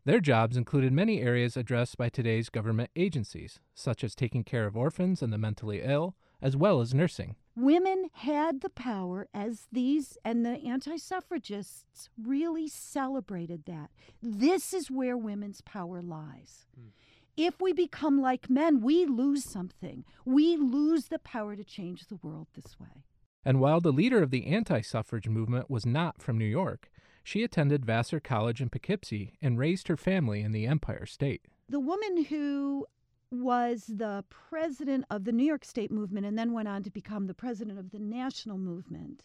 Their 0.06 0.20
jobs 0.20 0.58
included 0.58 0.92
many 0.92 1.22
areas 1.22 1.56
addressed 1.56 1.98
by 1.98 2.10
today's 2.10 2.50
government 2.50 2.90
agencies, 2.96 3.60
such 3.74 4.04
as 4.04 4.16
taking 4.16 4.44
care 4.44 4.66
of 4.66 4.76
orphans 4.76 5.22
and 5.22 5.32
the 5.32 5.38
mentally 5.38 5.82
ill, 5.82 6.16
as 6.42 6.58
well 6.58 6.82
as 6.82 6.94
nursing. 6.94 7.38
Women 7.56 8.10
had 8.14 8.60
the 8.60 8.70
power 8.70 9.30
as 9.34 9.68
these, 9.72 10.18
and 10.26 10.46
the 10.46 10.58
anti 10.68 10.98
suffragists 10.98 12.10
really 12.22 12.68
celebrated 12.68 13.64
that. 13.66 13.92
This 14.22 14.74
is 14.74 14.92
where 14.92 15.16
women's 15.16 15.62
power 15.62 16.02
lies. 16.02 16.66
Mm. 16.78 16.90
If 17.36 17.60
we 17.60 17.74
become 17.74 18.22
like 18.22 18.50
men, 18.50 18.82
we 18.82 19.06
lose 19.06 19.44
something. 19.44 20.06
We 20.24 20.56
lose 20.56 21.06
the 21.06 21.20
power 21.20 21.56
to 21.56 21.64
change 21.64 22.08
the 22.08 22.18
world 22.18 22.48
this 22.54 22.80
way. 22.80 23.04
And 23.44 23.60
while 23.60 23.82
the 23.82 23.92
leader 23.92 24.22
of 24.22 24.30
the 24.30 24.46
anti 24.48 24.82
suffrage 24.82 25.28
movement 25.28 25.70
was 25.70 25.86
not 25.86 26.22
from 26.22 26.38
New 26.38 26.46
York, 26.46 26.90
she 27.24 27.44
attended 27.44 27.86
Vassar 27.86 28.20
College 28.20 28.62
in 28.62 28.70
Poughkeepsie 28.70 29.34
and 29.42 29.58
raised 29.58 29.88
her 29.88 29.98
family 29.98 30.42
in 30.42 30.52
the 30.52 30.68
Empire 30.68 31.06
State. 31.06 31.46
The 31.70 31.80
woman 31.80 32.26
who 32.26 32.86
was 33.32 33.86
the 33.88 34.24
president 34.30 35.06
of 35.10 35.24
the 35.24 35.32
New 35.32 35.46
York 35.46 35.66
State 35.66 35.92
movement 35.92 36.26
and 36.26 36.38
then 36.38 36.54
went 36.54 36.68
on 36.68 36.84
to 36.84 36.92
become 36.92 37.26
the 37.26 37.34
president 37.34 37.80
of 37.80 37.92
the 37.92 38.00
national 38.00 38.58
movement 38.58 39.24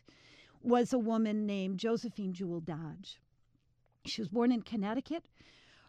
was 0.63 0.93
a 0.93 0.99
woman 0.99 1.45
named 1.45 1.79
Josephine 1.79 2.33
Jewell 2.33 2.61
Dodge. 2.61 3.21
She 4.07 4.23
was 4.23 4.29
born 4.29 4.51
in 4.51 4.63
Connecticut. 4.63 5.25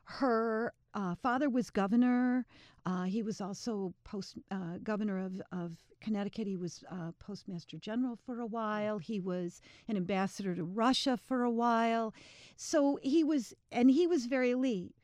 Her 0.03 0.74
uh, 0.94 1.16
father 1.16 1.50
was 1.50 1.70
governor. 1.70 2.46
Uh, 2.86 3.04
he 3.04 3.22
was 3.22 3.42
also 3.42 3.94
post 4.04 4.38
uh, 4.52 4.78
governor 4.84 5.24
of, 5.26 5.42
of 5.52 5.74
Connecticut. 6.02 6.48
He 6.48 6.56
was 6.58 6.84
uh, 6.92 7.12
postmaster 7.20 7.78
general 7.78 8.18
for 8.26 8.40
a 8.40 8.46
while. 8.46 8.98
He 8.98 9.20
was 9.20 9.62
an 9.88 9.98
ambassador 9.98 10.56
to 10.56 10.64
Russia 10.64 11.18
for 11.18 11.44
a 11.44 11.52
while. 11.52 12.14
So 12.56 13.00
he 13.04 13.24
was, 13.24 13.54
and 13.72 13.92
he 13.92 14.08
was 14.08 14.26
very 14.26 14.52
elite. 14.52 14.96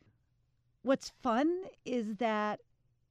What's 0.81 1.11
fun 1.21 1.63
is 1.85 2.15
that 2.17 2.59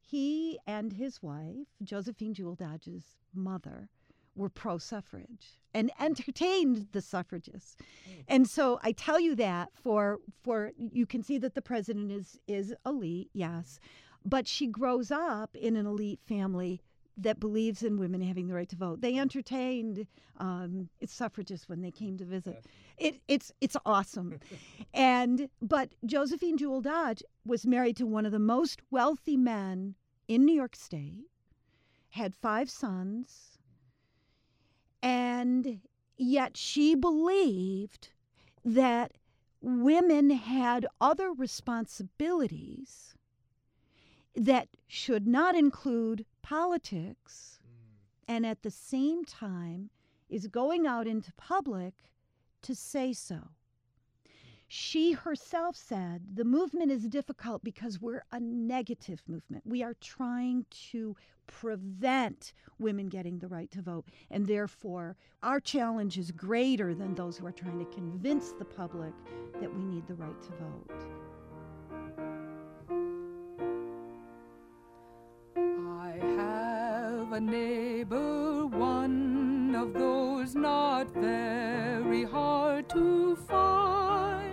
he 0.00 0.58
and 0.66 0.92
his 0.92 1.22
wife, 1.22 1.66
Josephine 1.82 2.34
Jewell 2.34 2.54
Dodge's 2.54 3.16
mother, 3.34 3.88
were 4.34 4.48
pro 4.48 4.78
suffrage 4.78 5.58
and 5.72 5.90
entertained 6.00 6.88
the 6.92 7.00
suffragists. 7.00 7.76
Mm. 8.08 8.24
And 8.28 8.48
so 8.48 8.78
I 8.82 8.92
tell 8.92 9.20
you 9.20 9.34
that 9.36 9.70
for 9.74 10.20
for 10.42 10.72
you 10.76 11.06
can 11.06 11.22
see 11.22 11.38
that 11.38 11.54
the 11.54 11.62
president 11.62 12.12
is 12.12 12.38
is 12.46 12.74
elite, 12.86 13.30
yes, 13.32 13.78
but 14.24 14.46
she 14.46 14.66
grows 14.66 15.10
up 15.10 15.54
in 15.56 15.76
an 15.76 15.86
elite 15.86 16.20
family 16.26 16.80
that 17.16 17.38
believes 17.38 17.82
in 17.82 17.98
women 17.98 18.20
having 18.20 18.48
the 18.48 18.54
right 18.54 18.68
to 18.68 18.76
vote. 18.76 19.00
They 19.00 19.18
entertained 19.18 20.06
um, 20.38 20.88
suffragists 21.06 21.68
when 21.68 21.80
they 21.80 21.92
came 21.92 22.16
to 22.18 22.24
visit. 22.24 22.66
It, 22.98 23.20
it's 23.28 23.52
it's 23.60 23.76
awesome, 23.86 24.40
and 24.94 25.48
but 25.62 25.90
Josephine 26.04 26.56
Jewell 26.56 26.80
Dodge 26.80 27.22
was 27.44 27.66
married 27.66 27.96
to 27.98 28.06
one 28.06 28.26
of 28.26 28.32
the 28.32 28.38
most 28.38 28.82
wealthy 28.90 29.36
men 29.36 29.94
in 30.28 30.44
New 30.44 30.54
York 30.54 30.74
State, 30.74 31.26
had 32.10 32.34
five 32.34 32.70
sons, 32.70 33.53
and 35.04 35.80
yet 36.16 36.56
she 36.56 36.94
believed 36.94 38.08
that 38.64 39.12
women 39.60 40.30
had 40.30 40.86
other 40.98 41.30
responsibilities 41.30 43.14
that 44.34 44.68
should 44.88 45.26
not 45.26 45.54
include 45.54 46.24
politics 46.40 47.58
mm. 47.62 48.24
and 48.26 48.46
at 48.46 48.62
the 48.62 48.70
same 48.70 49.26
time 49.26 49.90
is 50.30 50.46
going 50.46 50.86
out 50.86 51.06
into 51.06 51.32
public 51.34 51.92
to 52.62 52.74
say 52.74 53.12
so. 53.12 53.50
She 54.68 55.12
herself 55.12 55.76
said 55.76 56.22
the 56.34 56.44
movement 56.44 56.90
is 56.90 57.06
difficult 57.06 57.62
because 57.62 58.00
we're 58.00 58.24
a 58.32 58.40
negative 58.40 59.22
movement. 59.28 59.64
We 59.66 59.82
are 59.82 59.94
trying 60.00 60.66
to 60.90 61.16
prevent 61.46 62.52
women 62.78 63.08
getting 63.08 63.38
the 63.38 63.48
right 63.48 63.70
to 63.72 63.82
vote, 63.82 64.06
and 64.30 64.46
therefore 64.46 65.16
our 65.42 65.60
challenge 65.60 66.16
is 66.18 66.30
greater 66.30 66.94
than 66.94 67.14
those 67.14 67.36
who 67.36 67.46
are 67.46 67.52
trying 67.52 67.78
to 67.78 67.84
convince 67.86 68.52
the 68.52 68.64
public 68.64 69.12
that 69.60 69.72
we 69.74 69.84
need 69.84 70.06
the 70.06 70.14
right 70.14 70.42
to 70.42 70.52
vote. 70.52 70.90
I 75.56 76.16
have 76.36 77.32
a 77.32 77.40
neighbor, 77.40 78.66
one 78.66 79.74
of 79.74 79.92
those 79.92 80.54
not 80.54 81.12
very 81.14 82.24
hard 82.24 82.88
to 82.90 83.36
find, 83.36 84.43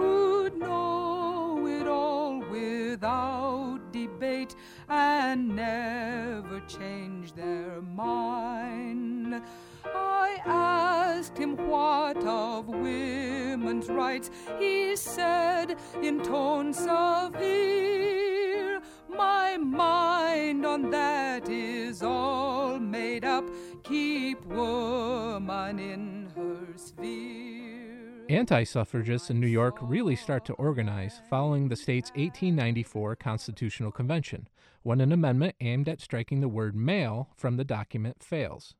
who'd 0.00 0.56
know 0.56 1.66
it 1.66 1.86
all 1.86 2.40
without 2.40 3.80
debate 3.92 4.54
and 4.88 5.54
never 5.54 6.60
change 6.60 7.32
their 7.34 7.82
mind. 7.82 9.42
I 9.84 10.40
asked 10.46 11.36
him 11.36 11.56
what 11.68 12.16
of 12.24 12.68
women's 12.68 13.88
rights. 13.88 14.30
He 14.58 14.96
said 14.96 15.76
in 16.02 16.22
tones 16.22 16.86
of 16.88 17.36
fear, 17.36 18.80
My 19.08 19.56
mind 19.58 20.64
on 20.64 20.90
that 20.90 21.48
is 21.48 22.02
all 22.02 22.78
made 22.78 23.24
up. 23.24 23.44
Keep 23.82 24.46
woman 24.46 25.78
in 25.78 26.28
her 26.36 26.66
sphere. 26.76 27.69
Anti 28.30 28.62
suffragists 28.62 29.28
in 29.28 29.40
New 29.40 29.48
York 29.48 29.76
really 29.80 30.14
start 30.14 30.44
to 30.44 30.52
organize 30.52 31.20
following 31.28 31.66
the 31.66 31.74
state's 31.74 32.10
1894 32.10 33.16
Constitutional 33.16 33.90
Convention, 33.90 34.48
when 34.84 35.00
an 35.00 35.10
amendment 35.10 35.56
aimed 35.60 35.88
at 35.88 36.00
striking 36.00 36.40
the 36.40 36.46
word 36.46 36.76
male 36.76 37.30
from 37.34 37.56
the 37.56 37.64
document 37.64 38.22
fails. 38.22 38.76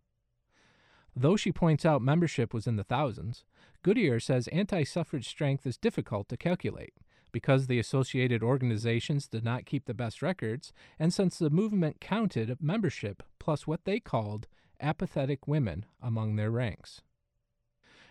Though 1.16 1.34
she 1.34 1.50
points 1.50 1.84
out 1.84 2.00
membership 2.00 2.54
was 2.54 2.68
in 2.68 2.76
the 2.76 2.84
thousands, 2.84 3.44
Goodier 3.82 4.20
says 4.20 4.46
anti 4.52 4.84
suffrage 4.84 5.26
strength 5.26 5.66
is 5.66 5.76
difficult 5.76 6.28
to 6.28 6.36
calculate 6.36 6.94
because 7.32 7.66
the 7.66 7.80
associated 7.80 8.44
organizations 8.44 9.26
did 9.26 9.42
not 9.42 9.66
keep 9.66 9.86
the 9.86 9.94
best 9.94 10.22
records, 10.22 10.72
and 10.96 11.12
since 11.12 11.40
the 11.40 11.50
movement 11.50 12.00
counted 12.00 12.56
membership 12.60 13.24
plus 13.40 13.66
what 13.66 13.84
they 13.84 13.98
called 13.98 14.46
apathetic 14.80 15.48
women 15.48 15.86
among 16.00 16.36
their 16.36 16.52
ranks. 16.52 17.00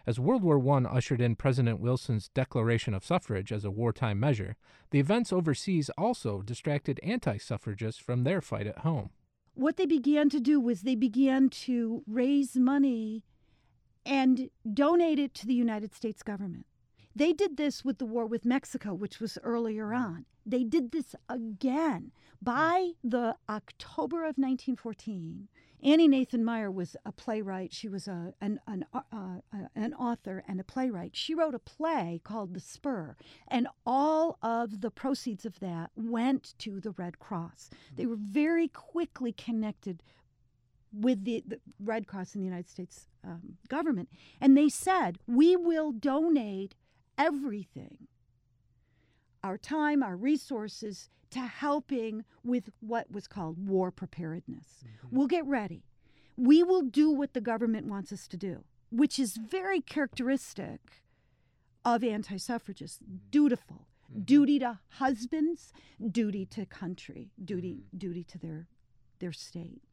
As 0.10 0.20
World 0.20 0.42
War 0.42 0.60
I 0.68 0.86
ushered 0.86 1.22
in 1.22 1.36
President 1.36 1.80
Wilson's 1.80 2.30
declaration 2.30 2.96
of 2.96 3.06
suffrage 3.06 3.52
as 3.52 3.64
a 3.64 3.70
wartime 3.70 4.20
measure, 4.20 4.56
the 4.90 4.98
events 4.98 5.32
overseas 5.32 5.92
also 6.00 6.42
distracted 6.42 7.00
anti 7.04 7.38
suffragists 7.38 8.02
from 8.02 8.24
their 8.24 8.42
fight 8.42 8.66
at 8.66 8.80
home. 8.80 9.12
What 9.54 9.78
they 9.78 9.86
began 9.86 10.28
to 10.30 10.40
do 10.40 10.60
was 10.60 10.82
they 10.82 10.96
began 10.96 11.48
to 11.68 12.02
raise 12.08 12.56
money 12.56 13.24
and 14.04 14.50
donate 14.74 15.20
it 15.20 15.36
to 15.36 15.46
the 15.46 15.54
United 15.54 15.94
States 15.94 16.24
government. 16.24 16.66
They 17.16 17.32
did 17.32 17.58
this 17.58 17.86
with 17.86 18.00
the 18.00 18.08
war 18.08 18.26
with 18.26 18.46
Mexico, 18.46 18.96
which 18.96 19.20
was 19.20 19.38
earlier 19.44 19.90
mm. 19.90 20.00
on. 20.00 20.26
They 20.44 20.64
did 20.64 20.92
this 20.92 21.14
again. 21.30 22.14
By 22.42 22.94
the 23.04 23.36
October 23.48 24.24
of 24.24 24.40
1914, 24.40 25.50
Annie 25.84 26.08
Nathan 26.08 26.44
Meyer 26.44 26.70
was 26.70 26.96
a 27.06 27.12
playwright. 27.12 27.74
She 27.74 27.88
was 27.88 28.08
a, 28.08 28.34
an, 28.42 28.60
an, 28.68 28.86
uh, 28.94 29.02
uh, 29.14 29.38
an 29.76 29.94
author 29.94 30.44
and 30.48 30.60
a 30.60 30.64
playwright. 30.64 31.16
She 31.16 31.34
wrote 31.34 31.56
a 31.56 31.60
play 31.60 32.20
called 32.24 32.54
The 32.54 32.60
Spur, 32.60 33.16
and 33.48 33.68
all 33.86 34.38
of 34.42 34.82
the 34.82 34.92
proceeds 34.92 35.46
of 35.46 35.60
that 35.60 35.92
went 35.96 36.54
to 36.60 36.80
the 36.80 36.92
Red 36.92 37.20
Cross. 37.20 37.70
They 37.96 38.06
were 38.06 38.18
very 38.20 38.68
quickly 38.68 39.32
connected 39.32 40.04
with 40.92 41.24
the, 41.24 41.44
the 41.46 41.60
Red 41.80 42.08
Cross 42.08 42.36
in 42.36 42.42
the 42.42 42.46
United 42.46 42.70
States 42.70 43.08
um, 43.24 43.58
government. 43.68 44.10
And 44.42 44.58
they 44.58 44.70
said, 44.70 45.20
We 45.28 45.56
will 45.56 45.92
donate 45.92 46.76
everything 47.18 48.08
our 49.44 49.58
time, 49.58 50.04
our 50.04 50.16
resources 50.16 51.10
to 51.32 51.40
helping 51.40 52.26
with 52.44 52.70
what 52.80 53.12
was 53.12 53.28
called 53.28 53.68
war 53.68 53.92
preparedness. 53.92 54.84
Mm-hmm. 54.84 55.16
We'll 55.16 55.28
get 55.28 55.46
ready. 55.46 55.84
We 56.36 56.64
will 56.64 56.82
do 56.82 57.12
what 57.12 57.34
the 57.34 57.42
government 57.42 57.88
wants 57.88 58.12
us 58.12 58.28
to 58.30 58.38
do, 58.38 58.64
which 58.92 59.20
is 59.20 59.38
very 59.38 59.82
characteristic 59.82 61.04
of 61.86 62.04
anti 62.04 62.38
suffragists 62.38 63.00
dutiful. 63.30 63.88
Mm-hmm. 64.12 64.22
Duty 64.24 64.60
to 64.60 64.80
husbands, 64.90 65.72
duty 66.12 66.46
to 66.48 66.66
country, 66.66 67.32
duty 67.44 67.74
mm-hmm. 67.74 67.98
duty 67.98 68.24
to 68.24 68.38
their 68.38 68.68
their 69.20 69.34
state. 69.34 69.84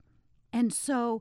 And 0.52 0.72
so 0.72 1.20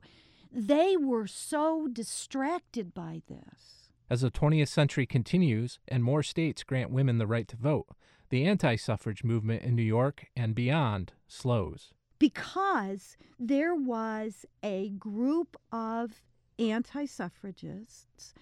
they 0.50 0.96
were 0.96 1.26
so 1.26 1.88
distracted 1.88 2.94
by 2.94 3.22
this. 3.28 3.90
As 4.08 4.20
the 4.20 4.30
20th 4.30 4.68
century 4.68 5.04
continues 5.04 5.80
and 5.88 6.04
more 6.04 6.22
states 6.22 6.62
grant 6.62 6.90
women 6.90 7.18
the 7.18 7.26
right 7.26 7.48
to 7.48 7.56
vote, 7.56 7.88
the 8.28 8.44
anti 8.44 8.76
suffrage 8.76 9.24
movement 9.24 9.62
in 9.62 9.74
New 9.74 9.82
York 9.82 10.26
and 10.36 10.54
beyond 10.54 11.12
slows. 11.26 11.92
Because 12.18 13.16
there 13.38 13.74
was 13.74 14.46
a 14.62 14.90
group 14.90 15.56
of 15.70 16.22
anti 16.58 17.06
suffragists. 17.06 18.34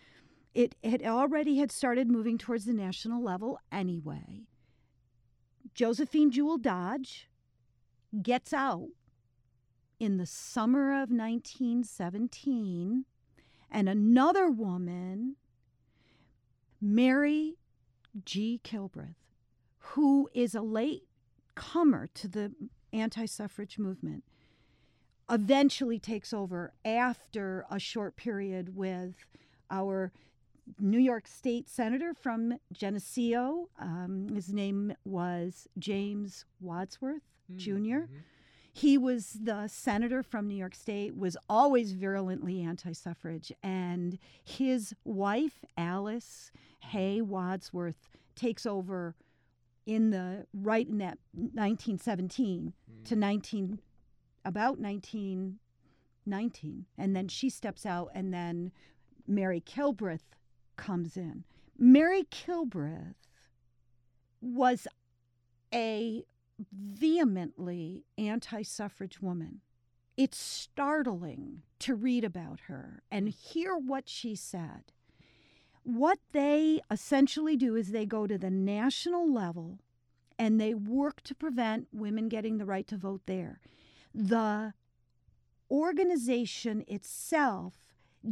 It 0.54 0.76
had 0.84 1.02
already 1.02 1.58
had 1.58 1.72
started 1.72 2.08
moving 2.08 2.38
towards 2.38 2.64
the 2.64 2.72
national 2.72 3.22
level 3.22 3.58
anyway. 3.72 4.46
Josephine 5.74 6.30
Jewell 6.30 6.58
Dodge 6.58 7.28
gets 8.22 8.52
out 8.52 8.90
in 9.98 10.18
the 10.18 10.26
summer 10.26 10.92
of 10.92 11.10
1917, 11.10 13.04
and 13.70 13.88
another 13.88 14.48
woman, 14.50 15.36
Mary 16.80 17.56
G. 18.24 18.60
Kilbreth, 18.62 19.16
who 19.88 20.28
is 20.34 20.54
a 20.54 20.62
late 20.62 21.04
comer 21.54 22.08
to 22.14 22.28
the 22.28 22.52
anti 22.92 23.26
suffrage 23.26 23.78
movement, 23.78 24.24
eventually 25.30 25.98
takes 25.98 26.32
over 26.32 26.72
after 26.84 27.64
a 27.70 27.78
short 27.78 28.16
period 28.16 28.76
with 28.76 29.14
our 29.70 30.12
New 30.78 30.98
York 30.98 31.26
State 31.26 31.68
Senator 31.68 32.14
from 32.14 32.58
Geneseo. 32.72 33.68
Um, 33.78 34.28
his 34.34 34.52
name 34.52 34.94
was 35.04 35.68
James 35.78 36.44
Wadsworth 36.60 37.22
mm-hmm. 37.52 37.58
Jr. 37.58 38.12
He 38.72 38.98
was 38.98 39.38
the 39.40 39.68
senator 39.68 40.22
from 40.22 40.48
New 40.48 40.56
York 40.56 40.74
State, 40.74 41.16
was 41.16 41.36
always 41.48 41.92
virulently 41.92 42.60
anti 42.60 42.92
suffrage, 42.92 43.52
and 43.62 44.18
his 44.42 44.94
wife, 45.04 45.64
Alice 45.76 46.50
Hay 46.80 47.20
Wadsworth, 47.20 48.08
takes 48.34 48.66
over 48.66 49.14
in 49.86 50.10
the 50.10 50.46
right 50.52 50.88
in 50.88 50.98
that 50.98 51.18
1917 51.32 52.72
mm. 52.72 53.04
to 53.04 53.16
19 53.16 53.80
about 54.44 54.78
1919 54.78 56.86
and 56.98 57.16
then 57.16 57.28
she 57.28 57.50
steps 57.50 57.86
out 57.86 58.10
and 58.14 58.32
then 58.32 58.72
Mary 59.26 59.60
Kilbreth 59.60 60.36
comes 60.76 61.16
in. 61.16 61.44
Mary 61.78 62.24
Kilbreth 62.24 63.14
was 64.40 64.86
a 65.72 66.24
vehemently 66.72 68.04
anti-suffrage 68.16 69.20
woman. 69.20 69.60
It's 70.16 70.38
startling 70.38 71.62
to 71.80 71.94
read 71.94 72.24
about 72.24 72.60
her 72.68 73.02
and 73.10 73.28
hear 73.28 73.76
what 73.76 74.08
she 74.08 74.36
said 74.36 74.92
what 75.84 76.18
they 76.32 76.80
essentially 76.90 77.56
do 77.56 77.76
is 77.76 77.90
they 77.90 78.06
go 78.06 78.26
to 78.26 78.38
the 78.38 78.50
national 78.50 79.32
level 79.32 79.78
and 80.38 80.60
they 80.60 80.74
work 80.74 81.22
to 81.22 81.34
prevent 81.34 81.86
women 81.92 82.28
getting 82.28 82.58
the 82.58 82.64
right 82.64 82.86
to 82.88 82.96
vote 82.96 83.22
there. 83.26 83.60
The 84.14 84.72
organization 85.70 86.84
itself 86.88 87.74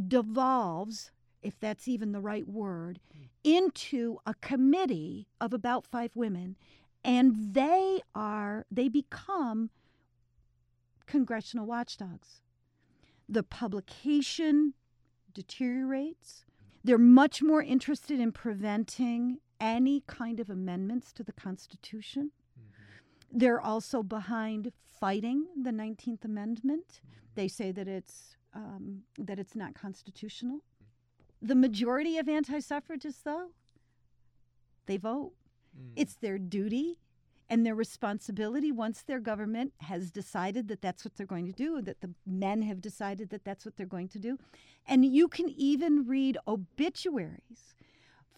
devolves, 0.07 1.11
if 1.41 1.59
that's 1.59 1.87
even 1.87 2.11
the 2.11 2.19
right 2.19 2.47
word, 2.47 2.99
into 3.43 4.17
a 4.25 4.33
committee 4.35 5.27
of 5.39 5.53
about 5.53 5.85
five 5.85 6.15
women, 6.15 6.55
and 7.03 7.53
they 7.53 8.01
are 8.15 8.65
they 8.71 8.87
become 8.87 9.69
congressional 11.05 11.65
watchdogs. 11.65 12.41
The 13.29 13.43
publication 13.43 14.73
deteriorates 15.33 16.45
they're 16.83 16.97
much 16.97 17.41
more 17.41 17.61
interested 17.61 18.19
in 18.19 18.31
preventing 18.31 19.39
any 19.59 20.03
kind 20.07 20.39
of 20.39 20.49
amendments 20.49 21.13
to 21.13 21.23
the 21.23 21.31
Constitution. 21.31 22.31
Mm-hmm. 22.59 23.37
They're 23.39 23.61
also 23.61 24.03
behind 24.03 24.71
fighting 24.99 25.45
the 25.61 25.71
19th 25.71 26.25
Amendment. 26.25 26.85
Mm-hmm. 26.87 27.19
They 27.35 27.47
say 27.47 27.71
that 27.71 27.87
it's 27.87 28.35
um, 28.53 29.03
that 29.17 29.39
it's 29.39 29.55
not 29.55 29.73
constitutional. 29.73 30.59
The 31.41 31.55
majority 31.55 32.17
of 32.19 32.29
anti-suffragists, 32.29 33.23
though, 33.23 33.49
they 34.85 34.97
vote. 34.97 35.33
It's 35.95 36.15
their 36.15 36.37
duty 36.37 36.99
and 37.53 37.63
their 37.63 37.75
responsibility 37.75 38.71
once 38.71 39.03
their 39.03 39.19
government 39.19 39.73
has 39.77 40.09
decided 40.09 40.67
that 40.67 40.81
that's 40.81 41.05
what 41.05 41.15
they're 41.15 41.27
going 41.27 41.45
to 41.45 41.51
do, 41.51 41.83
that 41.83 42.01
the 42.01 42.09
men 42.25 42.63
have 42.63 42.81
decided 42.81 43.29
that 43.29 43.45
that's 43.45 43.63
what 43.63 43.77
they're 43.77 43.85
going 43.85 44.07
to 44.07 44.17
do. 44.17 44.39
And 44.87 45.05
you 45.05 45.27
can 45.27 45.47
even 45.49 46.07
read 46.07 46.35
obituaries 46.47 47.75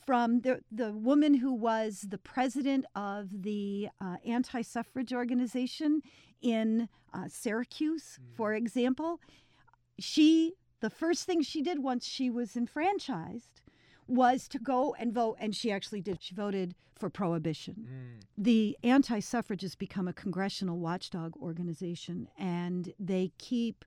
from 0.06 0.42
the, 0.42 0.60
the 0.70 0.92
woman 0.92 1.36
who 1.36 1.54
was 1.54 2.06
the 2.10 2.18
president 2.18 2.84
of 2.94 3.30
the 3.44 3.88
uh, 4.02 4.18
anti 4.26 4.62
suffrage 4.62 5.14
organization 5.14 6.02
in 6.42 6.90
uh, 7.14 7.30
Syracuse, 7.30 8.20
for 8.36 8.54
example. 8.54 9.22
She, 9.98 10.56
the 10.82 10.90
first 10.90 11.24
thing 11.24 11.42
she 11.42 11.62
did 11.62 11.82
once 11.82 12.06
she 12.06 12.30
was 12.30 12.58
enfranchised 12.58 13.62
was 14.08 14.48
to 14.50 14.60
go 14.60 14.96
and 15.00 15.14
vote, 15.14 15.38
and 15.40 15.56
she 15.56 15.72
actually 15.72 16.02
did. 16.02 16.22
She 16.22 16.36
voted 16.36 16.76
for 16.96 17.10
prohibition. 17.10 17.88
Mm. 17.88 18.24
The 18.38 18.78
anti 18.84 19.20
suffragists 19.20 19.76
become 19.76 20.08
a 20.08 20.14
congressional 20.14 20.80
watchdog 20.80 21.36
organization, 21.38 22.28
and 22.38 22.94
they 23.00 23.32
keep 23.38 23.86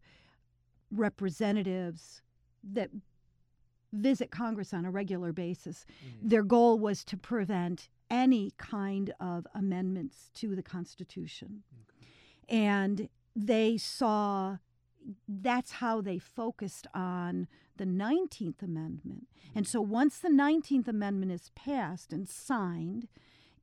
representatives 0.91 2.23
that 2.73 2.91
visit 3.93 4.31
Congress 4.31 4.75
on 4.75 4.85
a 4.85 4.91
regular 4.91 5.33
basis. 5.33 5.87
Mm. 6.05 6.31
Their 6.31 6.43
goal 6.43 6.79
was 6.79 7.05
to 7.05 7.17
prevent 7.17 7.89
any 8.11 8.53
kind 8.57 9.13
of 9.21 9.47
amendments 9.55 10.31
to 10.35 10.55
the 10.55 10.63
Constitution. 10.63 11.63
And 12.49 13.09
they 13.37 13.77
saw 13.77 14.59
that's 15.27 15.73
how 15.73 16.01
they 16.01 16.19
focused 16.19 16.87
on 16.95 17.47
the 17.77 17.85
19th 17.85 18.63
Amendment. 18.63 19.29
And 19.55 19.67
so 19.67 19.81
once 19.81 20.19
the 20.19 20.29
19th 20.29 20.89
Amendment 20.89 21.33
is 21.33 21.51
passed 21.55 22.13
and 22.13 22.29
signed 22.29 23.09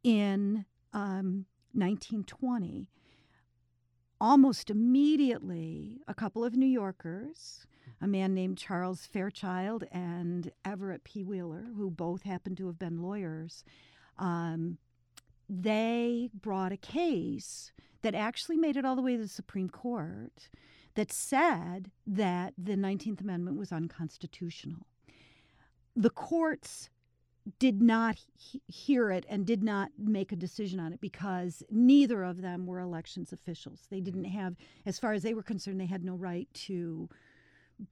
in 0.03 0.65
um, 0.93 1.45
1920, 1.73 2.89
almost 4.19 4.69
immediately, 4.69 5.99
a 6.07 6.13
couple 6.13 6.43
of 6.43 6.55
New 6.55 6.65
Yorkers, 6.65 7.67
a 8.01 8.07
man 8.07 8.33
named 8.33 8.57
Charles 8.57 9.05
Fairchild 9.05 9.83
and 9.91 10.51
Everett 10.63 11.03
P. 11.03 11.23
Wheeler, 11.23 11.65
who 11.75 11.89
both 11.91 12.23
happened 12.23 12.57
to 12.57 12.67
have 12.67 12.79
been 12.79 13.01
lawyers, 13.01 13.63
um, 14.17 14.77
they 15.49 16.29
brought 16.33 16.71
a 16.71 16.77
case 16.77 17.71
that 18.01 18.15
actually 18.15 18.57
made 18.57 18.77
it 18.77 18.85
all 18.85 18.95
the 18.95 19.01
way 19.01 19.15
to 19.15 19.21
the 19.21 19.27
Supreme 19.27 19.69
Court 19.69 20.49
that 20.95 21.11
said 21.11 21.91
that 22.07 22.53
the 22.57 22.75
19th 22.75 23.21
Amendment 23.21 23.57
was 23.57 23.71
unconstitutional. 23.71 24.87
The 25.95 26.09
courts 26.09 26.89
did 27.59 27.81
not 27.81 28.17
he- 28.33 28.61
hear 28.67 29.11
it 29.11 29.25
and 29.29 29.45
did 29.45 29.61
not 29.61 29.91
make 29.97 30.31
a 30.31 30.35
decision 30.35 30.79
on 30.79 30.93
it 30.93 30.99
because 30.99 31.63
neither 31.69 32.23
of 32.23 32.41
them 32.41 32.65
were 32.65 32.79
elections 32.79 33.31
officials. 33.31 33.83
They 33.89 34.01
didn't 34.01 34.25
mm. 34.25 34.31
have, 34.31 34.55
as 34.85 34.97
far 34.97 35.13
as 35.13 35.23
they 35.23 35.33
were 35.33 35.43
concerned, 35.43 35.79
they 35.79 35.85
had 35.85 36.03
no 36.03 36.15
right 36.15 36.47
to 36.53 37.07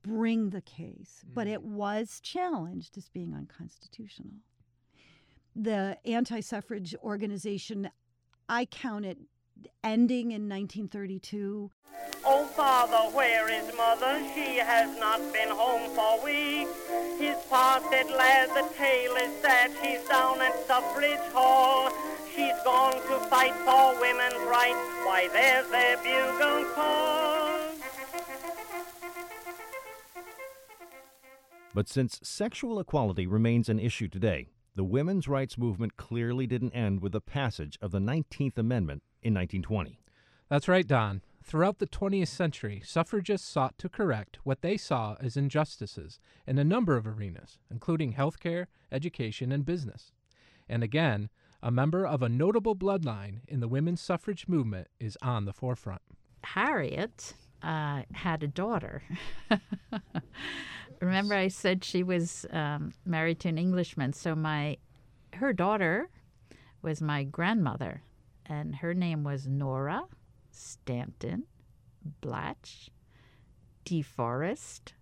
bring 0.01 0.49
the 0.49 0.61
case, 0.61 1.23
but 1.33 1.45
it 1.45 1.59
mm. 1.59 1.71
was 1.71 2.19
challenged 2.21 2.97
as 2.97 3.09
being 3.09 3.33
unconstitutional. 3.33 4.33
The 5.55 5.97
anti 6.05 6.39
suffrage 6.39 6.95
organization, 7.03 7.91
I 8.49 8.65
count 8.65 9.05
it 9.05 9.19
ending 9.83 10.31
in 10.31 10.49
1932. 10.49 11.69
Oh, 12.35 12.45
father, 12.45 13.15
where 13.15 13.47
is 13.47 13.71
mother? 13.77 14.19
She 14.33 14.57
has 14.57 14.97
not 14.99 15.19
been 15.31 15.49
home 15.49 15.87
for 15.93 16.25
weeks. 16.25 16.71
His 17.19 17.37
pa 17.47 17.79
said, 17.91 18.09
lad, 18.09 18.49
the 18.49 18.73
tale 18.75 19.15
is 19.17 19.39
sad. 19.39 19.69
She's 19.83 20.01
down 20.09 20.41
at 20.41 20.65
Suffrage 20.65 21.31
Hall. 21.31 21.91
She's 22.35 22.57
gone 22.65 22.93
to 22.93 23.19
fight 23.29 23.53
for 23.67 24.01
women's 24.01 24.41
rights. 24.49 24.81
Why, 25.05 25.29
there's 25.31 25.69
their 25.69 25.97
bugle 25.97 26.65
call. 26.73 27.69
But 31.75 31.87
since 31.87 32.19
sexual 32.23 32.79
equality 32.79 33.27
remains 33.27 33.69
an 33.69 33.77
issue 33.77 34.07
today, 34.07 34.47
the 34.75 34.83
women's 34.83 35.27
rights 35.27 35.55
movement 35.55 35.97
clearly 35.97 36.47
didn't 36.47 36.71
end 36.71 37.03
with 37.03 37.11
the 37.11 37.21
passage 37.21 37.77
of 37.79 37.91
the 37.91 37.99
19th 37.99 38.57
Amendment 38.57 39.03
in 39.21 39.35
1920. 39.35 39.99
That's 40.49 40.67
right, 40.67 40.87
Don. 40.87 41.21
Throughout 41.43 41.79
the 41.79 41.87
20th 41.87 42.29
century, 42.29 42.81
suffragists 42.85 43.47
sought 43.47 43.77
to 43.77 43.89
correct 43.89 44.39
what 44.43 44.61
they 44.61 44.77
saw 44.77 45.17
as 45.19 45.35
injustices 45.35 46.17
in 46.47 46.57
a 46.57 46.63
number 46.63 46.95
of 46.95 47.05
arenas, 47.05 47.59
including 47.69 48.13
healthcare, 48.13 48.67
education, 48.91 49.51
and 49.51 49.65
business. 49.65 50.13
And 50.69 50.83
again, 50.83 51.29
a 51.61 51.69
member 51.69 52.07
of 52.07 52.21
a 52.21 52.29
notable 52.29 52.75
bloodline 52.75 53.41
in 53.47 53.59
the 53.59 53.67
women's 53.67 53.99
suffrage 53.99 54.47
movement 54.47 54.87
is 55.01 55.17
on 55.21 55.43
the 55.43 55.53
forefront. 55.53 56.01
Harriet 56.43 57.33
uh, 57.61 58.03
had 58.13 58.41
a 58.41 58.47
daughter. 58.47 59.03
Remember, 61.01 61.35
I 61.35 61.49
said 61.49 61.83
she 61.83 62.03
was 62.03 62.45
um, 62.51 62.93
married 63.05 63.41
to 63.41 63.49
an 63.49 63.57
Englishman. 63.57 64.13
So 64.13 64.33
my 64.33 64.77
her 65.33 65.51
daughter 65.51 66.09
was 66.81 67.01
my 67.01 67.23
grandmother, 67.23 68.01
and 68.45 68.75
her 68.77 68.93
name 68.93 69.23
was 69.23 69.45
Nora 69.45 70.03
Stanton 70.53 71.43
Blatch 72.21 72.89
DeForest 73.85 74.93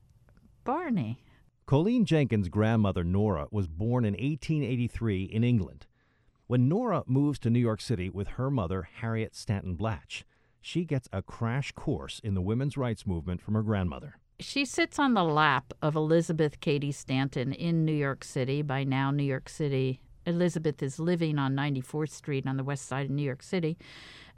Barney. 0.63 1.23
Coline 1.65 2.05
Jenkins' 2.05 2.49
grandmother, 2.49 3.03
Nora, 3.03 3.47
was 3.51 3.67
born 3.67 4.03
in 4.03 4.13
1883 4.13 5.23
in 5.23 5.43
England. 5.43 5.85
When 6.47 6.67
Nora 6.67 7.03
moves 7.07 7.39
to 7.39 7.49
New 7.49 7.59
York 7.59 7.79
City 7.79 8.09
with 8.09 8.29
her 8.29 8.51
mother, 8.51 8.89
Harriet 8.95 9.35
Stanton 9.35 9.75
Blatch, 9.75 10.25
she 10.59 10.83
gets 10.83 11.07
a 11.13 11.21
crash 11.21 11.71
course 11.71 12.19
in 12.23 12.33
the 12.33 12.41
women's 12.41 12.77
rights 12.77 13.07
movement 13.07 13.41
from 13.41 13.53
her 13.53 13.63
grandmother. 13.63 14.17
She 14.39 14.65
sits 14.65 14.99
on 14.99 15.13
the 15.13 15.23
lap 15.23 15.73
of 15.81 15.95
Elizabeth 15.95 16.59
Cady 16.59 16.91
Stanton 16.91 17.53
in 17.53 17.85
New 17.85 17.93
York 17.93 18.23
City. 18.23 18.61
By 18.61 18.83
now, 18.83 19.11
New 19.11 19.23
York 19.23 19.47
City, 19.47 20.01
Elizabeth 20.25 20.83
is 20.83 20.99
living 20.99 21.39
on 21.39 21.55
94th 21.55 22.09
Street 22.09 22.47
on 22.47 22.57
the 22.57 22.63
west 22.63 22.85
side 22.87 23.05
of 23.05 23.11
New 23.11 23.23
York 23.23 23.43
City. 23.43 23.77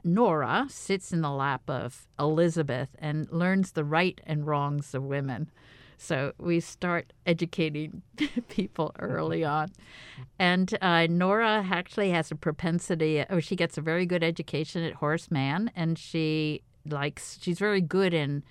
Nora 0.04 0.66
sits 0.68 1.12
in 1.12 1.22
the 1.22 1.30
lap 1.30 1.62
of 1.68 2.06
Elizabeth 2.18 2.90
and 2.98 3.26
learns 3.32 3.72
the 3.72 3.84
right 3.84 4.20
and 4.26 4.46
wrongs 4.46 4.94
of 4.94 5.02
women. 5.02 5.50
So 5.96 6.32
we 6.38 6.60
start 6.60 7.12
educating 7.24 8.02
people 8.48 8.94
early 8.98 9.44
on. 9.44 9.70
And 10.38 10.76
uh, 10.82 11.06
Nora 11.08 11.66
actually 11.70 12.10
has 12.10 12.30
a 12.30 12.36
propensity, 12.36 13.24
oh, 13.30 13.40
she 13.40 13.56
gets 13.56 13.78
a 13.78 13.80
very 13.80 14.04
good 14.04 14.22
education 14.22 14.82
at 14.82 14.94
Horace 14.94 15.30
Mann, 15.30 15.70
and 15.74 15.98
she 15.98 16.62
likes, 16.86 17.38
she's 17.40 17.58
very 17.58 17.80
good 17.80 18.12
in 18.12 18.42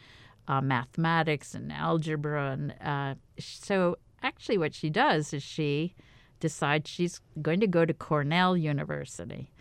uh, 0.47 0.61
mathematics 0.61 1.53
and 1.53 1.71
algebra. 1.71 2.51
And 2.51 2.73
uh, 2.81 3.15
so 3.37 3.97
actually, 4.21 4.57
what 4.57 4.73
she 4.73 4.89
does 4.89 5.33
is 5.33 5.43
she 5.43 5.93
decides 6.39 6.89
she's 6.89 7.21
going 7.41 7.59
to 7.59 7.67
go 7.67 7.85
to 7.85 7.93
Cornell 7.93 8.57
University. 8.57 9.52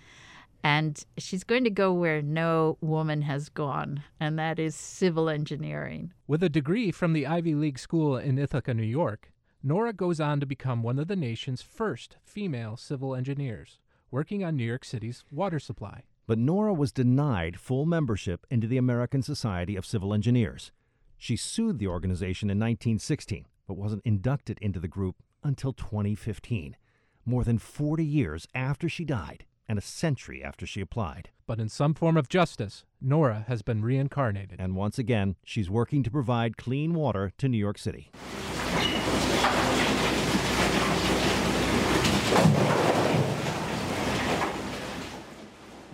And 0.64 1.04
she's 1.18 1.42
going 1.42 1.64
to 1.64 1.70
go 1.70 1.92
where 1.92 2.22
no 2.22 2.78
woman 2.80 3.22
has 3.22 3.48
gone, 3.48 4.04
and 4.20 4.38
that 4.38 4.60
is 4.60 4.76
civil 4.76 5.28
engineering. 5.28 6.12
With 6.28 6.42
a 6.42 6.48
degree 6.48 6.92
from 6.92 7.12
the 7.12 7.26
Ivy 7.26 7.54
League 7.54 7.80
school 7.80 8.16
in 8.16 8.38
Ithaca, 8.38 8.72
New 8.72 8.82
York, 8.84 9.32
Nora 9.62 9.92
goes 9.92 10.20
on 10.20 10.38
to 10.40 10.46
become 10.46 10.82
one 10.82 10.98
of 10.98 11.08
the 11.08 11.16
nation's 11.16 11.62
first 11.62 12.16
female 12.24 12.76
civil 12.76 13.14
engineers, 13.14 13.80
working 14.10 14.44
on 14.44 14.56
New 14.56 14.64
York 14.64 14.84
City's 14.84 15.24
water 15.32 15.58
supply. 15.58 16.04
But 16.28 16.38
Nora 16.38 16.72
was 16.72 16.92
denied 16.92 17.58
full 17.58 17.84
membership 17.84 18.46
into 18.48 18.68
the 18.68 18.78
American 18.78 19.22
Society 19.22 19.74
of 19.74 19.84
Civil 19.84 20.14
Engineers. 20.14 20.70
She 21.18 21.36
sued 21.36 21.80
the 21.80 21.88
organization 21.88 22.50
in 22.50 22.58
1916, 22.58 23.46
but 23.66 23.76
wasn't 23.76 24.02
inducted 24.04 24.58
into 24.60 24.78
the 24.78 24.88
group 24.88 25.16
until 25.42 25.72
2015, 25.72 26.76
more 27.24 27.42
than 27.42 27.58
40 27.58 28.04
years 28.04 28.46
after 28.54 28.88
she 28.88 29.04
died 29.04 29.44
and 29.68 29.78
a 29.78 29.82
century 29.82 30.42
after 30.42 30.66
she 30.66 30.80
applied. 30.80 31.30
But 31.46 31.60
in 31.60 31.68
some 31.68 31.94
form 31.94 32.16
of 32.16 32.28
justice, 32.28 32.84
Nora 33.00 33.44
has 33.48 33.62
been 33.62 33.82
reincarnated. 33.82 34.60
And 34.60 34.76
once 34.76 34.98
again, 34.98 35.36
she's 35.44 35.70
working 35.70 36.02
to 36.02 36.10
provide 36.10 36.56
clean 36.56 36.94
water 36.94 37.32
to 37.38 37.48
New 37.48 37.58
York 37.58 37.78
City. 37.78 38.10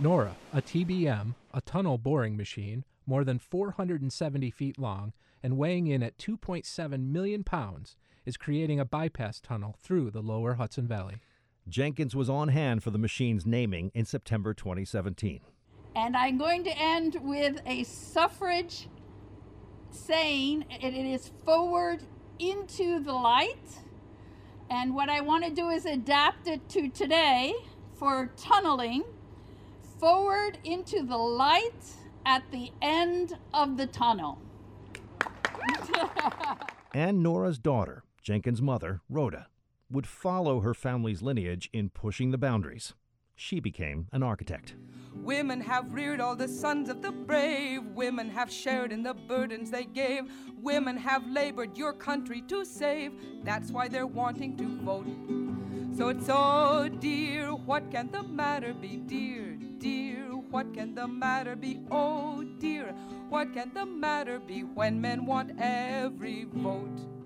Nora, 0.01 0.37
a 0.53 0.63
TBM, 0.63 1.35
a 1.53 1.61
tunnel 1.61 1.99
boring 1.99 2.37
machine, 2.37 2.85
more 3.05 3.25
than 3.25 3.39
470 3.39 4.51
feet 4.51 4.79
long 4.79 5.13
and 5.43 5.57
weighing 5.57 5.87
in 5.89 6.03
at 6.03 6.19
2.7 6.19 7.09
million 7.09 7.43
pounds, 7.43 7.97
is 8.25 8.37
creating 8.37 8.79
a 8.79 8.85
bypass 8.85 9.41
tunnel 9.41 9.75
through 9.81 10.11
the 10.11 10.21
lower 10.23 10.55
Hudson 10.55 10.87
Valley. 10.87 11.17
Jenkins 11.69 12.17
was 12.17 12.31
on 12.31 12.49
hand 12.49 12.83
for 12.83 12.91
the 12.91 12.99
machine's 12.99 13.45
naming 13.45 13.91
in 13.95 14.05
September 14.05 14.55
2017. 14.55 15.41
And 15.95 16.17
I'm 16.17 16.39
going 16.39 16.65
to 16.65 16.71
end 16.71 17.19
with 17.23 17.61
a 17.67 17.85
suffrage 17.85 18.89
saying, 19.91 20.65
it 20.71 20.95
is 20.95 21.31
forward 21.45 22.03
into 22.39 23.01
the 23.01 23.13
light. 23.13 23.81
And 24.71 24.95
what 24.95 25.09
I 25.09 25.21
want 25.21 25.45
to 25.45 25.51
do 25.51 25.69
is 25.71 25.85
adapt 25.85 26.47
it 26.47 26.69
to 26.71 26.89
today 26.89 27.55
for 27.95 28.31
tunneling 28.37 29.05
forward 29.99 30.59
into 30.65 31.03
the 31.03 31.17
light 31.17 31.97
at 32.25 32.51
the 32.51 32.71
end 32.81 33.37
of 33.53 33.77
the 33.77 33.87
tunnel. 33.87 34.39
and 36.95 37.23
Nora's 37.23 37.59
daughter, 37.59 38.05
Jenkins' 38.23 38.63
mother, 38.63 39.01
Rhoda, 39.09 39.49
would 39.91 40.07
follow 40.07 40.61
her 40.61 40.75
family's 40.75 41.23
lineage 41.23 41.69
in 41.73 41.89
pushing 41.89 42.31
the 42.31 42.39
boundaries. 42.39 42.95
She 43.35 43.61
became 43.61 44.09
an 44.13 44.23
architect. 44.23 44.75
Women 45.15 45.61
have 45.61 45.95
reared 45.95 46.21
all 46.21 46.37
the 46.37 46.49
sons 46.49 46.89
of 46.89 47.03
the 47.03 47.13
brave. 47.13 47.83
Women 47.95 48.29
have 48.31 48.53
shared 48.53 48.93
in 48.93 49.03
the 49.03 49.15
burdens 49.15 49.71
they 49.71 49.85
gave. 49.85 50.25
Women 50.61 50.97
have 50.97 51.27
labored 51.31 51.79
your 51.79 51.93
country 51.93 52.43
to 52.49 52.65
save. 52.65 53.13
That's 53.45 53.71
why 53.71 53.89
they're 53.89 54.07
wanting 54.07 54.57
to 54.57 54.79
vote. 54.85 55.07
So 55.97 56.09
it's 56.09 56.27
oh 56.29 56.89
dear, 56.89 57.55
what 57.55 57.91
can 57.91 58.11
the 58.11 58.23
matter 58.23 58.75
be, 58.75 58.97
dear, 58.97 59.57
dear? 59.79 60.37
What 60.51 60.73
can 60.75 60.95
the 60.95 61.09
matter 61.09 61.57
be, 61.57 61.81
oh 61.91 62.45
dear? 62.59 62.95
What 63.29 63.53
can 63.53 63.73
the 63.75 63.87
matter 63.87 64.39
be 64.39 64.63
when 64.63 65.01
men 65.01 65.27
want 65.27 65.53
every 65.59 66.47
vote? 66.53 67.18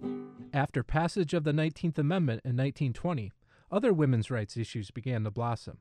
After 0.55 0.83
passage 0.83 1.33
of 1.33 1.45
the 1.45 1.53
19th 1.53 1.97
Amendment 1.97 2.43
in 2.45 2.51
1920, 2.51 3.33
other 3.71 3.91
women's 3.91 4.31
rights 4.31 4.55
issues 4.55 4.91
began 4.91 5.25
to 5.25 5.31
blossom. 5.31 5.79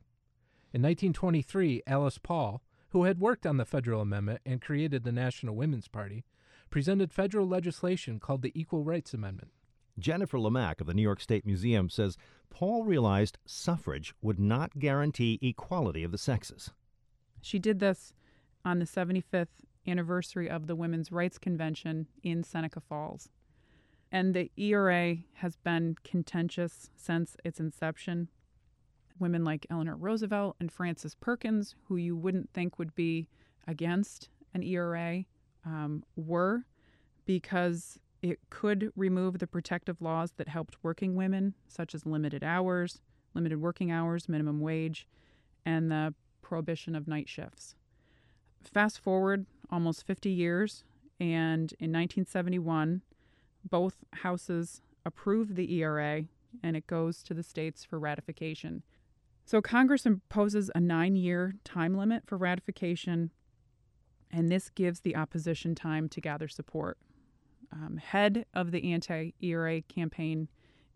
In 0.71 0.81
1923, 0.81 1.83
Alice 1.85 2.17
Paul, 2.17 2.63
who 2.91 3.03
had 3.03 3.19
worked 3.19 3.45
on 3.45 3.57
the 3.57 3.65
federal 3.65 3.99
amendment 3.99 4.39
and 4.45 4.61
created 4.61 5.03
the 5.03 5.11
National 5.11 5.57
Women's 5.57 5.89
Party, 5.89 6.23
presented 6.69 7.11
federal 7.11 7.45
legislation 7.45 8.17
called 8.17 8.43
the 8.43 8.57
Equal 8.57 8.85
Rights 8.85 9.13
Amendment. 9.13 9.51
Jennifer 9.99 10.37
Lemak 10.37 10.79
of 10.79 10.87
the 10.87 10.93
New 10.93 11.01
York 11.01 11.19
State 11.19 11.45
Museum 11.45 11.89
says 11.89 12.17
Paul 12.49 12.85
realized 12.85 13.39
suffrage 13.45 14.15
would 14.21 14.39
not 14.39 14.79
guarantee 14.79 15.37
equality 15.41 16.05
of 16.05 16.13
the 16.13 16.17
sexes. 16.17 16.71
She 17.41 17.59
did 17.59 17.79
this 17.79 18.13
on 18.63 18.79
the 18.79 18.85
75th 18.85 19.47
anniversary 19.85 20.49
of 20.49 20.67
the 20.67 20.75
Women's 20.77 21.11
Rights 21.11 21.37
Convention 21.37 22.07
in 22.23 22.45
Seneca 22.45 22.79
Falls. 22.79 23.27
And 24.11 24.33
the 24.33 24.51
ERA 24.57 25.17
has 25.35 25.55
been 25.55 25.95
contentious 26.03 26.89
since 26.95 27.37
its 27.45 27.59
inception. 27.59 28.27
Women 29.19 29.43
like 29.43 29.65
Eleanor 29.69 29.95
Roosevelt 29.95 30.57
and 30.59 30.71
Frances 30.71 31.15
Perkins, 31.15 31.75
who 31.85 31.95
you 31.95 32.15
wouldn't 32.15 32.49
think 32.51 32.77
would 32.77 32.93
be 32.93 33.27
against 33.67 34.29
an 34.53 34.63
ERA, 34.63 35.23
um, 35.65 36.03
were 36.15 36.65
because 37.25 37.99
it 38.21 38.39
could 38.49 38.91
remove 38.95 39.39
the 39.39 39.47
protective 39.47 40.01
laws 40.01 40.33
that 40.37 40.47
helped 40.47 40.75
working 40.83 41.15
women, 41.15 41.53
such 41.67 41.95
as 41.95 42.05
limited 42.05 42.43
hours, 42.43 42.99
limited 43.33 43.59
working 43.59 43.91
hours, 43.91 44.27
minimum 44.27 44.59
wage, 44.59 45.07
and 45.65 45.89
the 45.91 46.13
prohibition 46.41 46.95
of 46.95 47.07
night 47.07 47.29
shifts. 47.29 47.75
Fast 48.61 48.99
forward 48.99 49.45
almost 49.71 50.05
50 50.05 50.29
years, 50.29 50.83
and 51.19 51.73
in 51.79 51.91
1971, 51.91 53.01
both 53.69 54.03
houses 54.13 54.81
approve 55.05 55.55
the 55.55 55.73
ERA 55.75 56.23
and 56.63 56.75
it 56.75 56.87
goes 56.87 57.23
to 57.23 57.33
the 57.33 57.43
states 57.43 57.83
for 57.83 57.99
ratification. 57.99 58.83
So 59.45 59.61
Congress 59.61 60.05
imposes 60.05 60.69
a 60.75 60.79
nine 60.79 61.15
year 61.15 61.55
time 61.63 61.97
limit 61.97 62.23
for 62.25 62.37
ratification, 62.37 63.31
and 64.31 64.49
this 64.49 64.69
gives 64.69 65.01
the 65.01 65.15
opposition 65.15 65.75
time 65.75 66.07
to 66.09 66.21
gather 66.21 66.47
support. 66.47 66.97
Um, 67.71 67.97
head 67.97 68.45
of 68.53 68.71
the 68.71 68.91
anti 68.91 69.33
ERA 69.41 69.81
campaign 69.81 70.49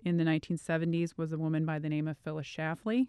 in 0.03 0.17
the 0.17 0.23
1970s 0.23 1.17
was 1.17 1.31
a 1.31 1.37
woman 1.37 1.65
by 1.65 1.79
the 1.79 1.89
name 1.89 2.07
of 2.07 2.17
Phyllis 2.17 2.47
Schlafly. 2.47 3.07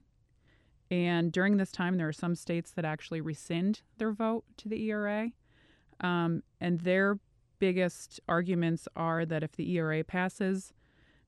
And 0.90 1.32
during 1.32 1.56
this 1.56 1.72
time, 1.72 1.96
there 1.96 2.08
are 2.08 2.12
some 2.12 2.36
states 2.36 2.70
that 2.72 2.84
actually 2.84 3.20
rescind 3.20 3.82
their 3.98 4.12
vote 4.12 4.44
to 4.58 4.68
the 4.68 4.82
ERA. 4.88 5.30
Um, 6.00 6.42
and 6.60 6.80
their 6.80 7.18
biggest 7.58 8.20
arguments 8.28 8.88
are 8.96 9.24
that 9.24 9.42
if 9.42 9.52
the 9.52 9.70
ERA 9.72 10.04
passes, 10.04 10.72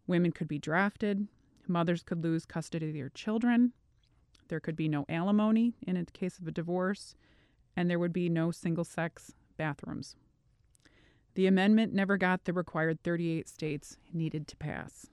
women 0.07 0.33
could 0.33 0.49
be 0.49 0.59
drafted, 0.59 1.29
mothers 1.67 2.03
could 2.03 2.23
lose 2.23 2.45
custody 2.45 2.89
of 2.89 2.95
their 2.95 3.11
children, 3.11 3.73
there 4.49 4.61
could 4.61 4.77
be 4.77 4.89
no 4.89 5.05
alimony 5.09 5.75
in 5.87 5.97
a 5.97 6.05
case 6.05 6.39
of 6.39 6.47
a 6.47 6.53
divorce, 6.53 7.15
and 7.77 7.89
there 7.89 7.99
would 7.99 8.13
be 8.13 8.29
no 8.29 8.51
single 8.51 8.85
sex 8.85 9.33
bathrooms. 9.57 10.17
The 11.35 11.47
amendment 11.47 11.93
never 11.93 12.17
got 12.17 12.45
the 12.45 12.53
required 12.53 13.03
38 13.03 13.47
states 13.49 13.97
needed 14.13 14.49
to 14.49 14.57
pass. 14.57 15.07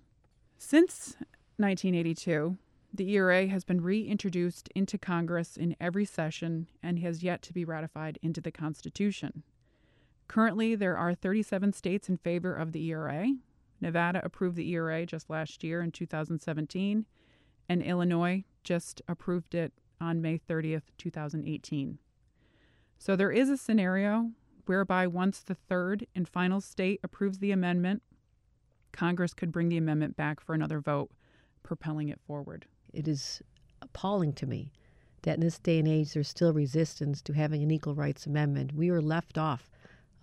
Since 0.58 1.18
1982, 1.58 2.58
the 2.94 3.12
ERA 3.12 3.48
has 3.48 3.64
been 3.64 3.82
reintroduced 3.82 4.70
into 4.74 4.98
Congress 4.98 5.58
in 5.58 5.76
every 5.80 6.06
session 6.06 6.68
and 6.82 7.00
has 7.00 7.24
yet 7.24 7.42
to 7.44 7.54
be 7.54 7.66
ratified 7.66 8.18
into 8.22 8.42
the 8.42 8.52
Constitution. 8.52 9.44
Currently, 10.28 10.76
there 10.76 10.98
are 10.98 11.14
37 11.14 11.74
states 11.74 12.10
in 12.10 12.18
favor 12.18 12.54
of 12.54 12.72
the 12.72 12.86
ERA. 12.90 13.34
Nevada 13.80 14.22
approved 14.24 14.56
the 14.56 14.70
ERA 14.72 15.06
just 15.06 15.30
last 15.30 15.64
year 15.64 15.82
in 15.82 15.92
2017, 15.92 17.06
and 17.70 17.82
Illinois 17.84 18.44
just 18.64 19.02
approved 19.08 19.54
it 19.54 19.74
on 20.02 20.22
May 20.22 20.38
30th, 20.38 20.84
2018. 20.98 22.00
So 22.98 23.16
there 23.16 23.32
is 23.32 23.50
a 23.50 23.58
scenario 23.58 24.32
whereby 24.66 25.08
once 25.08 25.42
the 25.42 25.56
third 25.56 26.08
and 26.16 26.28
final 26.28 26.62
state 26.62 27.00
approves 27.04 27.40
the 27.40 27.52
amendment, 27.52 28.02
Congress 28.92 29.34
could 29.34 29.52
bring 29.52 29.70
the 29.70 29.78
amendment 29.78 30.16
back 30.16 30.40
for 30.40 30.56
another 30.56 30.80
vote, 30.80 31.12
propelling 31.64 32.10
it 32.10 32.20
forward. 32.26 32.66
It 32.94 33.08
is 33.08 33.42
appalling 33.82 34.34
to 34.34 34.46
me 34.46 34.72
that 35.24 35.36
in 35.36 35.42
this 35.42 35.60
day 35.60 35.80
and 35.80 35.88
age 35.88 36.14
there's 36.14 36.30
still 36.30 36.54
resistance 36.54 37.22
to 37.24 37.34
having 37.34 37.62
an 37.62 37.72
equal 37.72 37.96
rights 37.96 38.26
amendment. 38.26 38.74
We 38.74 38.90
were 38.90 39.02
left 39.02 39.38
off 39.38 39.70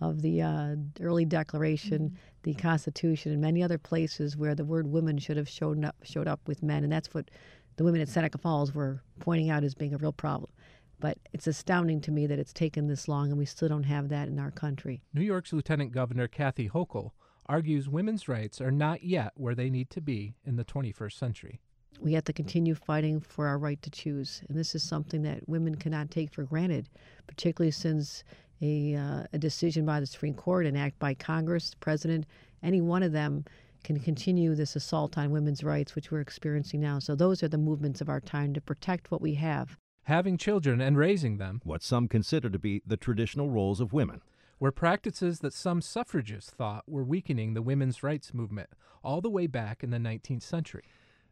of 0.01 0.21
the 0.21 0.41
uh, 0.41 0.75
early 1.01 1.25
Declaration, 1.25 2.09
mm-hmm. 2.09 2.15
the 2.43 2.53
Constitution, 2.53 3.31
and 3.31 3.41
many 3.41 3.63
other 3.63 3.77
places 3.77 4.35
where 4.35 4.55
the 4.55 4.65
word 4.65 4.87
women 4.87 5.17
should 5.17 5.37
have 5.37 5.49
shown 5.49 5.85
up, 5.85 5.95
showed 6.03 6.27
up 6.27 6.39
with 6.47 6.63
men, 6.63 6.83
and 6.83 6.91
that's 6.91 7.13
what 7.13 7.29
the 7.75 7.83
women 7.83 8.01
at 8.01 8.09
Seneca 8.09 8.37
Falls 8.37 8.73
were 8.73 9.01
pointing 9.19 9.49
out 9.49 9.63
as 9.63 9.73
being 9.73 9.93
a 9.93 9.97
real 9.97 10.13
problem. 10.13 10.51
But 10.99 11.17
it's 11.33 11.47
astounding 11.47 12.01
to 12.01 12.11
me 12.11 12.27
that 12.27 12.39
it's 12.39 12.53
taken 12.53 12.87
this 12.87 13.07
long 13.07 13.29
and 13.29 13.37
we 13.37 13.45
still 13.45 13.67
don't 13.67 13.83
have 13.83 14.09
that 14.09 14.27
in 14.27 14.39
our 14.39 14.51
country. 14.51 15.01
New 15.13 15.23
York's 15.23 15.51
Lieutenant 15.51 15.91
Governor 15.91 16.27
Kathy 16.27 16.69
Hochul 16.69 17.11
argues 17.47 17.89
women's 17.89 18.27
rights 18.27 18.61
are 18.61 18.71
not 18.71 19.03
yet 19.03 19.33
where 19.35 19.55
they 19.55 19.69
need 19.69 19.89
to 19.89 20.01
be 20.01 20.35
in 20.45 20.55
the 20.55 20.63
21st 20.63 21.13
century. 21.13 21.59
We 21.99 22.13
have 22.13 22.23
to 22.25 22.33
continue 22.33 22.75
fighting 22.75 23.19
for 23.19 23.47
our 23.47 23.57
right 23.57 23.81
to 23.81 23.89
choose. 23.89 24.43
And 24.47 24.57
this 24.57 24.75
is 24.75 24.83
something 24.83 25.23
that 25.23 25.47
women 25.47 25.75
cannot 25.75 26.09
take 26.09 26.33
for 26.33 26.43
granted, 26.43 26.89
particularly 27.27 27.71
since 27.71 28.23
a, 28.63 28.95
uh, 28.95 29.23
a 29.33 29.37
decision 29.37 29.85
by 29.85 29.99
the 29.99 30.07
Supreme 30.07 30.33
Court, 30.33 30.65
an 30.65 30.77
act 30.77 30.97
by 30.97 31.13
Congress, 31.13 31.71
the 31.71 31.77
President, 31.77 32.25
any 32.63 32.79
one 32.79 33.03
of 33.03 33.11
them 33.11 33.43
can 33.83 33.99
continue 33.99 34.55
this 34.55 34.77
assault 34.77 35.17
on 35.17 35.31
women's 35.31 35.63
rights, 35.63 35.93
which 35.93 36.09
we're 36.09 36.21
experiencing 36.21 36.79
now. 36.79 36.99
So 36.99 37.13
those 37.15 37.43
are 37.43 37.49
the 37.49 37.57
movements 37.57 37.99
of 37.99 38.07
our 38.07 38.21
time 38.21 38.53
to 38.53 38.61
protect 38.61 39.11
what 39.11 39.21
we 39.21 39.33
have. 39.35 39.77
Having 40.03 40.37
children 40.37 40.79
and 40.79 40.97
raising 40.97 41.37
them, 41.37 41.59
what 41.65 41.83
some 41.83 42.07
consider 42.07 42.49
to 42.49 42.59
be 42.59 42.81
the 42.85 42.97
traditional 42.97 43.49
roles 43.49 43.81
of 43.81 43.91
women, 43.91 44.21
were 44.59 44.71
practices 44.71 45.39
that 45.39 45.53
some 45.53 45.81
suffragists 45.81 46.51
thought 46.51 46.85
were 46.87 47.03
weakening 47.03 47.53
the 47.53 47.61
women's 47.61 48.01
rights 48.01 48.33
movement 48.33 48.69
all 49.03 49.19
the 49.19 49.29
way 49.29 49.47
back 49.47 49.83
in 49.83 49.89
the 49.89 49.97
19th 49.97 50.43
century. 50.43 50.83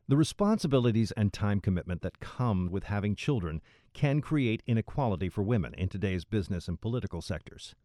The 0.10 0.18
responsibilities 0.18 1.14
and 1.14 1.32
time 1.32 1.62
commitment 1.62 2.02
that 2.02 2.20
come 2.20 2.70
with 2.70 2.86
having 2.86 3.16
children 3.16 3.62
can 3.94 4.22
create 4.22 4.64
inequality 4.66 5.30
for 5.30 5.44
women 5.44 5.74
in 5.76 5.90
today's 5.90 6.26
business 6.26 6.68
and 6.68 6.80
political 6.80 7.22
sectors. 7.22 7.76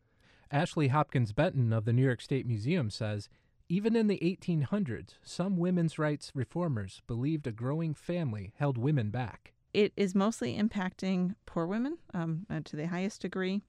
Ashley 0.51 0.89
Hopkins 0.89 1.33
Benton 1.33 1.73
of 1.73 1.85
the 1.85 1.93
New 1.93 2.05
York 2.05 2.21
State 2.21 2.47
Museum 2.47 2.91
says 2.91 3.29
even 3.69 3.97
in 3.97 4.07
the 4.07 4.19
1800s, 4.19 5.15
some 5.23 5.57
women's 5.57 5.99
rights 5.99 6.31
reformers 6.35 7.03
believed 7.09 7.47
a 7.47 7.53
growing 7.53 7.95
family 7.95 8.53
held 8.57 8.79
women 8.79 9.11
back. 9.11 9.55
It 9.75 9.93
is 9.97 10.15
mostly 10.15 10.57
impacting 10.57 11.35
poor 11.47 11.67
women 11.67 11.99
um, 12.15 12.47
to 12.65 12.77
the 12.77 12.87
highest 12.87 13.23
degree. 13.23 13.63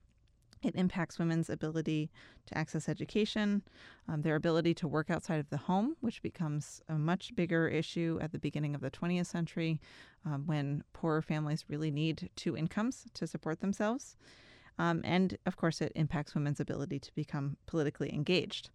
It 0.64 0.76
impacts 0.76 1.20
women's 1.20 1.50
ability 1.50 2.10
to 2.48 2.58
access 2.58 2.90
education, 2.90 3.62
um, 4.08 4.22
their 4.22 4.36
ability 4.36 4.74
to 4.76 4.88
work 4.88 5.10
outside 5.10 5.40
of 5.40 5.50
the 5.50 5.58
home, 5.58 5.96
which 6.02 6.22
becomes 6.22 6.82
a 6.90 6.94
much 6.94 7.36
bigger 7.36 7.68
issue 7.68 8.18
at 8.22 8.32
the 8.32 8.40
beginning 8.40 8.74
of 8.74 8.82
the 8.82 8.92
20th 8.92 9.28
century 9.28 9.80
um, 10.26 10.46
when 10.46 10.84
poorer 10.94 11.22
families 11.22 11.66
really 11.68 11.92
need 11.92 12.30
two 12.36 12.58
incomes 12.58 13.06
to 13.14 13.28
support 13.28 13.60
themselves. 13.60 14.18
Um, 14.80 15.02
and 15.04 15.38
of 15.46 15.58
course, 15.58 15.82
it 15.82 15.92
impacts 15.96 16.36
women's 16.36 16.60
ability 16.60 17.00
to 17.00 17.16
become 17.16 17.58
politically 17.66 18.14
engaged. 18.14 18.70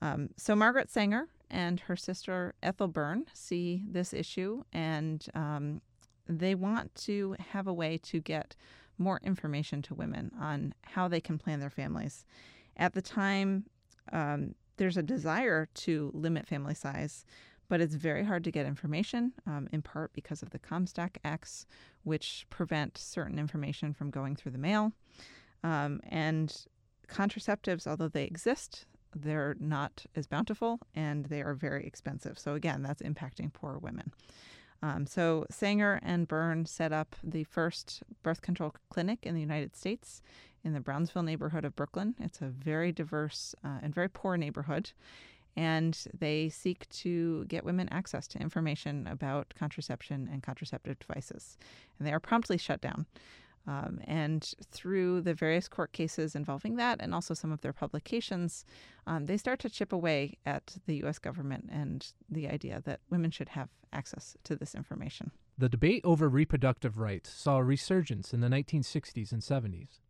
Um, 0.00 0.30
so, 0.36 0.54
Margaret 0.54 0.90
Sanger 0.90 1.26
and 1.50 1.80
her 1.80 1.96
sister 1.96 2.54
Ethel 2.62 2.88
Byrne 2.88 3.26
see 3.32 3.82
this 3.90 4.12
issue 4.12 4.62
and 4.72 5.26
um, 5.34 5.80
they 6.28 6.54
want 6.54 6.94
to 6.94 7.34
have 7.52 7.66
a 7.66 7.72
way 7.72 7.98
to 7.98 8.20
get 8.20 8.54
more 8.98 9.20
information 9.22 9.82
to 9.82 9.94
women 9.94 10.30
on 10.40 10.74
how 10.82 11.08
they 11.08 11.20
can 11.20 11.38
plan 11.38 11.60
their 11.60 11.70
families. 11.70 12.24
At 12.76 12.94
the 12.94 13.02
time, 13.02 13.64
um, 14.12 14.54
there's 14.76 14.96
a 14.96 15.02
desire 15.02 15.68
to 15.74 16.10
limit 16.14 16.46
family 16.46 16.74
size, 16.74 17.24
but 17.68 17.80
it's 17.80 17.94
very 17.94 18.24
hard 18.24 18.44
to 18.44 18.50
get 18.50 18.66
information, 18.66 19.32
um, 19.46 19.68
in 19.72 19.82
part 19.82 20.12
because 20.12 20.42
of 20.42 20.50
the 20.50 20.58
Comstock 20.58 21.18
Acts, 21.24 21.66
which 22.04 22.46
prevent 22.48 22.96
certain 22.96 23.38
information 23.38 23.92
from 23.92 24.10
going 24.10 24.36
through 24.36 24.52
the 24.52 24.58
mail. 24.58 24.92
Um, 25.62 26.00
and 26.08 26.54
contraceptives, 27.08 27.86
although 27.86 28.08
they 28.08 28.24
exist, 28.24 28.86
they're 29.14 29.56
not 29.58 30.04
as 30.14 30.26
bountiful 30.26 30.78
and 30.94 31.26
they 31.26 31.42
are 31.42 31.54
very 31.54 31.86
expensive. 31.86 32.38
So, 32.38 32.54
again, 32.54 32.82
that's 32.82 33.02
impacting 33.02 33.52
poor 33.52 33.78
women. 33.78 34.12
Um, 34.82 35.06
so, 35.06 35.44
Sanger 35.50 35.98
and 36.02 36.28
Byrne 36.28 36.64
set 36.66 36.92
up 36.92 37.16
the 37.24 37.44
first 37.44 38.02
birth 38.22 38.42
control 38.42 38.74
clinic 38.90 39.18
in 39.24 39.34
the 39.34 39.40
United 39.40 39.74
States 39.74 40.22
in 40.64 40.72
the 40.72 40.80
Brownsville 40.80 41.22
neighborhood 41.22 41.64
of 41.64 41.74
Brooklyn. 41.74 42.14
It's 42.20 42.40
a 42.40 42.46
very 42.46 42.92
diverse 42.92 43.54
uh, 43.64 43.78
and 43.82 43.94
very 43.94 44.08
poor 44.08 44.36
neighborhood. 44.36 44.92
And 45.56 45.98
they 46.16 46.48
seek 46.50 46.88
to 46.90 47.44
get 47.46 47.64
women 47.64 47.88
access 47.90 48.28
to 48.28 48.38
information 48.38 49.08
about 49.08 49.54
contraception 49.58 50.28
and 50.32 50.42
contraceptive 50.42 51.00
devices. 51.00 51.58
And 51.98 52.06
they 52.06 52.12
are 52.12 52.20
promptly 52.20 52.58
shut 52.58 52.80
down. 52.80 53.06
Um, 53.68 54.00
and 54.04 54.50
through 54.70 55.20
the 55.20 55.34
various 55.34 55.68
court 55.68 55.92
cases 55.92 56.34
involving 56.34 56.76
that 56.76 57.00
and 57.00 57.14
also 57.14 57.34
some 57.34 57.52
of 57.52 57.60
their 57.60 57.74
publications, 57.74 58.64
um, 59.06 59.26
they 59.26 59.36
start 59.36 59.58
to 59.60 59.68
chip 59.68 59.92
away 59.92 60.38
at 60.46 60.76
the 60.86 60.96
U.S. 60.96 61.18
government 61.18 61.68
and 61.70 62.10
the 62.30 62.48
idea 62.48 62.80
that 62.86 63.00
women 63.10 63.30
should 63.30 63.50
have 63.50 63.68
access 63.92 64.38
to 64.44 64.56
this 64.56 64.74
information. 64.74 65.32
The 65.58 65.68
debate 65.68 66.00
over 66.02 66.30
reproductive 66.30 66.98
rights 66.98 67.30
saw 67.30 67.58
a 67.58 67.64
resurgence 67.64 68.32
in 68.32 68.40
the 68.40 68.48
1960s 68.48 69.32
and 69.32 69.42
70s. 69.42 70.00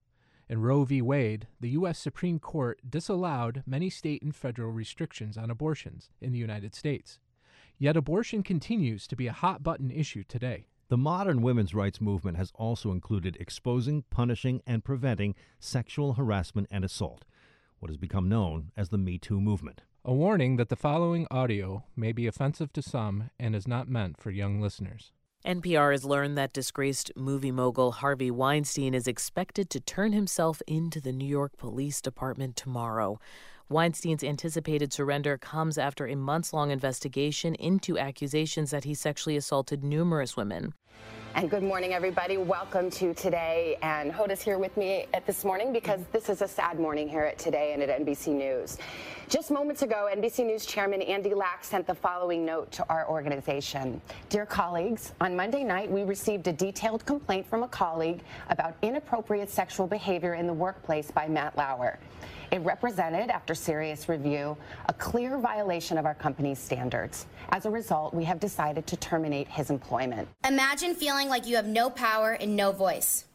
In 0.48 0.62
Roe 0.62 0.84
v. 0.84 1.02
Wade, 1.02 1.48
the 1.60 1.70
U.S. 1.70 1.98
Supreme 1.98 2.38
Court 2.38 2.78
disallowed 2.88 3.64
many 3.66 3.90
state 3.90 4.22
and 4.22 4.34
federal 4.34 4.70
restrictions 4.70 5.36
on 5.36 5.50
abortions 5.50 6.10
in 6.20 6.32
the 6.32 6.38
United 6.38 6.76
States. 6.76 7.18
Yet 7.76 7.96
abortion 7.96 8.44
continues 8.44 9.08
to 9.08 9.16
be 9.16 9.26
a 9.26 9.32
hot 9.32 9.64
button 9.64 9.90
issue 9.90 10.22
today. 10.22 10.68
The 10.88 10.96
modern 10.96 11.42
women's 11.42 11.74
rights 11.74 12.00
movement 12.00 12.38
has 12.38 12.50
also 12.54 12.92
included 12.92 13.36
exposing, 13.38 14.04
punishing, 14.08 14.62
and 14.66 14.82
preventing 14.82 15.34
sexual 15.58 16.14
harassment 16.14 16.66
and 16.70 16.82
assault, 16.82 17.26
what 17.78 17.90
has 17.90 17.98
become 17.98 18.26
known 18.26 18.72
as 18.74 18.88
the 18.88 18.96
Me 18.96 19.18
Too 19.18 19.38
movement. 19.38 19.82
A 20.02 20.14
warning 20.14 20.56
that 20.56 20.70
the 20.70 20.76
following 20.76 21.26
audio 21.30 21.84
may 21.94 22.12
be 22.12 22.26
offensive 22.26 22.72
to 22.72 22.80
some 22.80 23.28
and 23.38 23.54
is 23.54 23.68
not 23.68 23.86
meant 23.86 24.18
for 24.18 24.30
young 24.30 24.62
listeners. 24.62 25.12
NPR 25.44 25.92
has 25.92 26.06
learned 26.06 26.38
that 26.38 26.54
disgraced 26.54 27.12
movie 27.14 27.52
mogul 27.52 27.92
Harvey 27.92 28.30
Weinstein 28.30 28.94
is 28.94 29.06
expected 29.06 29.68
to 29.68 29.80
turn 29.80 30.12
himself 30.12 30.62
into 30.66 31.02
the 31.02 31.12
New 31.12 31.28
York 31.28 31.58
Police 31.58 32.00
Department 32.00 32.56
tomorrow. 32.56 33.20
Weinstein's 33.70 34.24
anticipated 34.24 34.94
surrender 34.94 35.36
comes 35.36 35.76
after 35.76 36.06
a 36.06 36.16
months 36.16 36.54
long 36.54 36.70
investigation 36.70 37.54
into 37.56 37.98
accusations 37.98 38.70
that 38.70 38.84
he 38.84 38.94
sexually 38.94 39.36
assaulted 39.36 39.84
numerous 39.84 40.38
women. 40.38 40.72
And 41.34 41.50
good 41.50 41.62
morning, 41.62 41.92
everybody. 41.92 42.38
Welcome 42.38 42.90
to 42.92 43.12
Today. 43.12 43.76
And 43.82 44.10
Hoda's 44.10 44.40
here 44.40 44.58
with 44.58 44.74
me 44.78 45.04
at 45.12 45.26
this 45.26 45.44
morning 45.44 45.70
because 45.70 46.00
this 46.12 46.30
is 46.30 46.40
a 46.40 46.48
sad 46.48 46.80
morning 46.80 47.10
here 47.10 47.24
at 47.24 47.38
Today 47.38 47.74
and 47.74 47.82
at 47.82 48.00
NBC 48.00 48.28
News. 48.28 48.78
Just 49.28 49.50
moments 49.50 49.82
ago, 49.82 50.08
NBC 50.10 50.46
News 50.46 50.64
Chairman 50.64 51.02
Andy 51.02 51.34
Lack 51.34 51.62
sent 51.62 51.86
the 51.86 51.94
following 51.94 52.46
note 52.46 52.72
to 52.72 52.88
our 52.88 53.06
organization. 53.06 54.00
Dear 54.30 54.46
colleagues, 54.46 55.12
on 55.20 55.36
Monday 55.36 55.62
night, 55.62 55.90
we 55.90 56.04
received 56.04 56.48
a 56.48 56.52
detailed 56.52 57.04
complaint 57.04 57.46
from 57.46 57.62
a 57.62 57.68
colleague 57.68 58.20
about 58.48 58.74
inappropriate 58.80 59.50
sexual 59.50 59.86
behavior 59.86 60.32
in 60.32 60.46
the 60.46 60.54
workplace 60.54 61.10
by 61.10 61.28
Matt 61.28 61.54
Lauer. 61.58 61.98
It 62.50 62.60
represented, 62.60 63.30
after 63.30 63.54
serious 63.54 64.08
review, 64.08 64.56
a 64.86 64.92
clear 64.94 65.38
violation 65.38 65.98
of 65.98 66.06
our 66.06 66.14
company's 66.14 66.58
standards. 66.58 67.26
As 67.50 67.66
a 67.66 67.70
result, 67.70 68.14
we 68.14 68.24
have 68.24 68.40
decided 68.40 68.86
to 68.86 68.96
terminate 68.96 69.48
his 69.48 69.68
employment. 69.68 70.28
Imagine 70.46 70.94
feeling 70.94 71.28
like 71.28 71.46
you 71.46 71.56
have 71.56 71.66
no 71.66 71.90
power 71.90 72.32
and 72.32 72.56
no 72.56 72.72
voice. 72.72 73.26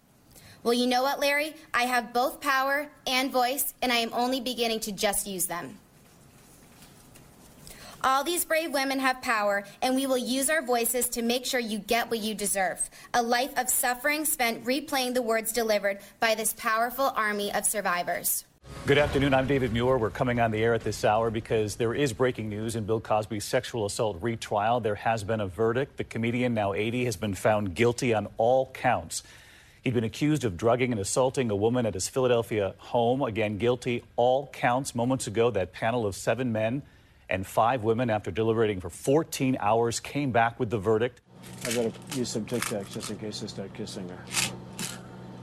Well, 0.63 0.73
you 0.73 0.87
know 0.87 1.03
what, 1.03 1.19
Larry? 1.19 1.53
I 1.73 1.83
have 1.83 2.13
both 2.13 2.41
power 2.41 2.87
and 3.05 3.31
voice, 3.31 3.73
and 3.81 3.91
I 3.91 3.97
am 3.97 4.11
only 4.13 4.39
beginning 4.39 4.79
to 4.81 4.91
just 4.91 5.27
use 5.27 5.45
them. 5.45 5.77
All 8.05 8.23
these 8.23 8.43
brave 8.43 8.73
women 8.73 8.99
have 8.99 9.21
power, 9.21 9.63
and 9.81 9.95
we 9.95 10.07
will 10.07 10.17
use 10.17 10.49
our 10.49 10.61
voices 10.61 11.07
to 11.09 11.21
make 11.21 11.45
sure 11.45 11.59
you 11.59 11.79
get 11.79 12.09
what 12.09 12.19
you 12.19 12.33
deserve 12.33 12.89
a 13.13 13.21
life 13.21 13.57
of 13.57 13.69
suffering 13.69 14.25
spent 14.25 14.65
replaying 14.65 15.13
the 15.13 15.21
words 15.21 15.53
delivered 15.53 15.99
by 16.19 16.35
this 16.35 16.53
powerful 16.53 17.13
army 17.15 17.53
of 17.53 17.65
survivors. 17.65 18.45
Good 18.85 18.97
afternoon. 18.97 19.33
I'm 19.33 19.47
David 19.47 19.71
Muir. 19.71 19.97
We're 19.97 20.09
coming 20.09 20.41
on 20.41 20.51
the 20.51 20.61
air 20.61 20.73
at 20.73 20.83
this 20.83 21.05
hour 21.05 21.29
because 21.29 21.77
there 21.77 21.93
is 21.93 22.11
breaking 22.11 22.49
news 22.49 22.75
in 22.75 22.83
Bill 22.83 22.99
Cosby's 22.99 23.45
sexual 23.45 23.85
assault 23.85 24.17
retrial. 24.21 24.81
There 24.81 24.95
has 24.95 25.23
been 25.23 25.39
a 25.39 25.47
verdict. 25.47 25.95
The 25.95 26.03
comedian, 26.03 26.53
now 26.53 26.73
80, 26.73 27.05
has 27.05 27.15
been 27.15 27.33
found 27.33 27.75
guilty 27.75 28.13
on 28.13 28.27
all 28.35 28.71
counts. 28.73 29.23
He'd 29.85 29.93
been 29.93 30.03
accused 30.03 30.43
of 30.43 30.57
drugging 30.57 30.91
and 30.91 30.99
assaulting 30.99 31.49
a 31.49 31.55
woman 31.55 31.85
at 31.85 31.93
his 31.93 32.09
Philadelphia 32.09 32.75
home. 32.77 33.21
Again, 33.21 33.57
guilty, 33.57 34.03
all 34.17 34.47
counts. 34.47 34.93
Moments 34.93 35.27
ago, 35.27 35.49
that 35.51 35.71
panel 35.71 36.05
of 36.05 36.13
seven 36.13 36.51
men 36.51 36.81
and 37.29 37.47
five 37.47 37.85
women, 37.85 38.09
after 38.09 38.31
deliberating 38.31 38.81
for 38.81 38.89
14 38.89 39.55
hours, 39.61 40.01
came 40.01 40.33
back 40.33 40.59
with 40.59 40.69
the 40.69 40.77
verdict. 40.77 41.21
I've 41.63 41.73
gotta 41.73 41.93
use 42.17 42.27
some 42.27 42.43
Tic 42.43 42.63
Tacs 42.63 42.91
just 42.91 43.11
in 43.11 43.17
case 43.17 43.41
I 43.43 43.47
start 43.47 43.73
kissing 43.73 44.09
her. 44.09 44.25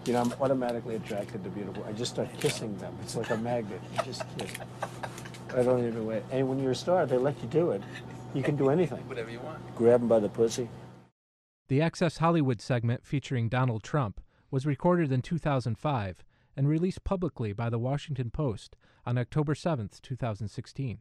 You 0.06 0.14
know, 0.14 0.22
I'm 0.22 0.32
automatically 0.40 0.96
attracted 0.96 1.44
to 1.44 1.50
beautiful. 1.50 1.84
I 1.84 1.92
just 1.92 2.12
start 2.12 2.28
kissing 2.40 2.76
them. 2.78 2.96
It's 3.02 3.16
like 3.16 3.30
a 3.30 3.36
magnet. 3.36 3.80
You 3.92 4.04
just 4.04 4.22
kiss. 4.38 4.50
I 5.54 5.62
don't 5.62 5.86
even 5.86 6.06
wait. 6.06 6.22
And 6.30 6.48
when 6.48 6.58
you're 6.58 6.72
a 6.72 6.76
star, 6.76 7.06
they 7.06 7.18
let 7.18 7.40
you 7.42 7.48
do 7.48 7.72
it. 7.72 7.82
You 8.32 8.42
can 8.42 8.56
do 8.56 8.70
anything. 8.70 9.06
Whatever 9.08 9.30
you 9.30 9.40
want. 9.40 9.58
Grab 9.76 10.00
them 10.00 10.08
by 10.08 10.20
the 10.20 10.28
pussy. 10.28 10.68
The 11.68 11.82
Access 11.82 12.18
Hollywood 12.18 12.60
segment 12.60 13.04
featuring 13.04 13.48
Donald 13.48 13.82
Trump 13.82 14.20
was 14.50 14.66
recorded 14.66 15.12
in 15.12 15.22
2005 15.22 16.24
and 16.56 16.68
released 16.68 17.04
publicly 17.04 17.52
by 17.52 17.70
the 17.70 17.78
Washington 17.78 18.30
Post 18.30 18.76
on 19.06 19.18
October 19.18 19.54
7, 19.54 19.90
2016. 20.02 20.98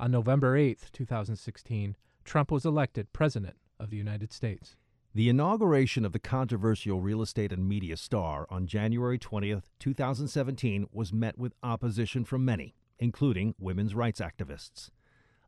On 0.00 0.10
November 0.10 0.56
8, 0.56 0.78
2016, 0.92 1.96
Trump 2.24 2.50
was 2.50 2.64
elected 2.64 3.12
President 3.12 3.56
of 3.78 3.90
the 3.90 3.96
United 3.96 4.32
States. 4.32 4.76
The 5.14 5.28
inauguration 5.28 6.06
of 6.06 6.12
the 6.12 6.18
controversial 6.18 6.98
real 7.02 7.20
estate 7.20 7.52
and 7.52 7.68
media 7.68 7.98
star 7.98 8.46
on 8.48 8.66
January 8.66 9.18
20th, 9.18 9.64
2017 9.78 10.86
was 10.90 11.12
met 11.12 11.36
with 11.36 11.52
opposition 11.62 12.24
from 12.24 12.46
many, 12.46 12.74
including 12.98 13.54
women's 13.58 13.94
rights 13.94 14.22
activists. 14.22 14.88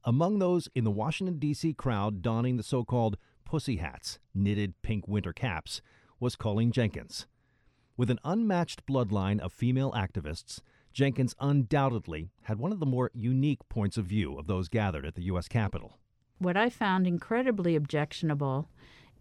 Among 0.05 0.39
those 0.39 0.69
in 0.75 0.85
the 0.85 0.91
Washington, 0.91 1.39
D.C. 1.39 1.73
crowd 1.73 2.21
donning 2.21 2.59
the 2.59 2.63
so 2.63 2.85
called 2.85 3.17
pussy 3.47 3.77
hats, 3.77 4.19
knitted 4.35 4.75
pink 4.83 5.09
winter 5.09 5.33
caps, 5.33 5.81
was 6.21 6.37
Coline 6.37 6.71
Jenkins. 6.71 7.27
With 7.97 8.11
an 8.11 8.21
unmatched 8.23 8.85
bloodline 8.85 9.41
of 9.41 9.51
female 9.51 9.93
activists, 9.93 10.61
Jenkins 10.93 11.35
undoubtedly 11.41 12.29
had 12.43 12.59
one 12.59 12.71
of 12.71 12.81
the 12.81 12.87
more 12.87 13.11
unique 13.15 13.67
points 13.71 13.97
of 13.97 14.05
view 14.05 14.39
of 14.39 14.47
those 14.47 14.69
gathered 14.69 15.07
at 15.07 15.15
the 15.15 15.23
U.S. 15.23 15.49
Capitol. 15.49 15.99
What 16.37 16.59
I 16.59 16.69
found 16.69 17.07
incredibly 17.07 17.77
objectionable 17.77 18.69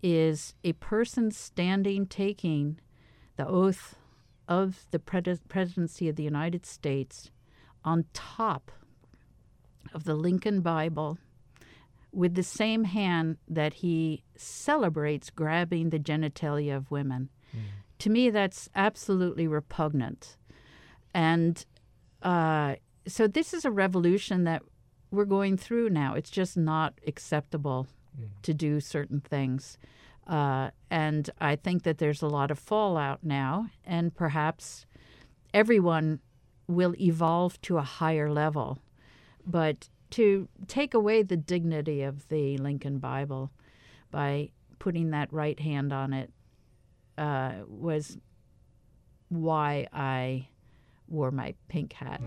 is 0.04 0.54
a 0.64 0.74
person 0.74 1.32
standing 1.32 2.06
taking 2.06 2.80
the 3.38 3.48
oath 3.48 3.96
of 4.48 4.86
the 4.92 5.00
presidency 5.00 6.10
of 6.10 6.18
the 6.18 6.24
United 6.24 6.66
States 6.66 7.32
on 7.86 8.06
top 8.14 8.72
of 9.94 10.04
the 10.04 10.14
Lincoln 10.14 10.62
Bible 10.62 11.18
with 12.12 12.36
the 12.36 12.44
same 12.44 12.84
hand 12.84 13.38
that 13.48 13.76
he 13.76 14.24
celebrates 14.36 15.30
grabbing 15.30 15.90
the 15.90 16.00
genitalia 16.00 16.76
of 16.76 16.92
women. 16.92 17.30
Mm. 17.56 17.62
To 18.00 18.10
me, 18.10 18.30
that's 18.30 18.70
absolutely 18.76 19.48
repugnant. 19.48 20.38
And 21.14 21.66
uh, 22.22 22.76
so, 23.08 23.28
this 23.28 23.54
is 23.54 23.66
a 23.66 23.72
revolution 23.72 24.44
that 24.44 24.62
we're 25.12 25.26
going 25.26 25.58
through 25.58 25.90
now. 25.90 26.14
It's 26.14 26.30
just 26.30 26.58
not 26.58 26.94
acceptable 27.08 27.88
mm. 28.20 28.28
to 28.42 28.54
do 28.54 28.80
certain 28.80 29.20
things. 29.20 29.78
Uh, 30.28 30.70
and 30.90 31.30
I 31.42 31.56
think 31.56 31.84
that 31.84 31.98
there's 31.98 32.22
a 32.22 32.28
lot 32.28 32.52
of 32.52 32.60
fallout 32.60 33.24
now, 33.24 33.68
and 33.84 34.16
perhaps 34.16 34.86
everyone 35.54 36.20
will 36.68 36.96
evolve 37.00 37.62
to 37.62 37.78
a 37.78 37.82
higher 37.82 38.32
level. 38.32 38.80
But 39.46 39.90
to 40.12 40.48
take 40.68 40.94
away 40.94 41.24
the 41.24 41.38
dignity 41.38 42.04
of 42.04 42.28
the 42.30 42.58
Lincoln 42.58 43.00
Bible 43.00 43.52
by 44.12 44.52
putting 44.80 45.10
that 45.10 45.32
right 45.34 45.60
hand 45.60 45.92
on 45.92 46.14
it 46.14 46.32
uh, 47.18 47.54
was 47.68 48.18
why 49.30 49.88
I 49.92 50.48
wore 51.08 51.32
my 51.32 51.56
pink 51.68 51.94
hat. 51.94 52.22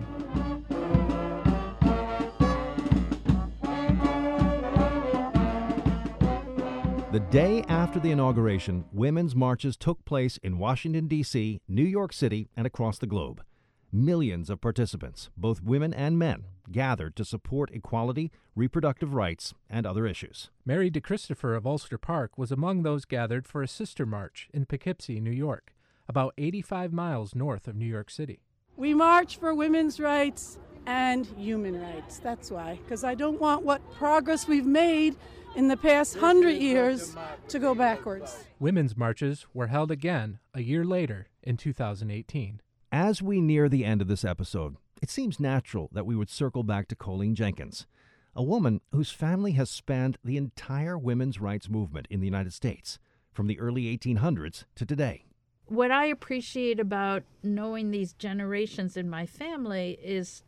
The 7.17 7.21
day 7.31 7.63
after 7.63 7.99
the 7.99 8.11
inauguration, 8.11 8.85
women's 8.93 9.35
marches 9.35 9.79
took 9.79 10.05
place 10.05 10.37
in 10.43 10.59
Washington, 10.59 11.09
D.C., 11.09 11.63
New 11.67 11.83
York 11.83 12.13
City, 12.13 12.51
and 12.55 12.67
across 12.67 12.99
the 12.99 13.07
globe. 13.07 13.43
Millions 13.91 14.51
of 14.51 14.61
participants, 14.61 15.31
both 15.35 15.63
women 15.63 15.95
and 15.95 16.19
men, 16.19 16.45
gathered 16.71 17.17
to 17.17 17.25
support 17.25 17.71
equality, 17.73 18.31
reproductive 18.55 19.15
rights, 19.15 19.55
and 19.71 19.87
other 19.87 20.07
issues. 20.07 20.51
Mary 20.67 20.91
DeChristopher 20.91 21.57
of 21.57 21.67
Ulster 21.67 21.97
Park 21.97 22.37
was 22.37 22.53
among 22.53 22.83
those 22.83 23.07
gathered 23.07 23.47
for 23.47 23.63
a 23.63 23.67
sister 23.67 24.05
march 24.05 24.51
in 24.53 24.67
Poughkeepsie, 24.67 25.19
New 25.19 25.31
York, 25.31 25.73
about 26.11 26.35
85 26.37 26.93
miles 26.93 27.35
north 27.35 27.67
of 27.67 27.77
New 27.77 27.87
York 27.87 28.11
City. 28.11 28.41
We 28.77 28.93
march 28.93 29.39
for 29.39 29.55
women's 29.55 29.99
rights 29.99 30.59
and 30.87 31.27
human 31.37 31.81
rights. 31.81 32.19
That's 32.19 32.51
why, 32.51 32.79
because 32.83 33.05
I 33.05 33.15
don't 33.15 33.41
want 33.41 33.65
what 33.65 33.81
progress 33.95 34.49
we've 34.49 34.67
made 34.67 35.17
in 35.55 35.69
the 35.69 35.77
past 35.77 36.17
hundred 36.17 36.57
years 36.57 37.17
to 37.49 37.59
go 37.59 37.75
backwards. 37.75 38.45
Women's 38.59 38.97
marches 38.97 39.47
were 39.53 39.69
held 39.69 39.91
again 39.91 40.39
a 40.55 40.63
year 40.63 40.85
later 40.85 41.29
in 41.43 41.57
2018. 41.57 42.61
As 42.93 43.23
we 43.23 43.41
near 43.41 43.69
the 43.69 43.85
end 43.85 44.01
of 44.01 44.09
this 44.09 44.25
episode, 44.25 44.77
it 45.03 45.11
seems 45.11 45.41
natural 45.41 45.89
that 45.93 46.07
we 46.07 46.17
would 46.17 46.31
circle 46.31 46.63
back 46.63 46.89
to 46.89 46.97
Coline 46.97 47.35
Jenkins, 47.35 47.87
a 48.35 48.43
woman 48.43 48.81
whose 48.93 49.11
family 49.11 49.53
has 49.53 49.71
spanned 49.71 50.19
the 50.23 50.37
entire 50.37 50.97
women's 50.97 51.41
rights 51.41 51.69
movement 51.69 52.07
in 52.11 52.21
the 52.21 52.27
United 52.27 52.53
States, 52.53 52.99
from 53.33 53.47
the 53.47 53.59
early 53.59 53.85
1800s 53.97 54.65
to 54.75 54.87
today. 54.87 55.25
What 55.67 55.91
I 55.91 56.07
appreciate 56.07 56.79
about 56.79 57.25
knowing 57.43 57.91
these 57.91 58.13
generations 58.13 58.97
in 58.97 59.11
my 59.11 59.27
family 59.27 59.99
is 60.03 60.43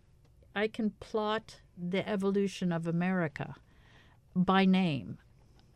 I 0.58 0.66
can 0.66 0.90
plot 0.98 1.60
the 1.76 2.06
evolution 2.08 2.72
of 2.72 2.88
America 2.88 3.54
by 4.34 4.64
name, 4.64 5.18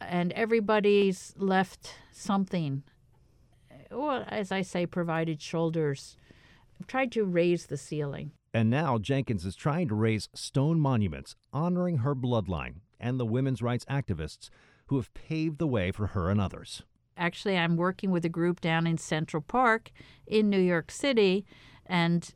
and 0.01 0.33
everybody's 0.33 1.35
left 1.37 1.95
something. 2.11 2.83
Well, 3.93 4.25
as 4.27 4.51
I 4.51 4.63
say, 4.63 4.87
provided 4.87 5.41
shoulders. 5.41 6.17
I've 6.81 6.89
tried 6.89 7.13
to 7.13 7.25
raise 7.25 7.67
the 7.67 7.77
ceiling. 7.77 8.33
And 8.53 8.71
now 8.71 8.99
Jenkins 8.99 9.47
is 9.47 9.55
trying 9.55 9.87
to 9.87 9.95
raise 9.95 10.29
stone 10.35 10.81
monuments 10.81 11.37
honoring 11.53 11.99
her 11.99 12.17
bloodline 12.17 12.81
and 12.99 13.21
the 13.21 13.25
women's 13.25 13.63
rights 13.63 13.85
activists 13.85 14.51
who 14.87 14.97
have 14.97 15.15
paved 15.15 15.59
the 15.59 15.69
way 15.69 15.93
for 15.93 16.09
her 16.09 16.29
and 16.29 16.41
others. 16.41 16.83
Actually, 17.17 17.57
I'm 17.57 17.77
working 17.77 18.11
with 18.11 18.25
a 18.25 18.29
group 18.29 18.61
down 18.61 18.89
in 18.89 18.99
Central 18.99 19.43
Park 19.43 19.93
in 20.27 20.51
New 20.51 20.61
York 20.61 20.91
City, 20.91 21.47
and 21.87 22.35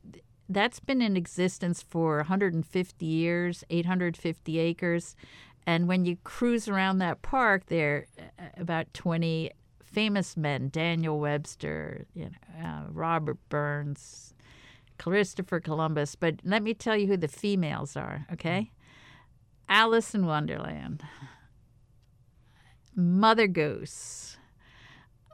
that's 0.49 0.81
been 0.81 1.03
in 1.03 1.17
existence 1.17 1.83
for 1.83 2.19
150 2.19 3.07
years, 3.07 3.65
850 3.71 4.59
acres. 4.59 5.17
And 5.67 5.89
when 5.89 6.05
you 6.05 6.17
cruise 6.23 6.69
around 6.69 6.99
that 6.99 7.23
park, 7.23 7.67
there 7.67 8.07
are 8.39 8.53
about 8.57 8.93
20 8.95 9.51
famous 9.83 10.37
men 10.37 10.69
Daniel 10.69 11.19
Webster, 11.19 12.07
you 12.15 12.27
know, 12.27 12.65
uh, 12.65 12.83
Robert 12.91 13.39
Burns, 13.49 14.35
Christopher 14.99 15.59
Columbus. 15.59 16.15
But 16.15 16.37
let 16.45 16.63
me 16.63 16.75
tell 16.75 16.97
you 16.97 17.07
who 17.07 17.17
the 17.17 17.29
females 17.29 17.97
are, 17.97 18.27
okay? 18.33 18.71
Alice 19.69 20.15
in 20.15 20.27
Wonderland, 20.27 21.03
Mother 22.95 23.47
Goose, 23.47 24.37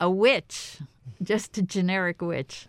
a 0.01 0.11
witch, 0.11 0.79
just 1.23 1.59
a 1.59 1.63
generic 1.63 2.23
witch. 2.23 2.67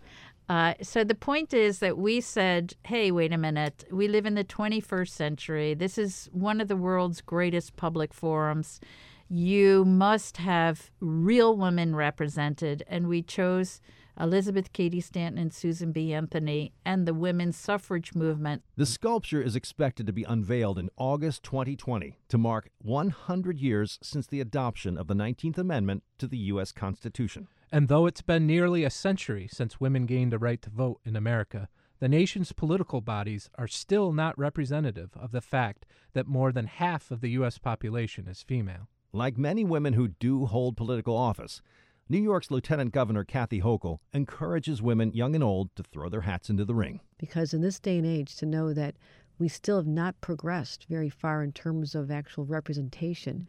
Uh, 0.48 0.74
so 0.82 1.04
the 1.04 1.14
point 1.14 1.54
is 1.54 1.78
that 1.78 1.96
we 1.96 2.20
said, 2.20 2.74
hey, 2.84 3.10
wait 3.10 3.32
a 3.32 3.38
minute. 3.38 3.84
We 3.90 4.08
live 4.08 4.26
in 4.26 4.34
the 4.34 4.44
21st 4.44 5.08
century. 5.08 5.74
This 5.74 5.96
is 5.96 6.28
one 6.32 6.60
of 6.60 6.68
the 6.68 6.76
world's 6.76 7.20
greatest 7.20 7.76
public 7.76 8.12
forums. 8.12 8.80
You 9.28 9.84
must 9.86 10.36
have 10.36 10.90
real 11.00 11.56
women 11.56 11.96
represented. 11.96 12.82
And 12.88 13.08
we 13.08 13.22
chose 13.22 13.80
Elizabeth 14.20 14.72
Cady 14.72 15.00
Stanton 15.00 15.40
and 15.40 15.52
Susan 15.52 15.92
B. 15.92 16.12
Anthony 16.12 16.72
and 16.84 17.06
the 17.06 17.14
women's 17.14 17.56
suffrage 17.56 18.14
movement. 18.14 18.62
The 18.76 18.86
sculpture 18.86 19.42
is 19.42 19.56
expected 19.56 20.06
to 20.06 20.12
be 20.12 20.24
unveiled 20.24 20.78
in 20.78 20.90
August 20.96 21.42
2020 21.44 22.18
to 22.28 22.38
mark 22.38 22.70
100 22.82 23.58
years 23.58 23.98
since 24.02 24.26
the 24.26 24.40
adoption 24.40 24.96
of 24.96 25.08
the 25.08 25.14
19th 25.14 25.58
Amendment 25.58 26.04
to 26.18 26.28
the 26.28 26.38
U.S. 26.38 26.70
Constitution. 26.70 27.48
And 27.74 27.88
though 27.88 28.06
it's 28.06 28.22
been 28.22 28.46
nearly 28.46 28.84
a 28.84 28.88
century 28.88 29.48
since 29.50 29.80
women 29.80 30.06
gained 30.06 30.32
a 30.32 30.38
right 30.38 30.62
to 30.62 30.70
vote 30.70 31.00
in 31.04 31.16
America, 31.16 31.68
the 31.98 32.08
nation's 32.08 32.52
political 32.52 33.00
bodies 33.00 33.50
are 33.56 33.66
still 33.66 34.12
not 34.12 34.38
representative 34.38 35.10
of 35.16 35.32
the 35.32 35.40
fact 35.40 35.84
that 36.12 36.28
more 36.28 36.52
than 36.52 36.68
half 36.68 37.10
of 37.10 37.20
the 37.20 37.30
U.S. 37.30 37.58
population 37.58 38.28
is 38.28 38.44
female. 38.44 38.88
Like 39.12 39.36
many 39.36 39.64
women 39.64 39.94
who 39.94 40.06
do 40.06 40.46
hold 40.46 40.76
political 40.76 41.16
office, 41.16 41.62
New 42.08 42.22
York's 42.22 42.48
Lieutenant 42.48 42.92
Governor 42.92 43.24
Kathy 43.24 43.60
Hochul 43.60 43.98
encourages 44.12 44.80
women, 44.80 45.12
young 45.12 45.34
and 45.34 45.42
old, 45.42 45.74
to 45.74 45.82
throw 45.82 46.08
their 46.08 46.20
hats 46.20 46.48
into 46.48 46.64
the 46.64 46.76
ring. 46.76 47.00
Because 47.18 47.52
in 47.52 47.60
this 47.60 47.80
day 47.80 47.98
and 47.98 48.06
age, 48.06 48.36
to 48.36 48.46
know 48.46 48.72
that 48.72 48.94
we 49.40 49.48
still 49.48 49.78
have 49.78 49.88
not 49.88 50.20
progressed 50.20 50.86
very 50.88 51.10
far 51.10 51.42
in 51.42 51.50
terms 51.50 51.96
of 51.96 52.12
actual 52.12 52.44
representation. 52.44 53.48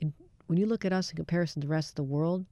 And 0.00 0.12
when 0.48 0.58
you 0.58 0.66
look 0.66 0.84
at 0.84 0.92
us 0.92 1.10
in 1.10 1.16
comparison 1.16 1.62
to 1.62 1.68
the 1.68 1.72
rest 1.72 1.90
of 1.90 1.94
the 1.94 2.02
world, 2.02 2.44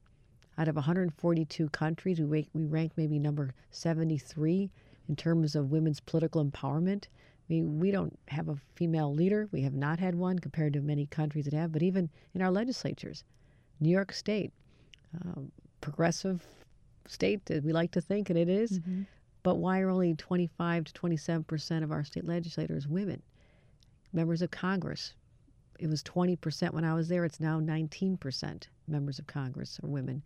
out 0.61 0.67
of 0.67 0.75
142 0.75 1.69
countries, 1.69 2.19
we 2.19 2.25
rank, 2.25 2.47
we 2.53 2.65
rank 2.65 2.91
maybe 2.95 3.17
number 3.17 3.51
73 3.71 4.69
in 5.09 5.15
terms 5.15 5.55
of 5.55 5.71
women's 5.71 5.99
political 5.99 6.45
empowerment. 6.45 7.05
I 7.05 7.45
mean, 7.49 7.79
we 7.79 7.89
don't 7.89 8.17
have 8.27 8.47
a 8.47 8.57
female 8.75 9.11
leader. 9.11 9.49
We 9.51 9.63
have 9.63 9.73
not 9.73 9.99
had 9.99 10.13
one 10.13 10.37
compared 10.37 10.73
to 10.73 10.81
many 10.81 11.07
countries 11.07 11.45
that 11.45 11.55
have, 11.55 11.71
but 11.71 11.81
even 11.81 12.11
in 12.35 12.43
our 12.43 12.51
legislatures. 12.51 13.23
New 13.79 13.89
York 13.89 14.13
State, 14.13 14.53
uh, 15.15 15.41
progressive 15.81 16.45
state 17.07 17.43
that 17.45 17.63
we 17.63 17.73
like 17.73 17.89
to 17.93 18.01
think, 18.01 18.29
and 18.29 18.37
it 18.37 18.47
is, 18.47 18.77
Mm-hmm. 18.79 19.01
But 19.43 19.55
why 19.55 19.79
are 19.79 19.89
only 19.89 20.13
25 20.13 20.83
to 20.83 20.93
27 20.93 21.43
percent 21.45 21.83
of 21.83 21.91
our 21.91 22.03
state 22.03 22.25
legislators 22.25 22.87
women? 22.87 23.23
Members 24.13 24.43
of 24.43 24.51
Congress, 24.51 25.15
it 25.79 25.87
was 25.87 26.03
20 26.03 26.35
percent 26.35 26.75
when 26.75 26.85
I 26.85 26.93
was 26.93 27.07
there. 27.07 27.25
It's 27.25 27.39
now 27.39 27.59
19 27.59 28.17
percent 28.17 28.69
members 28.87 29.17
of 29.17 29.25
Congress 29.25 29.79
are 29.83 29.87
women. 29.87 30.21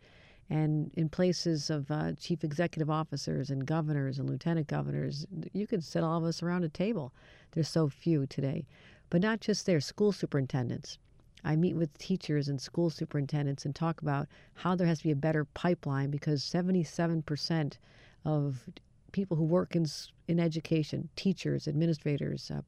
And 0.50 0.92
in 0.96 1.10
places 1.10 1.70
of 1.70 1.90
uh, 1.90 2.14
chief 2.14 2.44
executive 2.44 2.90
officers 2.90 3.50
and 3.50 3.66
governors 3.66 4.20
and 4.20 4.30
lieutenant 4.30 4.68
governors, 4.68 5.26
you 5.54 5.66
could 5.66 5.84
sit 5.84 6.04
all 6.04 6.18
of 6.18 6.24
us 6.24 6.44
around 6.44 6.64
a 6.64 6.70
table. 6.70 7.12
There's 7.52 7.70
so 7.70 7.90
few 7.90 8.28
today. 8.28 8.66
But 9.10 9.22
not 9.22 9.40
just 9.40 9.66
there, 9.66 9.82
school 9.82 10.12
superintendents. 10.12 11.00
I 11.44 11.56
meet 11.56 11.76
with 11.76 11.98
teachers 11.98 12.48
and 12.48 12.60
school 12.60 12.90
superintendents 12.90 13.66
and 13.66 13.76
talk 13.76 14.02
about 14.02 14.28
how 14.56 14.76
there 14.76 14.88
has 14.88 15.00
to 15.00 15.04
be 15.04 15.12
a 15.12 15.16
better 15.16 15.46
pipeline 15.46 16.10
because 16.10 16.44
77% 16.44 17.78
of 18.26 18.68
people 19.12 19.38
who 19.38 19.44
work 19.44 19.76
in, 19.76 19.86
in 20.28 20.40
education, 20.40 21.10
teachers, 21.16 21.68
administrators, 21.68 22.52
uh, 22.52 22.62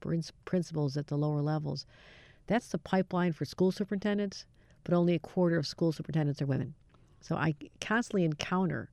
principals 0.46 0.96
at 0.96 1.08
the 1.08 1.18
lower 1.18 1.42
levels, 1.42 1.86
that's 2.46 2.70
the 2.70 2.78
pipeline 2.78 3.34
for 3.34 3.46
school 3.46 3.72
superintendents, 3.72 4.46
but 4.84 4.94
only 4.94 5.16
a 5.16 5.20
quarter 5.20 5.58
of 5.58 5.68
school 5.68 5.92
superintendents 5.92 6.42
are 6.42 6.46
women. 6.46 6.76
So 7.22 7.36
I 7.36 7.56
constantly 7.82 8.24
encounter 8.24 8.90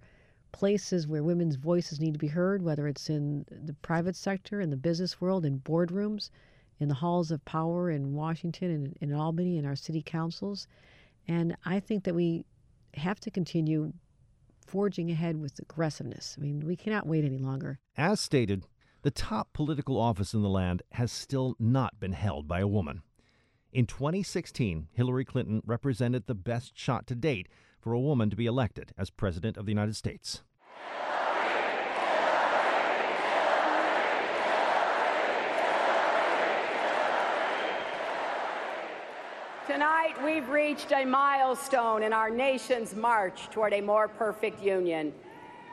places 0.53 1.07
where 1.07 1.23
women's 1.23 1.57
voices 1.57 2.01
need 2.01 2.13
to 2.13 2.19
be 2.19 2.29
heard, 2.29 2.63
whether 2.63 2.87
it's 2.87 3.11
in 3.11 3.45
the 3.51 3.75
private 3.75 4.17
sector, 4.17 4.61
in 4.61 4.71
the 4.71 4.77
business 4.77 5.21
world, 5.21 5.45
in 5.45 5.59
boardrooms, 5.61 6.31
in 6.79 6.89
the 6.89 6.95
halls 6.95 7.31
of 7.31 7.45
power 7.45 7.91
in 7.91 8.15
Washington 8.15 8.71
and 8.71 8.97
in 9.01 9.13
Albany, 9.13 9.59
in 9.59 9.67
our 9.67 9.77
city 9.77 10.03
councils. 10.03 10.67
And 11.27 11.57
I 11.65 11.81
think 11.81 12.05
that 12.05 12.15
we 12.15 12.45
have 12.95 13.19
to 13.21 13.31
continue 13.31 13.93
forging 14.67 15.11
ahead 15.11 15.41
with 15.41 15.59
aggressiveness. 15.59 16.37
I 16.39 16.43
mean, 16.43 16.61
we 16.67 16.77
cannot 16.77 17.07
wait 17.07 17.25
any 17.25 17.39
longer. 17.39 17.79
As 17.97 18.21
stated, 18.21 18.67
the 19.03 19.11
top 19.11 19.53
political 19.53 19.99
office 19.99 20.35
in 20.35 20.43
the 20.43 20.49
land 20.49 20.83
has 20.93 21.13
still 21.13 21.57
not 21.59 22.01
been 22.01 22.13
held 22.13 22.49
by 22.49 22.61
a 22.61 22.69
woman. 22.69 23.03
In 23.73 23.87
2016, 23.87 24.89
Hillary 24.93 25.25
Clinton 25.25 25.61
represented 25.67 26.27
the 26.27 26.35
best 26.35 26.79
shot 26.79 27.07
to 27.09 27.15
date 27.15 27.49
for 27.85 27.93
a 27.93 28.01
woman 28.01 28.31
to 28.31 28.37
be 28.37 28.47
elected 28.47 28.95
as 28.97 29.11
President 29.11 29.59
of 29.59 29.67
the 29.67 29.71
United 29.71 29.95
States. 29.95 30.41
Tonight, 39.67 40.15
we've 40.25 40.49
reached 40.49 40.93
a 40.93 41.05
milestone 41.05 42.03
in 42.03 42.15
our 42.15 42.31
nation's 42.31 42.95
march 42.95 43.51
toward 43.51 43.75
a 43.75 43.83
more 43.83 44.09
perfect 44.09 44.63
union. 44.63 45.13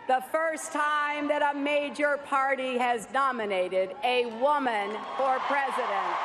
The 0.09 0.21
first 0.33 0.73
time 0.73 1.29
that 1.29 1.55
a 1.55 1.57
major 1.57 2.17
party 2.25 2.77
has 2.77 3.07
nominated 3.13 3.95
a 4.03 4.25
woman 4.41 4.91
for 5.15 5.39
president. 5.47 6.15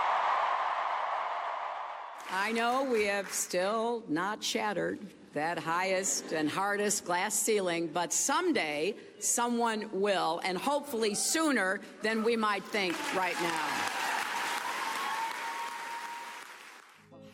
I 2.33 2.51
know 2.51 2.83
we 2.83 3.05
have 3.05 3.31
still 3.31 4.03
not 4.09 4.43
shattered 4.43 4.99
that 5.37 5.59
highest 5.59 6.33
and 6.33 6.49
hardest 6.49 7.05
glass 7.05 7.35
ceiling, 7.35 7.91
but 7.93 8.11
someday 8.11 8.95
someone 9.19 9.87
will, 9.93 10.41
and 10.45 10.57
hopefully 10.57 11.15
sooner 11.15 11.79
than 12.01 12.25
we 12.25 12.37
might 12.37 12.65
think 12.65 12.97
right 13.15 13.37
now. 13.43 13.93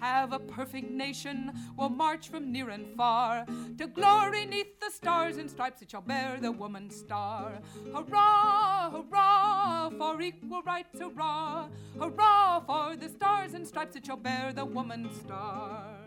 have 0.00 0.32
a 0.32 0.38
perfect 0.40 0.90
nation. 0.90 1.52
We'll 1.78 1.90
march 1.90 2.28
from 2.28 2.50
near 2.50 2.70
and 2.70 2.96
far 2.96 3.46
to 3.78 3.86
glory 3.86 4.46
neath 4.46 4.80
the 4.80 4.90
stars 4.90 5.36
and 5.36 5.48
stripes 5.48 5.78
that 5.78 5.92
shall 5.92 6.00
bear 6.00 6.38
the 6.40 6.50
woman's 6.50 6.96
star. 6.96 7.60
Hurrah, 7.94 8.90
hurrah 8.90 9.90
for 9.90 10.20
equal 10.20 10.62
rights, 10.62 10.98
hurrah! 10.98 11.68
Hurrah 12.00 12.60
for 12.66 12.96
the 12.96 13.08
stars 13.08 13.54
and 13.54 13.64
stripes 13.64 13.94
that 13.94 14.04
shall 14.04 14.16
bear 14.16 14.52
the 14.52 14.64
woman's 14.64 15.16
star. 15.20 16.01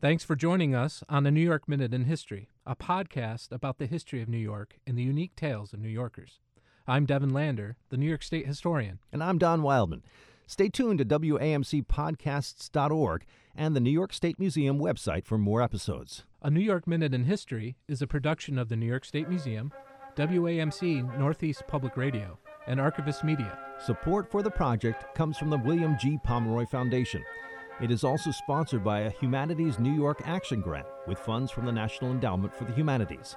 Thanks 0.00 0.22
for 0.22 0.36
joining 0.36 0.76
us 0.76 1.02
on 1.08 1.24
the 1.24 1.32
New 1.32 1.40
York 1.40 1.68
Minute 1.68 1.92
in 1.92 2.04
History, 2.04 2.50
a 2.64 2.76
podcast 2.76 3.50
about 3.50 3.78
the 3.78 3.86
history 3.86 4.22
of 4.22 4.28
New 4.28 4.38
York 4.38 4.78
and 4.86 4.96
the 4.96 5.02
unique 5.02 5.34
tales 5.34 5.72
of 5.72 5.80
New 5.80 5.88
Yorkers. 5.88 6.38
I'm 6.86 7.04
Devin 7.04 7.30
Lander, 7.30 7.78
the 7.88 7.96
New 7.96 8.06
York 8.06 8.22
State 8.22 8.46
historian. 8.46 9.00
And 9.10 9.24
I'm 9.24 9.38
Don 9.38 9.60
Wildman. 9.60 10.04
Stay 10.46 10.68
tuned 10.68 11.00
to 11.00 11.04
WAMCpodcasts.org 11.04 13.24
and 13.56 13.74
the 13.74 13.80
New 13.80 13.90
York 13.90 14.12
State 14.12 14.38
Museum 14.38 14.78
website 14.78 15.24
for 15.24 15.36
more 15.36 15.60
episodes. 15.60 16.22
A 16.42 16.50
New 16.50 16.60
York 16.60 16.86
Minute 16.86 17.12
in 17.12 17.24
History 17.24 17.76
is 17.88 18.00
a 18.00 18.06
production 18.06 18.56
of 18.56 18.68
the 18.68 18.76
New 18.76 18.86
York 18.86 19.04
State 19.04 19.28
Museum, 19.28 19.72
WAMC 20.16 21.18
Northeast 21.18 21.64
Public 21.66 21.96
Radio, 21.96 22.38
and 22.68 22.80
Archivist 22.80 23.24
Media. 23.24 23.58
Support 23.84 24.30
for 24.30 24.44
the 24.44 24.50
project 24.50 25.12
comes 25.16 25.36
from 25.36 25.50
the 25.50 25.58
William 25.58 25.98
G. 25.98 26.20
Pomeroy 26.22 26.66
Foundation. 26.66 27.24
It 27.80 27.92
is 27.92 28.02
also 28.02 28.32
sponsored 28.32 28.82
by 28.82 29.00
a 29.00 29.10
Humanities 29.10 29.78
New 29.78 29.92
York 29.92 30.22
Action 30.24 30.60
Grant 30.60 30.86
with 31.06 31.18
funds 31.18 31.52
from 31.52 31.64
the 31.64 31.70
National 31.70 32.10
Endowment 32.10 32.52
for 32.52 32.64
the 32.64 32.72
Humanities. 32.72 33.36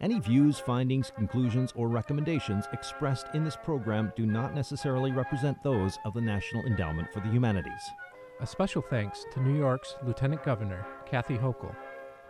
Any 0.00 0.18
views, 0.18 0.58
findings, 0.58 1.12
conclusions, 1.14 1.74
or 1.76 1.88
recommendations 1.88 2.64
expressed 2.72 3.26
in 3.34 3.44
this 3.44 3.56
program 3.62 4.10
do 4.16 4.24
not 4.24 4.54
necessarily 4.54 5.12
represent 5.12 5.62
those 5.62 5.98
of 6.06 6.14
the 6.14 6.22
National 6.22 6.64
Endowment 6.64 7.12
for 7.12 7.20
the 7.20 7.28
Humanities. 7.28 7.90
A 8.40 8.46
special 8.46 8.80
thanks 8.80 9.26
to 9.32 9.42
New 9.42 9.58
York's 9.58 9.94
Lieutenant 10.06 10.42
Governor 10.42 10.86
Kathy 11.04 11.36
Hochul, 11.36 11.76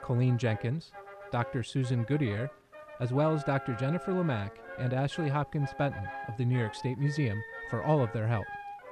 Coline 0.02 0.36
Jenkins, 0.36 0.90
Dr. 1.30 1.62
Susan 1.62 2.02
Goodier, 2.02 2.50
as 2.98 3.12
well 3.12 3.32
as 3.32 3.44
Dr. 3.44 3.74
Jennifer 3.74 4.12
Lemak 4.12 4.50
and 4.78 4.92
Ashley 4.92 5.28
Hopkins 5.28 5.70
Benton 5.78 6.06
of 6.28 6.36
the 6.36 6.44
New 6.44 6.58
York 6.58 6.74
State 6.74 6.98
Museum 6.98 7.40
for 7.70 7.84
all 7.84 8.02
of 8.02 8.12
their 8.12 8.26
help. 8.26 8.46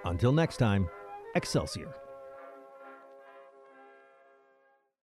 Until 0.05 0.33
next 0.33 0.59
time, 0.59 0.89
Excelsior. 1.35 1.93